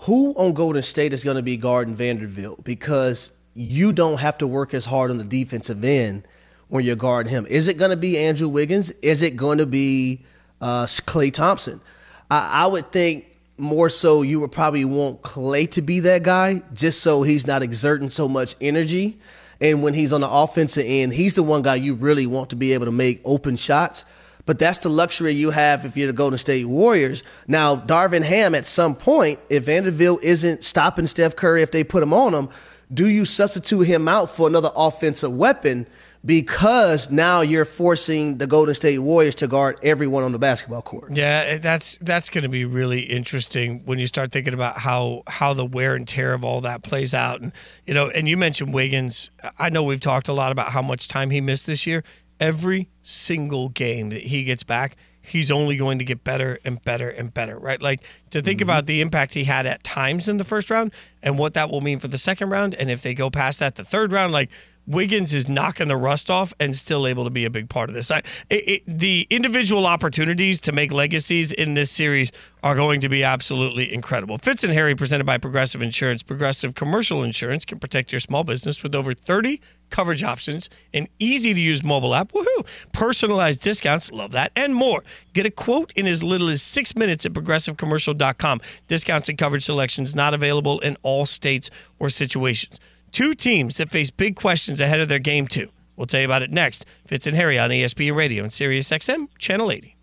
Who 0.04 0.32
on 0.34 0.54
Golden 0.54 0.82
State 0.82 1.12
is 1.12 1.24
going 1.24 1.36
to 1.36 1.42
be 1.42 1.58
guarding 1.58 1.94
Vanderbilt 1.94 2.64
because 2.64 3.32
you 3.54 3.92
don't 3.92 4.18
have 4.18 4.38
to 4.38 4.46
work 4.46 4.72
as 4.72 4.86
hard 4.86 5.10
on 5.10 5.18
the 5.18 5.24
defensive 5.24 5.84
end 5.84 6.26
when 6.68 6.84
you're 6.84 6.96
guarding 6.96 7.30
him? 7.30 7.46
Is 7.46 7.68
it 7.68 7.74
going 7.74 7.90
to 7.90 7.98
be 7.98 8.16
Andrew 8.16 8.48
Wiggins? 8.48 8.90
Is 9.02 9.20
it 9.20 9.36
going 9.36 9.58
to 9.58 9.66
be 9.66 10.24
uh, 10.62 10.84
Klay 10.84 11.30
Thompson? 11.30 11.82
I, 12.30 12.64
I 12.64 12.66
would 12.66 12.90
think 12.92 13.36
more 13.58 13.90
so 13.90 14.22
you 14.22 14.40
would 14.40 14.52
probably 14.52 14.86
want 14.86 15.20
Klay 15.20 15.70
to 15.72 15.82
be 15.82 16.00
that 16.00 16.22
guy 16.22 16.62
just 16.72 17.02
so 17.02 17.22
he's 17.22 17.46
not 17.46 17.62
exerting 17.62 18.08
so 18.08 18.26
much 18.26 18.54
energy. 18.58 19.18
And 19.60 19.82
when 19.82 19.92
he's 19.92 20.14
on 20.14 20.22
the 20.22 20.30
offensive 20.30 20.84
end, 20.86 21.12
he's 21.12 21.34
the 21.34 21.42
one 21.42 21.60
guy 21.60 21.74
you 21.74 21.94
really 21.94 22.26
want 22.26 22.48
to 22.50 22.56
be 22.56 22.72
able 22.72 22.86
to 22.86 22.92
make 22.92 23.20
open 23.26 23.56
shots. 23.56 24.06
But 24.46 24.58
that's 24.58 24.78
the 24.78 24.88
luxury 24.88 25.32
you 25.32 25.50
have 25.50 25.84
if 25.84 25.96
you're 25.96 26.06
the 26.06 26.12
Golden 26.12 26.38
State 26.38 26.66
Warriors. 26.66 27.22
Now, 27.46 27.76
Darvin 27.76 28.22
Ham, 28.22 28.54
at 28.54 28.66
some 28.66 28.94
point, 28.94 29.38
if 29.48 29.64
Vanderbilt 29.64 30.22
isn't 30.22 30.64
stopping 30.64 31.06
Steph 31.06 31.36
Curry 31.36 31.62
if 31.62 31.70
they 31.70 31.84
put 31.84 32.02
him 32.02 32.12
on 32.12 32.34
him, 32.34 32.48
do 32.92 33.08
you 33.08 33.24
substitute 33.24 33.86
him 33.86 34.08
out 34.08 34.30
for 34.30 34.48
another 34.48 34.70
offensive 34.74 35.32
weapon? 35.32 35.86
because 36.24 37.10
now 37.10 37.40
you're 37.40 37.64
forcing 37.64 38.38
the 38.38 38.46
Golden 38.46 38.74
State 38.74 38.98
Warriors 38.98 39.34
to 39.36 39.48
guard 39.48 39.78
everyone 39.82 40.22
on 40.22 40.32
the 40.32 40.38
basketball 40.38 40.82
court. 40.82 41.16
Yeah, 41.16 41.44
eh, 41.46 41.58
that's 41.58 41.98
that's 41.98 42.28
going 42.28 42.42
to 42.42 42.48
be 42.48 42.64
really 42.64 43.00
interesting 43.00 43.82
when 43.86 43.98
you 43.98 44.06
start 44.06 44.32
thinking 44.32 44.54
about 44.54 44.78
how 44.78 45.22
how 45.26 45.54
the 45.54 45.64
wear 45.64 45.94
and 45.94 46.06
tear 46.06 46.34
of 46.34 46.44
all 46.44 46.60
that 46.62 46.82
plays 46.82 47.14
out. 47.14 47.40
And 47.40 47.52
you 47.86 47.94
know, 47.94 48.10
and 48.10 48.28
you 48.28 48.36
mentioned 48.36 48.74
Wiggins. 48.74 49.30
I 49.58 49.70
know 49.70 49.82
we've 49.82 50.00
talked 50.00 50.28
a 50.28 50.32
lot 50.32 50.52
about 50.52 50.72
how 50.72 50.82
much 50.82 51.08
time 51.08 51.30
he 51.30 51.40
missed 51.40 51.66
this 51.66 51.86
year. 51.86 52.04
Every 52.40 52.88
single 53.02 53.68
game 53.68 54.08
that 54.10 54.22
he 54.22 54.44
gets 54.44 54.62
back, 54.62 54.96
he's 55.22 55.50
only 55.50 55.76
going 55.76 55.98
to 55.98 56.04
get 56.04 56.24
better 56.24 56.58
and 56.64 56.82
better 56.82 57.08
and 57.08 57.32
better, 57.32 57.58
right? 57.58 57.80
Like 57.80 58.00
to 58.30 58.40
think 58.40 58.58
mm-hmm. 58.58 58.64
about 58.64 58.86
the 58.86 59.00
impact 59.00 59.34
he 59.34 59.44
had 59.44 59.66
at 59.66 59.84
times 59.84 60.28
in 60.28 60.38
the 60.38 60.44
first 60.44 60.70
round 60.70 60.92
and 61.22 61.38
what 61.38 61.54
that 61.54 61.70
will 61.70 61.82
mean 61.82 61.98
for 61.98 62.08
the 62.08 62.18
second 62.18 62.50
round, 62.50 62.74
and 62.74 62.90
if 62.90 63.02
they 63.02 63.14
go 63.14 63.30
past 63.30 63.58
that, 63.58 63.74
the 63.74 63.84
third 63.84 64.10
round, 64.10 64.32
like 64.32 64.50
Wiggins 64.86 65.34
is 65.34 65.48
knocking 65.48 65.88
the 65.88 65.96
rust 65.96 66.30
off 66.30 66.52
and 66.58 66.74
still 66.74 67.06
able 67.06 67.24
to 67.24 67.30
be 67.30 67.44
a 67.44 67.50
big 67.50 67.68
part 67.68 67.88
of 67.88 67.94
this. 67.94 68.10
I, 68.10 68.18
it, 68.48 68.54
it, 68.68 68.82
the 68.86 69.26
individual 69.30 69.86
opportunities 69.86 70.60
to 70.62 70.72
make 70.72 70.92
legacies 70.92 71.52
in 71.52 71.74
this 71.74 71.90
series 71.90 72.32
are 72.62 72.74
going 72.74 73.00
to 73.00 73.08
be 73.08 73.22
absolutely 73.22 73.92
incredible. 73.92 74.36
Fitz 74.38 74.64
and 74.64 74.72
Harry, 74.72 74.94
presented 74.94 75.24
by 75.24 75.38
Progressive 75.38 75.82
Insurance. 75.82 76.22
Progressive 76.22 76.74
Commercial 76.74 77.22
Insurance 77.22 77.64
can 77.64 77.78
protect 77.78 78.12
your 78.12 78.20
small 78.20 78.44
business 78.44 78.82
with 78.82 78.94
over 78.94 79.14
30 79.14 79.60
coverage 79.90 80.22
options, 80.22 80.70
an 80.94 81.08
easy 81.18 81.52
to 81.52 81.60
use 81.60 81.82
mobile 81.82 82.14
app, 82.14 82.32
woohoo, 82.32 82.66
personalized 82.92 83.60
discounts, 83.60 84.10
love 84.12 84.30
that, 84.32 84.52
and 84.56 84.74
more. 84.74 85.02
Get 85.32 85.46
a 85.46 85.50
quote 85.50 85.92
in 85.94 86.06
as 86.06 86.22
little 86.22 86.48
as 86.48 86.62
six 86.62 86.94
minutes 86.94 87.26
at 87.26 87.32
progressivecommercial.com. 87.32 88.60
Discounts 88.86 89.28
and 89.28 89.36
coverage 89.36 89.64
selections 89.64 90.14
not 90.14 90.32
available 90.32 90.80
in 90.80 90.96
all 91.02 91.26
states 91.26 91.70
or 91.98 92.08
situations. 92.08 92.80
Two 93.12 93.34
teams 93.34 93.76
that 93.78 93.90
face 93.90 94.10
big 94.10 94.36
questions 94.36 94.80
ahead 94.80 95.00
of 95.00 95.08
their 95.08 95.18
game 95.18 95.46
two. 95.46 95.70
We'll 95.96 96.06
tell 96.06 96.20
you 96.20 96.26
about 96.26 96.42
it 96.42 96.50
next. 96.50 96.86
Fitz 97.06 97.26
and 97.26 97.36
Harry 97.36 97.58
on 97.58 97.70
ESPN 97.70 98.14
Radio 98.14 98.42
and 98.42 98.52
Sirius 98.52 98.90
XM, 98.90 99.28
Channel 99.38 99.70
80. 99.70 99.96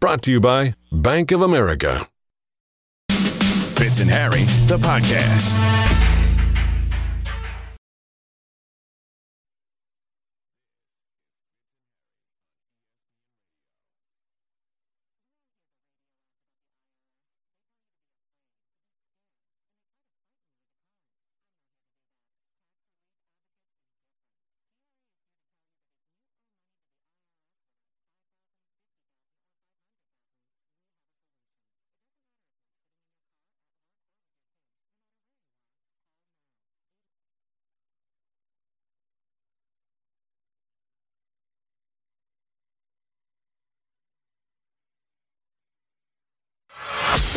Brought 0.00 0.22
to 0.22 0.30
you 0.32 0.40
by 0.40 0.74
Bank 0.92 1.32
of 1.32 1.42
America. 1.42 2.08
Fitz 3.10 4.00
and 4.00 4.10
Harry, 4.10 4.44
the 4.66 4.78
podcast. 4.78 5.83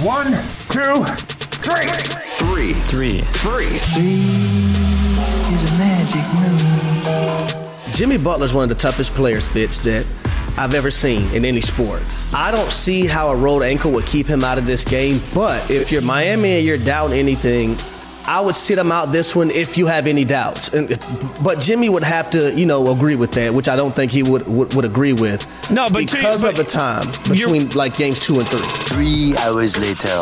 One, 0.01 0.27
two, 0.69 1.03
three. 1.63 1.87
Three. 2.37 2.73
Three. 2.73 3.21
Three. 3.21 3.65
is 3.65 5.63
a 5.63 5.77
magic 5.79 6.21
number. 6.35 7.91
Jimmy 7.93 8.17
Butler's 8.19 8.53
one 8.53 8.61
of 8.61 8.69
the 8.69 8.75
toughest 8.75 9.15
players, 9.15 9.47
Fitz, 9.47 9.81
that 9.81 10.07
I've 10.55 10.75
ever 10.75 10.91
seen 10.91 11.25
in 11.33 11.43
any 11.43 11.61
sport. 11.61 12.03
I 12.35 12.51
don't 12.51 12.71
see 12.71 13.07
how 13.07 13.31
a 13.31 13.35
rolled 13.35 13.63
ankle 13.63 13.89
would 13.93 14.05
keep 14.05 14.27
him 14.27 14.43
out 14.43 14.59
of 14.59 14.67
this 14.67 14.83
game, 14.83 15.19
but 15.33 15.71
if 15.71 15.91
you're 15.91 16.03
Miami 16.03 16.57
and 16.57 16.65
you're 16.65 16.77
down 16.77 17.11
anything, 17.11 17.75
I 18.27 18.41
would 18.41 18.55
sit 18.55 18.77
him 18.77 18.91
out 18.91 19.13
this 19.13 19.33
one 19.35 19.49
if 19.51 19.77
you 19.77 19.85
have 19.87 20.05
any 20.05 20.25
doubts. 20.25 20.67
And, 20.73 20.91
uh, 20.91 20.97
but 21.41 21.61
Jimmy 21.61 21.87
would 21.87 22.03
have 22.03 22.29
to, 22.31 22.53
you 22.53 22.65
know, 22.65 22.91
agree 22.91 23.15
with 23.15 23.31
that, 23.31 23.53
which 23.53 23.69
I 23.69 23.77
don't 23.77 23.95
think 23.95 24.11
he 24.11 24.21
would 24.21 24.47
would, 24.47 24.73
would 24.73 24.83
agree 24.85 25.13
with. 25.13 25.45
No, 25.71 25.89
but 25.89 26.07
to- 26.09 26.15
because 26.17 26.41
but 26.41 26.51
of 26.51 26.65
the 26.65 26.69
time 26.69 27.07
between 27.29 27.69
like 27.69 27.95
games 27.97 28.19
two 28.19 28.35
and 28.35 28.47
three. 28.47 28.59
Three 28.95 29.37
hours 29.37 29.79
later. 29.79 30.19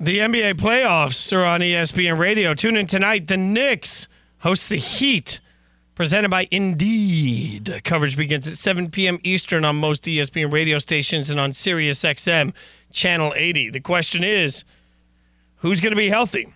The 0.00 0.18
NBA 0.18 0.54
playoffs 0.54 1.32
are 1.32 1.44
on 1.44 1.60
ESPN 1.60 2.18
Radio. 2.18 2.52
Tune 2.52 2.76
in 2.76 2.86
tonight. 2.86 3.28
The 3.28 3.36
Knicks 3.36 4.08
host 4.38 4.68
the 4.68 4.76
Heat, 4.76 5.40
presented 5.94 6.30
by 6.30 6.48
Indeed. 6.50 7.80
Coverage 7.84 8.16
begins 8.16 8.46
at 8.48 8.56
7 8.56 8.90
p.m. 8.90 9.18
Eastern 9.22 9.64
on 9.64 9.76
most 9.76 10.02
ESPN 10.02 10.52
radio 10.52 10.78
stations 10.78 11.30
and 11.30 11.38
on 11.38 11.52
Sirius 11.52 12.00
XM 12.02 12.52
Channel 12.94 13.34
80. 13.36 13.70
The 13.70 13.80
question 13.80 14.24
is, 14.24 14.64
who's 15.56 15.80
going 15.80 15.92
to 15.92 15.96
be 15.96 16.08
healthy? 16.08 16.54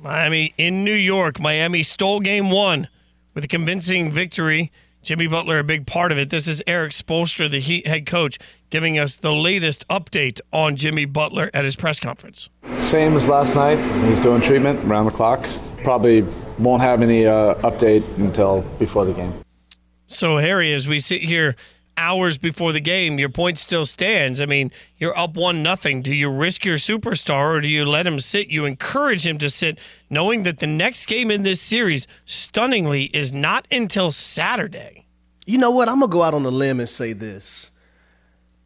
Miami 0.00 0.54
in 0.56 0.84
New 0.84 0.94
York. 0.94 1.38
Miami 1.38 1.82
stole 1.82 2.20
game 2.20 2.50
one 2.50 2.88
with 3.34 3.44
a 3.44 3.48
convincing 3.48 4.10
victory. 4.10 4.72
Jimmy 5.02 5.26
Butler, 5.26 5.58
a 5.58 5.64
big 5.64 5.86
part 5.86 6.12
of 6.12 6.18
it. 6.18 6.30
This 6.30 6.46
is 6.46 6.62
Erik 6.66 6.92
Spoelstra, 6.92 7.50
the 7.50 7.58
Heat 7.58 7.88
head 7.88 8.06
coach, 8.06 8.38
giving 8.70 8.98
us 8.98 9.16
the 9.16 9.32
latest 9.32 9.86
update 9.88 10.40
on 10.52 10.76
Jimmy 10.76 11.04
Butler 11.04 11.50
at 11.52 11.64
his 11.64 11.74
press 11.74 11.98
conference. 11.98 12.48
Same 12.78 13.16
as 13.16 13.28
last 13.28 13.56
night. 13.56 13.78
He's 14.08 14.20
doing 14.20 14.40
treatment 14.40 14.84
around 14.84 15.06
the 15.06 15.10
clock. 15.10 15.44
Probably 15.82 16.22
won't 16.58 16.82
have 16.82 17.02
any 17.02 17.26
uh, 17.26 17.54
update 17.56 18.04
until 18.18 18.62
before 18.78 19.04
the 19.04 19.12
game. 19.12 19.34
So, 20.06 20.36
Harry, 20.36 20.72
as 20.72 20.86
we 20.86 21.00
sit 21.00 21.22
here 21.22 21.56
hours 21.96 22.38
before 22.38 22.72
the 22.72 22.80
game, 22.80 23.18
your 23.18 23.28
point 23.28 23.58
still 23.58 23.84
stands. 23.84 24.40
I 24.40 24.46
mean, 24.46 24.70
you're 24.98 25.16
up 25.16 25.36
one 25.36 25.62
nothing. 25.62 26.02
Do 26.02 26.14
you 26.14 26.30
risk 26.30 26.64
your 26.64 26.76
superstar 26.76 27.56
or 27.56 27.60
do 27.60 27.68
you 27.68 27.84
let 27.84 28.06
him 28.06 28.20
sit? 28.20 28.48
You 28.48 28.64
encourage 28.64 29.26
him 29.26 29.38
to 29.38 29.50
sit, 29.50 29.78
knowing 30.10 30.42
that 30.44 30.58
the 30.58 30.66
next 30.66 31.06
game 31.06 31.30
in 31.30 31.42
this 31.42 31.60
series, 31.60 32.06
stunningly, 32.24 33.04
is 33.04 33.32
not 33.32 33.66
until 33.70 34.10
Saturday. 34.10 35.06
You 35.46 35.58
know 35.58 35.70
what? 35.70 35.88
I'm 35.88 36.00
gonna 36.00 36.12
go 36.12 36.22
out 36.22 36.34
on 36.34 36.44
a 36.44 36.50
limb 36.50 36.80
and 36.80 36.88
say 36.88 37.12
this. 37.12 37.70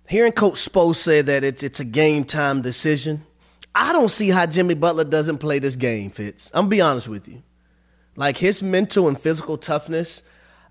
Hearing 0.09 0.33
Coach 0.33 0.55
Spo 0.55 0.95
say 0.95 1.23
that 1.23 1.43
it's 1.43 1.63
it's 1.63 1.81
a 1.81 1.85
game 1.85 2.25
time 2.25 2.63
decision, 2.63 3.25
I 3.75 3.93
don't 3.93 4.11
see 4.11 4.31
how 4.31 4.47
Jimmy 4.47 4.75
Butler 4.75 5.05
doesn't 5.05 5.39
play 5.39 5.59
this 5.59 5.77
game, 5.77 6.11
Fitz. 6.11 6.51
I'm 6.55 6.63
gonna 6.63 6.69
be 6.69 6.81
honest 6.81 7.09
with 7.09 7.29
you. 7.29 7.43
Like 8.17 8.39
his 8.39 8.63
mental 8.63 9.07
and 9.07 9.21
physical 9.21 9.59
toughness, 9.59 10.23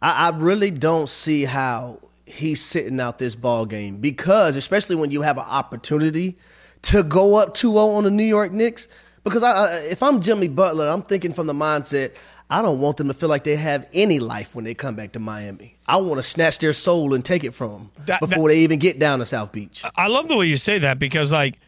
I, 0.01 0.27
I 0.27 0.37
really 0.37 0.71
don't 0.71 1.07
see 1.07 1.45
how 1.45 1.99
he's 2.25 2.61
sitting 2.61 2.99
out 2.99 3.17
this 3.19 3.35
ball 3.35 3.65
game 3.65 3.97
because, 3.97 4.55
especially 4.55 4.95
when 4.95 5.11
you 5.11 5.21
have 5.21 5.37
an 5.37 5.45
opportunity 5.47 6.37
to 6.83 7.03
go 7.03 7.35
up 7.35 7.53
2-0 7.53 7.75
on 7.97 8.03
the 8.03 8.11
New 8.11 8.23
York 8.23 8.51
Knicks. 8.51 8.87
Because 9.23 9.41
I, 9.43 9.51
I, 9.51 9.71
if 9.89 10.03
I'm 10.03 10.21
Jimmy 10.21 10.47
Butler, 10.47 10.87
I'm 10.87 11.01
thinking 11.01 11.33
from 11.33 11.47
the 11.47 11.53
mindset, 11.53 12.13
I 12.49 12.61
don't 12.61 12.79
want 12.79 12.97
them 12.97 13.07
to 13.07 13.13
feel 13.13 13.27
like 13.29 13.43
they 13.43 13.55
have 13.55 13.87
any 13.91 14.19
life 14.19 14.53
when 14.53 14.65
they 14.65 14.75
come 14.75 14.95
back 14.95 15.13
to 15.13 15.19
Miami. 15.19 15.77
I 15.87 15.97
want 15.97 16.17
to 16.19 16.23
snatch 16.23 16.59
their 16.59 16.73
soul 16.73 17.15
and 17.15 17.25
take 17.25 17.43
it 17.43 17.51
from 17.55 17.71
them 17.71 17.89
That- 18.05 18.19
before 18.19 18.49
they 18.49 18.59
even 18.59 18.77
get 18.77 18.99
down 18.99 19.19
to 19.19 19.25
South 19.25 19.51
Beach. 19.51 19.83
I 19.95 20.07
love 20.07 20.27
the 20.27 20.35
way 20.37 20.45
you 20.45 20.57
say 20.57 20.77
that 20.79 20.99
because, 20.99 21.31
like, 21.31 21.59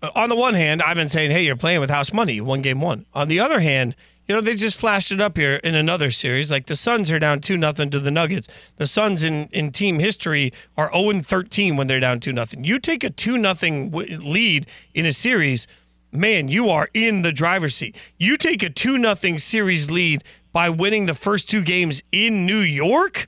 uh, 0.00 0.10
on 0.16 0.30
the 0.30 0.34
one 0.36 0.54
hand, 0.54 0.80
I've 0.82 0.96
been 0.96 1.10
saying, 1.10 1.30
hey, 1.32 1.42
you're 1.44 1.54
playing 1.56 1.80
with 1.80 1.90
house 1.90 2.12
money. 2.14 2.40
one 2.40 2.62
game 2.62 2.80
one. 2.80 3.04
On 3.12 3.28
the 3.28 3.40
other 3.40 3.60
hand, 3.60 3.94
you 4.28 4.34
know, 4.34 4.40
they 4.40 4.54
just 4.54 4.78
flashed 4.78 5.10
it 5.10 5.20
up 5.20 5.36
here 5.36 5.56
in 5.56 5.74
another 5.74 6.10
series. 6.10 6.50
Like 6.50 6.66
the 6.66 6.76
Suns 6.76 7.10
are 7.10 7.18
down 7.18 7.40
2 7.40 7.56
nothing 7.56 7.90
to 7.90 8.00
the 8.00 8.10
Nuggets. 8.10 8.48
The 8.76 8.86
Suns 8.86 9.22
in, 9.22 9.48
in 9.52 9.72
team 9.72 9.98
history 9.98 10.52
are 10.76 10.90
0 10.92 11.20
13 11.20 11.76
when 11.76 11.86
they're 11.86 12.00
down 12.00 12.20
2 12.20 12.32
nothing. 12.32 12.64
You 12.64 12.78
take 12.78 13.02
a 13.02 13.10
2 13.10 13.36
nothing 13.36 13.90
lead 13.90 14.66
in 14.94 15.06
a 15.06 15.12
series, 15.12 15.66
man, 16.12 16.48
you 16.48 16.70
are 16.70 16.88
in 16.94 17.22
the 17.22 17.32
driver's 17.32 17.74
seat. 17.74 17.96
You 18.16 18.36
take 18.36 18.62
a 18.62 18.70
2 18.70 18.96
nothing 18.96 19.38
series 19.38 19.90
lead 19.90 20.22
by 20.52 20.68
winning 20.68 21.06
the 21.06 21.14
first 21.14 21.48
two 21.48 21.62
games 21.62 22.02
in 22.12 22.46
New 22.46 22.58
York. 22.58 23.26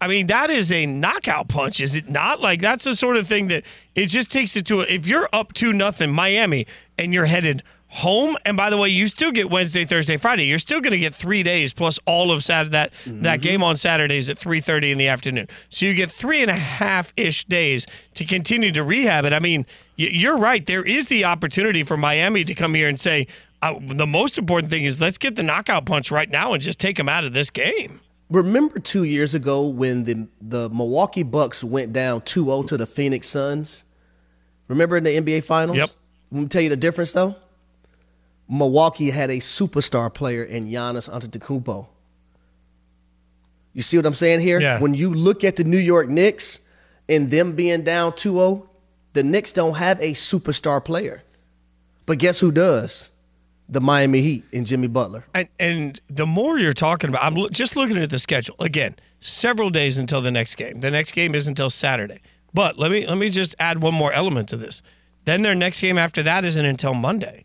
I 0.00 0.06
mean, 0.06 0.28
that 0.28 0.50
is 0.50 0.70
a 0.70 0.86
knockout 0.86 1.48
punch, 1.48 1.80
is 1.80 1.96
it 1.96 2.08
not? 2.08 2.40
Like 2.40 2.60
that's 2.60 2.84
the 2.84 2.94
sort 2.94 3.16
of 3.16 3.26
thing 3.26 3.48
that 3.48 3.64
it 3.94 4.06
just 4.06 4.30
takes 4.30 4.56
it 4.56 4.64
to. 4.66 4.82
A, 4.82 4.84
if 4.84 5.06
you're 5.06 5.28
up 5.32 5.54
to 5.54 5.72
nothing, 5.72 6.12
Miami, 6.12 6.66
and 6.96 7.12
you're 7.12 7.24
headed 7.24 7.62
home, 7.88 8.36
and 8.44 8.56
by 8.56 8.70
the 8.70 8.76
way, 8.76 8.88
you 8.88 9.08
still 9.08 9.32
get 9.32 9.50
Wednesday, 9.50 9.84
Thursday, 9.84 10.16
Friday. 10.16 10.44
You're 10.44 10.58
still 10.58 10.80
going 10.80 10.92
to 10.92 10.98
get 10.98 11.14
three 11.14 11.42
days 11.42 11.72
plus 11.72 11.98
all 12.06 12.30
of 12.30 12.44
Saturday. 12.44 12.70
That 12.70 12.92
that 13.06 13.40
game 13.40 13.62
on 13.62 13.76
Saturdays 13.76 14.28
at 14.28 14.38
three 14.38 14.60
thirty 14.60 14.92
in 14.92 14.98
the 14.98 15.08
afternoon. 15.08 15.48
So 15.68 15.86
you 15.86 15.94
get 15.94 16.10
three 16.10 16.42
and 16.42 16.50
a 16.50 16.56
half 16.56 17.12
ish 17.16 17.44
days 17.44 17.86
to 18.14 18.24
continue 18.24 18.72
to 18.72 18.82
rehab 18.82 19.24
it. 19.24 19.32
I 19.32 19.40
mean, 19.40 19.66
you're 19.96 20.36
right. 20.36 20.64
There 20.64 20.82
is 20.84 21.06
the 21.06 21.24
opportunity 21.24 21.82
for 21.82 21.96
Miami 21.96 22.44
to 22.44 22.54
come 22.54 22.74
here 22.74 22.88
and 22.88 22.98
say. 22.98 23.26
Uh, 23.60 23.74
the 23.80 24.06
most 24.06 24.38
important 24.38 24.70
thing 24.70 24.84
is 24.84 25.00
let's 25.00 25.18
get 25.18 25.34
the 25.34 25.42
knockout 25.42 25.84
punch 25.84 26.12
right 26.12 26.30
now 26.30 26.52
and 26.52 26.62
just 26.62 26.78
take 26.78 26.96
them 26.96 27.08
out 27.08 27.24
of 27.24 27.32
this 27.32 27.50
game. 27.50 28.00
Remember 28.30 28.78
two 28.78 29.02
years 29.02 29.34
ago 29.34 29.66
when 29.66 30.04
the 30.04 30.28
the 30.40 30.70
Milwaukee 30.70 31.24
Bucks 31.24 31.64
went 31.64 31.92
down 31.92 32.20
2-0 32.20 32.68
to 32.68 32.76
the 32.76 32.86
Phoenix 32.86 33.26
Suns? 33.26 33.82
Remember 34.68 34.96
in 34.96 35.02
the 35.02 35.10
NBA 35.10 35.42
Finals? 35.42 35.76
Yep. 35.76 35.90
Let 36.30 36.40
me 36.40 36.46
tell 36.46 36.62
you 36.62 36.68
the 36.68 36.76
difference 36.76 37.10
though. 37.10 37.34
Milwaukee 38.48 39.10
had 39.10 39.30
a 39.30 39.38
superstar 39.38 40.12
player 40.12 40.42
in 40.42 40.66
Giannis 40.66 41.08
Antetokounmpo. 41.08 41.86
You 43.74 43.82
see 43.82 43.96
what 43.96 44.06
I'm 44.06 44.14
saying 44.14 44.40
here? 44.40 44.60
Yeah. 44.60 44.80
When 44.80 44.94
you 44.94 45.14
look 45.14 45.44
at 45.44 45.56
the 45.56 45.64
New 45.64 45.78
York 45.78 46.08
Knicks 46.08 46.60
and 47.08 47.30
them 47.30 47.52
being 47.54 47.84
down 47.84 48.12
2-0, 48.12 48.66
the 49.12 49.22
Knicks 49.22 49.52
don't 49.52 49.74
have 49.74 50.00
a 50.00 50.12
superstar 50.14 50.84
player. 50.84 51.22
But 52.06 52.18
guess 52.18 52.40
who 52.40 52.50
does? 52.50 53.10
The 53.68 53.80
Miami 53.82 54.22
Heat 54.22 54.44
and 54.52 54.66
Jimmy 54.66 54.88
Butler. 54.88 55.26
And 55.34 55.48
and 55.60 56.00
the 56.08 56.26
more 56.26 56.58
you're 56.58 56.72
talking 56.72 57.10
about, 57.10 57.22
I'm 57.22 57.34
lo- 57.34 57.50
just 57.50 57.76
looking 57.76 57.98
at 57.98 58.08
the 58.08 58.18
schedule 58.18 58.56
again. 58.60 58.96
Several 59.20 59.68
days 59.68 59.98
until 59.98 60.22
the 60.22 60.30
next 60.30 60.54
game. 60.54 60.80
The 60.80 60.90
next 60.90 61.12
game 61.12 61.34
is 61.34 61.46
until 61.46 61.68
Saturday. 61.68 62.20
But 62.54 62.78
let 62.78 62.90
me 62.90 63.06
let 63.06 63.18
me 63.18 63.28
just 63.28 63.54
add 63.60 63.82
one 63.82 63.92
more 63.92 64.10
element 64.10 64.48
to 64.48 64.56
this. 64.56 64.80
Then 65.26 65.42
their 65.42 65.54
next 65.54 65.82
game 65.82 65.98
after 65.98 66.22
that 66.22 66.46
isn't 66.46 66.64
until 66.64 66.94
Monday. 66.94 67.44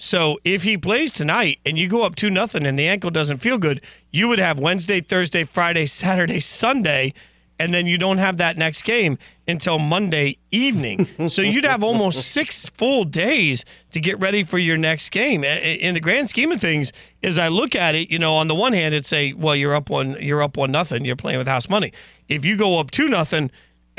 So 0.00 0.38
if 0.44 0.62
he 0.62 0.78
plays 0.78 1.12
tonight 1.12 1.58
and 1.66 1.76
you 1.76 1.86
go 1.86 2.04
up 2.04 2.16
two 2.16 2.30
nothing 2.30 2.64
and 2.64 2.78
the 2.78 2.88
ankle 2.88 3.10
doesn't 3.10 3.38
feel 3.38 3.58
good, 3.58 3.82
you 4.10 4.28
would 4.28 4.38
have 4.38 4.58
Wednesday, 4.58 5.02
Thursday, 5.02 5.44
Friday, 5.44 5.84
Saturday, 5.84 6.40
Sunday, 6.40 7.12
and 7.58 7.74
then 7.74 7.86
you 7.86 7.98
don't 7.98 8.16
have 8.16 8.38
that 8.38 8.56
next 8.56 8.82
game 8.82 9.18
until 9.46 9.78
Monday 9.78 10.38
evening. 10.50 11.06
so 11.28 11.42
you'd 11.42 11.66
have 11.66 11.84
almost 11.84 12.32
six 12.32 12.70
full 12.70 13.04
days 13.04 13.66
to 13.90 14.00
get 14.00 14.18
ready 14.18 14.42
for 14.42 14.56
your 14.56 14.78
next 14.78 15.10
game. 15.10 15.44
In 15.44 15.92
the 15.92 16.00
grand 16.00 16.30
scheme 16.30 16.50
of 16.50 16.62
things, 16.62 16.94
as 17.22 17.38
I 17.38 17.48
look 17.48 17.76
at 17.76 17.94
it, 17.94 18.10
you 18.10 18.18
know, 18.18 18.36
on 18.36 18.48
the 18.48 18.54
one 18.54 18.72
hand, 18.72 18.94
it's 18.94 19.06
say, 19.06 19.34
well, 19.34 19.54
you're 19.54 19.74
up 19.74 19.90
one, 19.90 20.16
you're 20.18 20.42
up 20.42 20.56
one 20.56 20.72
nothing, 20.72 21.04
you're 21.04 21.14
playing 21.14 21.36
with 21.36 21.46
house 21.46 21.68
money. 21.68 21.92
If 22.26 22.46
you 22.46 22.56
go 22.56 22.78
up 22.78 22.90
two 22.90 23.08
nothing, 23.08 23.50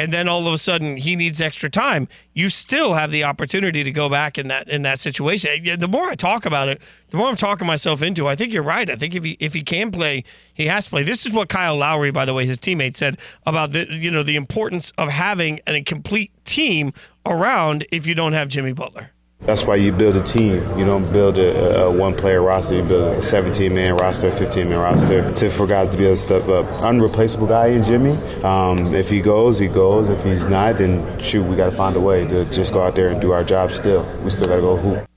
and 0.01 0.11
then 0.11 0.27
all 0.27 0.47
of 0.47 0.53
a 0.53 0.57
sudden 0.57 0.97
he 0.97 1.15
needs 1.15 1.39
extra 1.39 1.69
time, 1.69 2.07
you 2.33 2.49
still 2.49 2.95
have 2.95 3.11
the 3.11 3.23
opportunity 3.23 3.83
to 3.83 3.91
go 3.91 4.09
back 4.09 4.39
in 4.39 4.47
that 4.47 4.67
in 4.67 4.81
that 4.81 4.99
situation. 4.99 5.63
The 5.77 5.87
more 5.87 6.07
I 6.07 6.15
talk 6.15 6.47
about 6.47 6.69
it, 6.69 6.81
the 7.11 7.17
more 7.17 7.27
I'm 7.27 7.35
talking 7.35 7.67
myself 7.67 8.01
into. 8.01 8.27
I 8.27 8.35
think 8.35 8.51
you're 8.51 8.63
right. 8.63 8.89
I 8.89 8.95
think 8.95 9.13
if 9.13 9.23
he 9.23 9.37
if 9.39 9.53
he 9.53 9.61
can 9.61 9.91
play, 9.91 10.23
he 10.55 10.65
has 10.65 10.85
to 10.85 10.89
play. 10.89 11.03
This 11.03 11.23
is 11.23 11.33
what 11.33 11.49
Kyle 11.49 11.75
Lowry, 11.75 12.09
by 12.09 12.25
the 12.25 12.33
way, 12.33 12.47
his 12.47 12.57
teammate 12.57 12.95
said 12.95 13.19
about 13.45 13.73
the 13.73 13.85
you 13.91 14.09
know 14.09 14.23
the 14.23 14.35
importance 14.35 14.91
of 14.97 15.09
having 15.09 15.59
a 15.67 15.83
complete 15.83 16.31
team 16.45 16.93
around 17.23 17.85
if 17.91 18.07
you 18.07 18.15
don't 18.15 18.33
have 18.33 18.47
Jimmy 18.47 18.73
Butler. 18.73 19.11
That's 19.43 19.65
why 19.65 19.77
you 19.77 19.91
build 19.91 20.15
a 20.17 20.23
team. 20.23 20.61
You 20.77 20.85
don't 20.85 21.11
build 21.11 21.39
a, 21.39 21.85
a 21.85 21.91
one 21.91 22.15
player 22.15 22.43
roster. 22.43 22.75
You 22.75 22.83
build 22.83 23.17
a 23.17 23.21
17 23.23 23.73
man 23.73 23.97
roster, 23.97 24.29
15 24.29 24.69
man 24.69 24.77
roster 24.77 25.33
to, 25.33 25.49
for 25.49 25.65
guys 25.65 25.89
to 25.89 25.97
be 25.97 26.05
able 26.05 26.15
to 26.15 26.21
step 26.21 26.47
up. 26.47 26.71
Unreplaceable 26.83 27.47
guy 27.47 27.67
in 27.67 27.83
Jimmy. 27.83 28.11
Um, 28.43 28.93
if 28.93 29.09
he 29.09 29.19
goes, 29.19 29.57
he 29.57 29.67
goes. 29.67 30.09
If 30.09 30.23
he's 30.23 30.45
not, 30.45 30.77
then 30.77 31.19
shoot, 31.19 31.43
we 31.43 31.55
got 31.55 31.71
to 31.71 31.75
find 31.75 31.95
a 31.95 31.99
way 31.99 32.27
to 32.27 32.45
just 32.45 32.71
go 32.71 32.83
out 32.83 32.93
there 32.93 33.09
and 33.09 33.19
do 33.19 33.31
our 33.31 33.43
job 33.43 33.71
still. 33.71 34.05
We 34.23 34.29
still 34.29 34.47
got 34.47 34.57
to 34.57 34.61
go 34.61 34.77
hoop. 34.77 35.07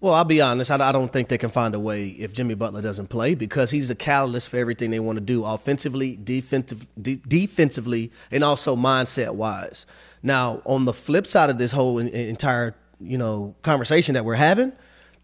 Well, 0.00 0.14
I'll 0.14 0.24
be 0.24 0.40
honest. 0.40 0.70
I, 0.70 0.88
I 0.88 0.92
don't 0.92 1.12
think 1.12 1.26
they 1.26 1.38
can 1.38 1.50
find 1.50 1.74
a 1.74 1.80
way 1.80 2.08
if 2.08 2.32
Jimmy 2.32 2.54
Butler 2.54 2.82
doesn't 2.82 3.08
play 3.08 3.34
because 3.34 3.72
he's 3.72 3.88
the 3.88 3.96
catalyst 3.96 4.50
for 4.50 4.56
everything 4.56 4.90
they 4.90 5.00
want 5.00 5.16
to 5.16 5.20
do 5.20 5.44
offensively, 5.44 6.16
defensive, 6.22 6.86
de- 7.00 7.16
defensively, 7.16 8.12
and 8.30 8.44
also 8.44 8.76
mindset 8.76 9.34
wise. 9.34 9.84
Now, 10.22 10.62
on 10.64 10.84
the 10.84 10.92
flip 10.92 11.26
side 11.26 11.50
of 11.50 11.58
this 11.58 11.72
whole 11.72 11.98
in, 11.98 12.08
entire 12.08 12.76
you 13.04 13.18
know 13.18 13.54
conversation 13.62 14.14
that 14.14 14.24
we're 14.24 14.34
having, 14.34 14.72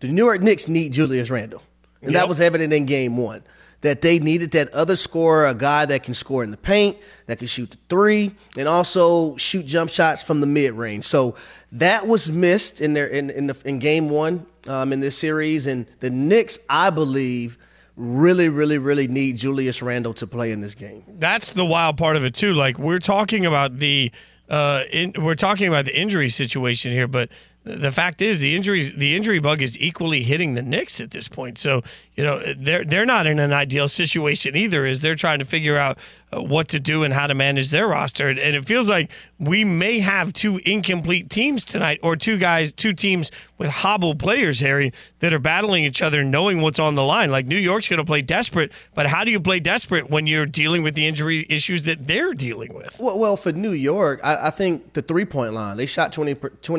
the 0.01 0.09
New 0.09 0.25
York 0.25 0.41
Knicks 0.41 0.69
need 0.69 0.93
Julius 0.93 1.31
Randle, 1.31 1.63
and 2.03 2.15
that 2.15 2.29
was 2.29 2.41
evident 2.41 2.73
in 2.73 2.87
Game 2.87 3.17
One. 3.17 3.43
That 3.83 4.03
they 4.03 4.19
needed 4.19 4.51
that 4.51 4.69
other 4.75 4.95
scorer, 4.95 5.47
a 5.47 5.55
guy 5.55 5.87
that 5.87 6.03
can 6.03 6.13
score 6.13 6.45
in 6.45 6.51
the 6.51 6.59
paint, 6.59 6.99
that 7.25 7.39
can 7.39 7.47
shoot 7.47 7.71
the 7.71 7.79
three, 7.89 8.33
and 8.55 8.69
also 8.69 9.37
shoot 9.37 9.65
jump 9.65 9.91
shots 9.91 10.23
from 10.23 10.41
the 10.41 10.47
mid 10.47 10.75
range. 10.75 11.05
So 11.05 11.35
that 11.73 12.07
was 12.07 12.31
missed 12.31 12.83
in 12.83 12.93
their 12.93 13.07
in 13.07 13.31
in, 13.31 13.47
the, 13.47 13.63
in 13.65 13.79
Game 13.79 14.11
One 14.11 14.45
um, 14.69 14.93
in 14.93 15.01
this 15.01 15.17
series, 15.17 15.67
and 15.67 15.87
the 16.01 16.11
Knicks, 16.11 16.59
I 16.69 16.91
believe, 16.91 17.57
really, 17.97 18.49
really, 18.49 18.79
really 18.79 19.09
need 19.09 19.39
Julius 19.39 19.81
Randle 19.81 20.15
to 20.15 20.27
play 20.27 20.53
in 20.53 20.61
this 20.61 20.75
game. 20.75 21.03
that's 21.19 21.53
the 21.53 21.65
wild 21.65 21.97
part 21.97 22.17
of 22.17 22.25
it 22.25 22.35
too. 22.35 22.53
Like 22.53 22.79
we're 22.79 22.99
talking 22.99 23.47
about 23.47 23.79
the 23.79 24.11
uh, 24.51 24.83
in, 24.93 25.15
we're 25.17 25.35
talking 25.35 25.69
about 25.69 25.85
the 25.85 25.99
injury 25.99 26.29
situation 26.29 26.91
here, 26.93 27.07
but 27.07 27.31
the 27.77 27.91
fact 27.91 28.21
is 28.23 28.41
the 28.41 28.55
injuries 28.55 28.93
the 28.95 29.17
injury 29.17 29.39
bug 29.39 29.63
is 29.63 29.79
equally 29.79 30.23
hitting 30.23 30.55
the 30.55 30.63
Knicks 30.63 31.01
at 31.01 31.11
this 31.11 31.29
point. 31.29 31.59
So 31.59 31.83
you 32.15 32.25
know 32.25 32.43
they're 32.57 32.85
they're 32.85 33.07
not 33.07 33.27
in 33.27 33.39
an 33.39 33.53
ideal 33.53 33.89
situation 33.89 34.57
either, 34.57 34.87
as 34.87 35.01
they're 35.01 35.15
trying 35.15 35.39
to 35.39 35.45
figure 35.45 35.77
out 35.77 35.99
what 36.33 36.69
to 36.69 36.79
do 36.81 37.03
and 37.03 37.13
how 37.13 37.27
to 37.27 37.35
manage 37.35 37.71
their 37.71 37.89
roster. 37.89 38.29
And 38.29 38.39
it 38.39 38.65
feels 38.65 38.89
like 38.89 39.11
we 39.39 39.65
may 39.65 40.01
have 40.01 40.33
two 40.33 40.59
incomplete 40.65 41.29
teams 41.29 41.65
tonight, 41.65 41.99
or 42.03 42.17
two 42.17 42.39
guys, 42.39 42.73
two 42.73 42.93
teams 42.93 43.31
with 43.59 43.71
hobbled 43.71 44.19
players, 44.19 44.61
Harry, 44.61 44.93
that 45.19 45.33
are 45.33 45.39
battling 45.39 45.85
each 45.85 46.01
other, 46.03 46.23
knowing 46.23 46.61
what's 46.61 46.79
on 46.79 46.95
the 46.95 47.03
line. 47.03 47.31
Like 47.31 47.47
New 47.47 47.57
York's 47.57 47.89
going 47.89 47.99
to 47.99 48.05
play 48.05 48.23
desperate, 48.23 48.73
but 48.95 49.07
how 49.07 49.25
do 49.25 49.31
you 49.31 49.41
play 49.41 49.59
desperate 49.59 50.09
when 50.09 50.27
you're 50.27 50.47
dealing 50.47 50.83
with 50.83 50.95
the 50.95 51.07
injury 51.07 51.47
issues 51.49 51.83
that 51.85 52.07
they're 52.07 52.35
dealing 52.35 52.75
with? 52.75 52.99
Well, 53.01 53.19
well 53.19 53.37
for 53.37 53.53
New 53.53 53.73
York, 53.73 54.21
I, 54.23 54.49
I 54.49 54.51
think 54.51 54.93
the 54.93 55.03
three 55.03 55.25
point 55.25 55.53
line, 55.53 55.77
they 55.77 55.87
shot 55.87 56.13
20 56.13 56.35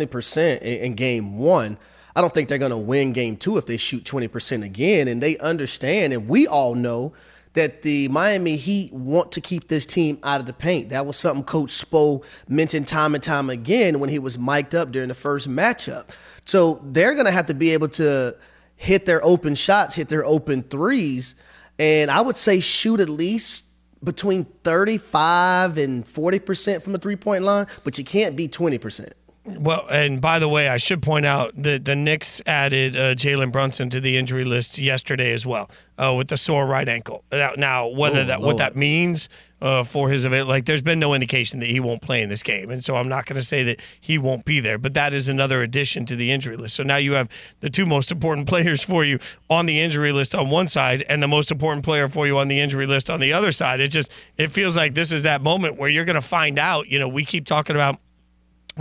percent 0.05 0.63
in, 0.63 0.77
in 0.79 0.95
game 0.95 1.37
one. 1.37 1.77
I 2.15 2.21
don't 2.21 2.33
think 2.33 2.49
they're 2.49 2.57
going 2.57 2.71
to 2.71 2.77
win 2.77 3.13
game 3.13 3.37
two 3.37 3.57
if 3.57 3.65
they 3.65 3.77
shoot 3.77 4.03
20% 4.03 4.65
again. 4.65 5.07
And 5.07 5.23
they 5.23 5.37
understand, 5.37 6.11
and 6.11 6.27
we 6.27 6.45
all 6.45 6.75
know 6.75 7.13
that 7.53 7.81
the 7.81 8.07
Miami 8.07 8.55
Heat 8.55 8.93
want 8.93 9.31
to 9.33 9.41
keep 9.41 9.67
this 9.67 9.85
team 9.85 10.19
out 10.23 10.39
of 10.39 10.45
the 10.45 10.53
paint. 10.53 10.89
That 10.89 11.05
was 11.05 11.17
something 11.17 11.43
Coach 11.43 11.69
Spo 11.69 12.23
mentioned 12.47 12.87
time 12.87 13.13
and 13.13 13.23
time 13.23 13.49
again 13.49 13.99
when 13.99 14.09
he 14.09 14.19
was 14.19 14.37
mic'd 14.37 14.73
up 14.73 14.91
during 14.91 15.09
the 15.09 15.13
first 15.13 15.49
matchup. 15.49 16.09
So 16.45 16.81
they're 16.83 17.13
going 17.13 17.25
to 17.25 17.31
have 17.31 17.47
to 17.47 17.53
be 17.53 17.71
able 17.71 17.89
to 17.89 18.37
hit 18.77 19.05
their 19.05 19.23
open 19.23 19.55
shots, 19.55 19.95
hit 19.95 20.09
their 20.09 20.25
open 20.25 20.63
threes, 20.63 21.35
and 21.77 22.09
I 22.09 22.21
would 22.21 22.37
say 22.37 22.59
shoot 22.59 22.99
at 22.99 23.09
least 23.09 23.65
between 24.03 24.45
35 24.63 25.77
and 25.77 26.05
40% 26.05 26.81
from 26.81 26.93
the 26.93 26.99
three 26.99 27.15
point 27.15 27.43
line, 27.43 27.67
but 27.83 27.97
you 27.97 28.03
can't 28.03 28.35
be 28.35 28.47
20%. 28.47 29.11
Well, 29.43 29.87
and 29.89 30.21
by 30.21 30.37
the 30.37 30.47
way, 30.47 30.67
I 30.67 30.77
should 30.77 31.01
point 31.01 31.25
out 31.25 31.51
that 31.55 31.85
the 31.85 31.95
Knicks 31.95 32.43
added 32.45 32.95
uh, 32.95 33.15
Jalen 33.15 33.51
Brunson 33.51 33.89
to 33.89 33.99
the 33.99 34.15
injury 34.15 34.45
list 34.45 34.77
yesterday 34.77 35.33
as 35.33 35.47
well 35.47 35.67
uh, 35.97 36.13
with 36.13 36.27
the 36.27 36.37
sore 36.37 36.67
right 36.67 36.87
ankle. 36.87 37.23
Now, 37.31 37.53
now 37.57 37.87
whether 37.87 38.21
Oh, 38.21 38.25
that 38.25 38.41
what 38.41 38.57
that 38.57 38.75
means 38.75 39.29
uh, 39.59 39.83
for 39.83 40.11
his 40.11 40.25
event, 40.25 40.47
like 40.47 40.65
there's 40.65 40.83
been 40.83 40.99
no 40.99 41.15
indication 41.15 41.59
that 41.59 41.65
he 41.65 41.79
won't 41.79 42.03
play 42.03 42.21
in 42.21 42.29
this 42.29 42.43
game, 42.43 42.69
and 42.69 42.83
so 42.83 42.95
I'm 42.95 43.09
not 43.09 43.25
going 43.25 43.37
to 43.37 43.43
say 43.43 43.63
that 43.63 43.79
he 43.99 44.19
won't 44.19 44.45
be 44.45 44.59
there. 44.59 44.77
But 44.77 44.93
that 44.93 45.11
is 45.11 45.27
another 45.27 45.63
addition 45.63 46.05
to 46.07 46.15
the 46.15 46.31
injury 46.31 46.55
list. 46.55 46.75
So 46.75 46.83
now 46.83 46.97
you 46.97 47.13
have 47.13 47.27
the 47.61 47.69
two 47.71 47.87
most 47.87 48.11
important 48.11 48.47
players 48.53 48.83
for 48.83 49.03
you 49.03 49.17
on 49.49 49.65
the 49.65 49.81
injury 49.81 50.11
list 50.11 50.35
on 50.35 50.51
one 50.51 50.67
side, 50.67 51.03
and 51.09 51.23
the 51.23 51.27
most 51.27 51.49
important 51.49 51.83
player 51.83 52.07
for 52.07 52.27
you 52.27 52.37
on 52.37 52.47
the 52.47 52.59
injury 52.59 52.85
list 52.85 53.09
on 53.09 53.19
the 53.19 53.33
other 53.33 53.51
side. 53.51 53.79
It 53.79 53.87
just 53.87 54.11
it 54.37 54.51
feels 54.51 54.77
like 54.77 54.93
this 54.93 55.11
is 55.11 55.23
that 55.23 55.41
moment 55.41 55.79
where 55.79 55.89
you're 55.89 56.05
going 56.05 56.13
to 56.13 56.21
find 56.21 56.59
out. 56.59 56.89
You 56.89 56.99
know, 56.99 57.07
we 57.07 57.25
keep 57.25 57.47
talking 57.47 57.75
about 57.75 57.99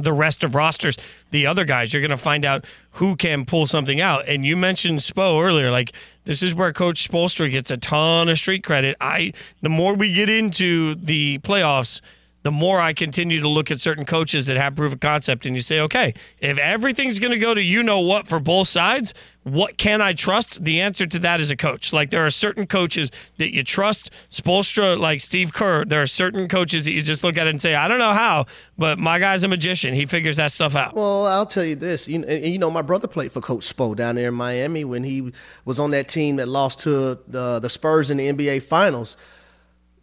the 0.03 0.13
rest 0.13 0.45
of 0.45 0.55
rosters, 0.55 0.97
the 1.31 1.47
other 1.47 1.65
guys, 1.65 1.93
you're 1.93 2.03
going 2.03 2.11
to 2.11 2.17
find 2.17 2.45
out 2.45 2.65
who 2.93 3.17
can 3.17 3.45
pull 3.45 3.67
something 3.67 4.01
out. 4.01 4.27
And 4.29 4.45
you 4.45 4.57
mentioned 4.57 5.01
Spo 5.01 5.43
earlier. 5.43 5.71
Like 5.71 5.93
this 6.25 6.43
is 6.43 6.55
where 6.55 6.73
Coach 6.73 7.09
Spoelstra 7.09 7.51
gets 7.51 7.71
a 7.71 7.77
ton 7.77 8.29
of 8.29 8.39
street 8.39 8.65
credit. 8.65 8.97
I 9.01 9.33
the 9.63 9.69
more 9.69 9.95
we 9.95 10.13
get 10.13 10.29
into 10.29 10.95
the 10.97 11.39
playoffs, 11.39 12.01
the 12.43 12.51
more 12.51 12.81
I 12.81 12.93
continue 12.93 13.41
to 13.41 13.49
look 13.49 13.71
at 13.71 13.81
certain 13.81 14.05
coaches 14.05 14.47
that 14.47 14.57
have 14.57 14.75
proof 14.77 14.93
of 14.93 15.01
concept, 15.01 15.45
and 15.45 15.55
you 15.55 15.61
say, 15.61 15.81
okay, 15.81 16.15
if 16.39 16.57
everything's 16.59 17.19
going 17.19 17.33
to 17.33 17.39
go 17.39 17.53
to 17.53 17.63
you 17.63 17.83
know 17.83 18.01
what 18.01 18.29
for 18.29 18.41
both 18.41 18.69
sides, 18.69 19.13
what 19.43 19.77
can 19.77 20.01
I 20.01 20.13
trust? 20.13 20.65
The 20.65 20.81
answer 20.81 21.07
to 21.07 21.19
that 21.21 21.41
is 21.41 21.51
a 21.51 21.57
coach. 21.57 21.93
Like 21.93 22.11
there 22.11 22.25
are 22.25 22.31
certain 22.31 22.67
coaches 22.67 23.11
that 23.39 23.55
you 23.55 23.63
trust. 23.63 24.11
Spoelstra, 24.31 24.99
like 24.99 25.21
Steve 25.21 25.53
Kerr, 25.53 25.85
there 25.85 26.01
are 26.01 26.07
certain 26.07 26.49
coaches 26.49 26.85
that 26.85 26.93
you 26.93 27.03
just 27.03 27.25
look 27.25 27.37
at 27.37 27.47
and 27.47 27.61
say, 27.61 27.75
I 27.75 27.89
don't 27.89 27.99
know 27.99 28.13
how, 28.13 28.47
but 28.79 28.99
my 28.99 29.19
guy's 29.19 29.43
a 29.45 29.49
magician. 29.49 29.95
He 29.95 30.07
figures 30.07 30.37
that 30.37 30.53
stuff 30.53 30.77
out. 30.77 30.95
Well, 30.95 31.27
I'll 31.27 31.47
tell 31.47 31.65
you 31.65 31.77
this. 31.77 32.09
You, 32.09 32.25
you 32.27 32.59
know, 32.59 32.71
my 32.71 32.83
brother 32.83 33.09
played 33.09 33.33
for 33.33 33.41
Coach 33.41 33.75
Spo 33.75 33.95
down 33.97 34.17
there 34.17 34.29
in 34.29 34.35
Miami 34.35 34.85
when 34.85 35.05
he 35.05 35.33
was 35.65 35.79
on 35.79 35.91
that 35.93 36.09
team 36.09 36.37
that 36.37 36.49
lost 36.49 36.81
to 36.81 37.19
uh, 37.35 37.59
the 37.59 37.69
Spurs 37.71 38.11
in 38.11 38.17
the 38.17 38.31
NBA 38.33 38.63
Finals. 38.63 39.17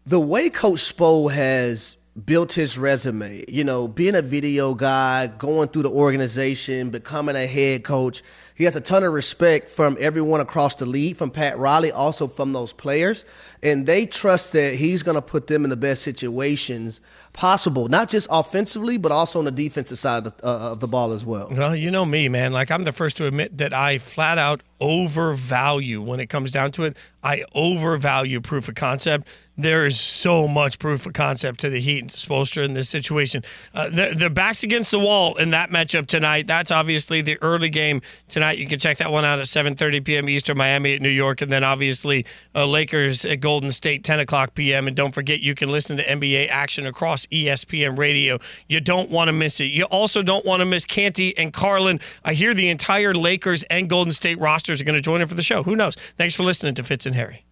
The 0.06 0.20
way 0.20 0.50
Coach 0.50 0.96
Spo 0.96 1.32
has 1.32 1.98
built 2.26 2.54
his 2.54 2.78
resume, 2.78 3.46
you 3.48 3.64
know, 3.64 3.88
being 3.88 4.16
a 4.16 4.22
video 4.22 4.74
guy, 4.74 5.28
going 5.28 5.70
through 5.70 5.84
the 5.84 5.92
organization, 5.92 6.90
becoming 6.90 7.36
a 7.36 7.46
head 7.46 7.84
coach, 7.84 8.24
he 8.56 8.64
has 8.64 8.76
a 8.76 8.82
ton 8.82 9.04
of 9.04 9.14
respect 9.14 9.70
from 9.70 9.98
everyone 10.00 10.42
across 10.42 10.74
the 10.74 10.88
league, 10.88 11.16
from 11.16 11.30
Pat 11.30 11.60
Riley, 11.60 11.92
also 11.92 12.28
from 12.28 12.54
those 12.54 12.74
players. 12.74 13.24
And 13.62 13.86
they 13.86 14.08
trust 14.08 14.54
that 14.54 14.74
he's 14.76 15.04
going 15.04 15.14
to 15.14 15.22
put 15.22 15.46
them 15.46 15.64
in 15.64 15.70
the 15.70 15.78
best 15.78 16.02
situations 16.02 17.02
possible, 17.34 17.88
not 17.88 18.10
just 18.10 18.28
offensively, 18.32 18.98
but 18.98 19.12
also 19.12 19.38
on 19.38 19.46
the 19.46 19.52
defensive 19.52 20.00
side 20.00 20.26
of, 20.26 20.34
uh, 20.44 20.72
of 20.72 20.80
the 20.80 20.88
ball 20.88 21.12
as 21.12 21.24
well. 21.24 21.50
Well, 21.52 21.76
you 21.76 21.92
know 21.92 22.04
me, 22.04 22.30
man. 22.30 22.52
Like 22.52 22.72
I'm 22.72 22.84
the 22.84 22.92
first 22.92 23.16
to 23.18 23.28
admit 23.28 23.60
that 23.60 23.76
I 23.76 24.00
flat 24.00 24.40
out 24.40 24.64
overvalue 24.82 26.02
when 26.02 26.20
it 26.20 26.28
comes 26.28 26.50
down 26.50 26.72
to 26.72 26.86
it. 26.86 26.98
I 27.24 27.44
overvalue 27.54 28.42
proof 28.42 28.68
of 28.70 28.74
concept. 28.74 29.28
There 29.60 29.88
is 29.88 30.00
so 30.00 30.48
much 30.48 30.78
proof 30.78 31.08
of 31.08 31.14
concept 31.14 31.62
to 31.62 31.70
the 31.70 31.80
Heat 31.80 32.00
and 32.00 32.10
to 32.12 32.64
in 32.64 32.74
this 32.74 32.90
situation. 32.90 33.44
Uh, 33.74 33.90
the, 33.90 34.30
backs 34.30 34.64
against 34.64 34.92
the 34.92 35.00
wall 35.00 35.36
in 35.36 35.50
that 35.50 35.72
matchup 35.72 36.06
tonight. 36.06 36.46
That's 36.46 36.70
obviously 36.70 37.22
the 37.22 37.42
early 37.42 37.70
game 37.70 38.02
tonight. 38.28 38.60
You 38.60 38.68
can 38.68 38.78
check 38.78 38.98
that 38.98 39.12
one 39.12 39.26
out 39.26 39.40
at 39.40 39.46
7:30 39.46 40.06
p.m. 40.06 40.30
Eastern, 40.30 40.58
Miami 40.58 40.94
at 40.94 41.02
New 41.02 41.10
York, 41.10 41.42
and 41.42 41.52
then 41.52 41.64
obviously 41.64 42.26
uh, 42.54 42.68
Lakers 42.68 43.26
at 43.26 43.40
Golden 43.40 43.72
State 43.72 44.04
10 44.04 44.20
o'clock 44.20 44.54
p.m. 44.54 44.88
And 44.88 44.96
don't 44.96 45.14
forget, 45.14 45.40
you 45.40 45.56
can 45.56 45.70
listen 45.70 45.98
to 45.98 46.04
NBA 46.04 46.50
action 46.50 46.86
across 46.86 47.26
ESPN 47.28 47.98
Radio. 47.98 48.38
You 48.68 48.80
don't 48.80 49.10
want 49.10 49.30
to 49.30 49.34
miss 49.34 49.60
it. 49.60 49.66
You 49.66 49.86
also 49.86 50.22
don't 50.22 50.46
want 50.46 50.60
to 50.60 50.66
miss 50.66 50.86
Canty 50.86 51.36
and 51.36 51.52
Carlin. 51.52 52.00
I 52.24 52.34
hear 52.34 52.54
the 52.54 52.70
entire 52.70 53.16
Lakers 53.16 53.64
and 53.64 53.90
Golden 53.90 54.14
State 54.14 54.40
rosters 54.40 54.82
are 54.82 54.84
going 54.86 54.96
to 54.96 55.02
join 55.02 55.22
in 55.22 55.28
for 55.28 55.36
the 55.36 55.42
show. 55.42 55.64
Who 55.64 55.76
knows? 55.76 55.96
Thanks 55.96 56.36
for 56.36 56.44
listening 56.44 56.76
to 56.76 56.84
Fitz 56.84 57.08
and 57.08 57.16
Harry. 57.16 57.44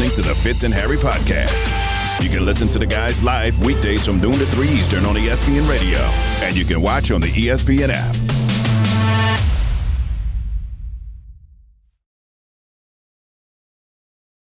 Listening 0.00 0.24
to 0.24 0.28
the 0.30 0.34
Fitz 0.34 0.62
and 0.62 0.72
Harry 0.72 0.96
podcast. 0.96 2.22
You 2.22 2.30
can 2.30 2.46
listen 2.46 2.68
to 2.68 2.78
the 2.78 2.86
guys 2.86 3.22
live 3.22 3.62
weekdays 3.64 4.06
from 4.06 4.18
noon 4.18 4.32
to 4.32 4.46
3 4.46 4.66
Eastern 4.68 5.04
on 5.04 5.14
ESPN 5.14 5.68
Radio. 5.68 5.98
And 6.40 6.56
you 6.56 6.64
can 6.64 6.80
watch 6.80 7.10
on 7.10 7.20
the 7.20 7.30
ESPN 7.30 7.90
app. 7.92 8.39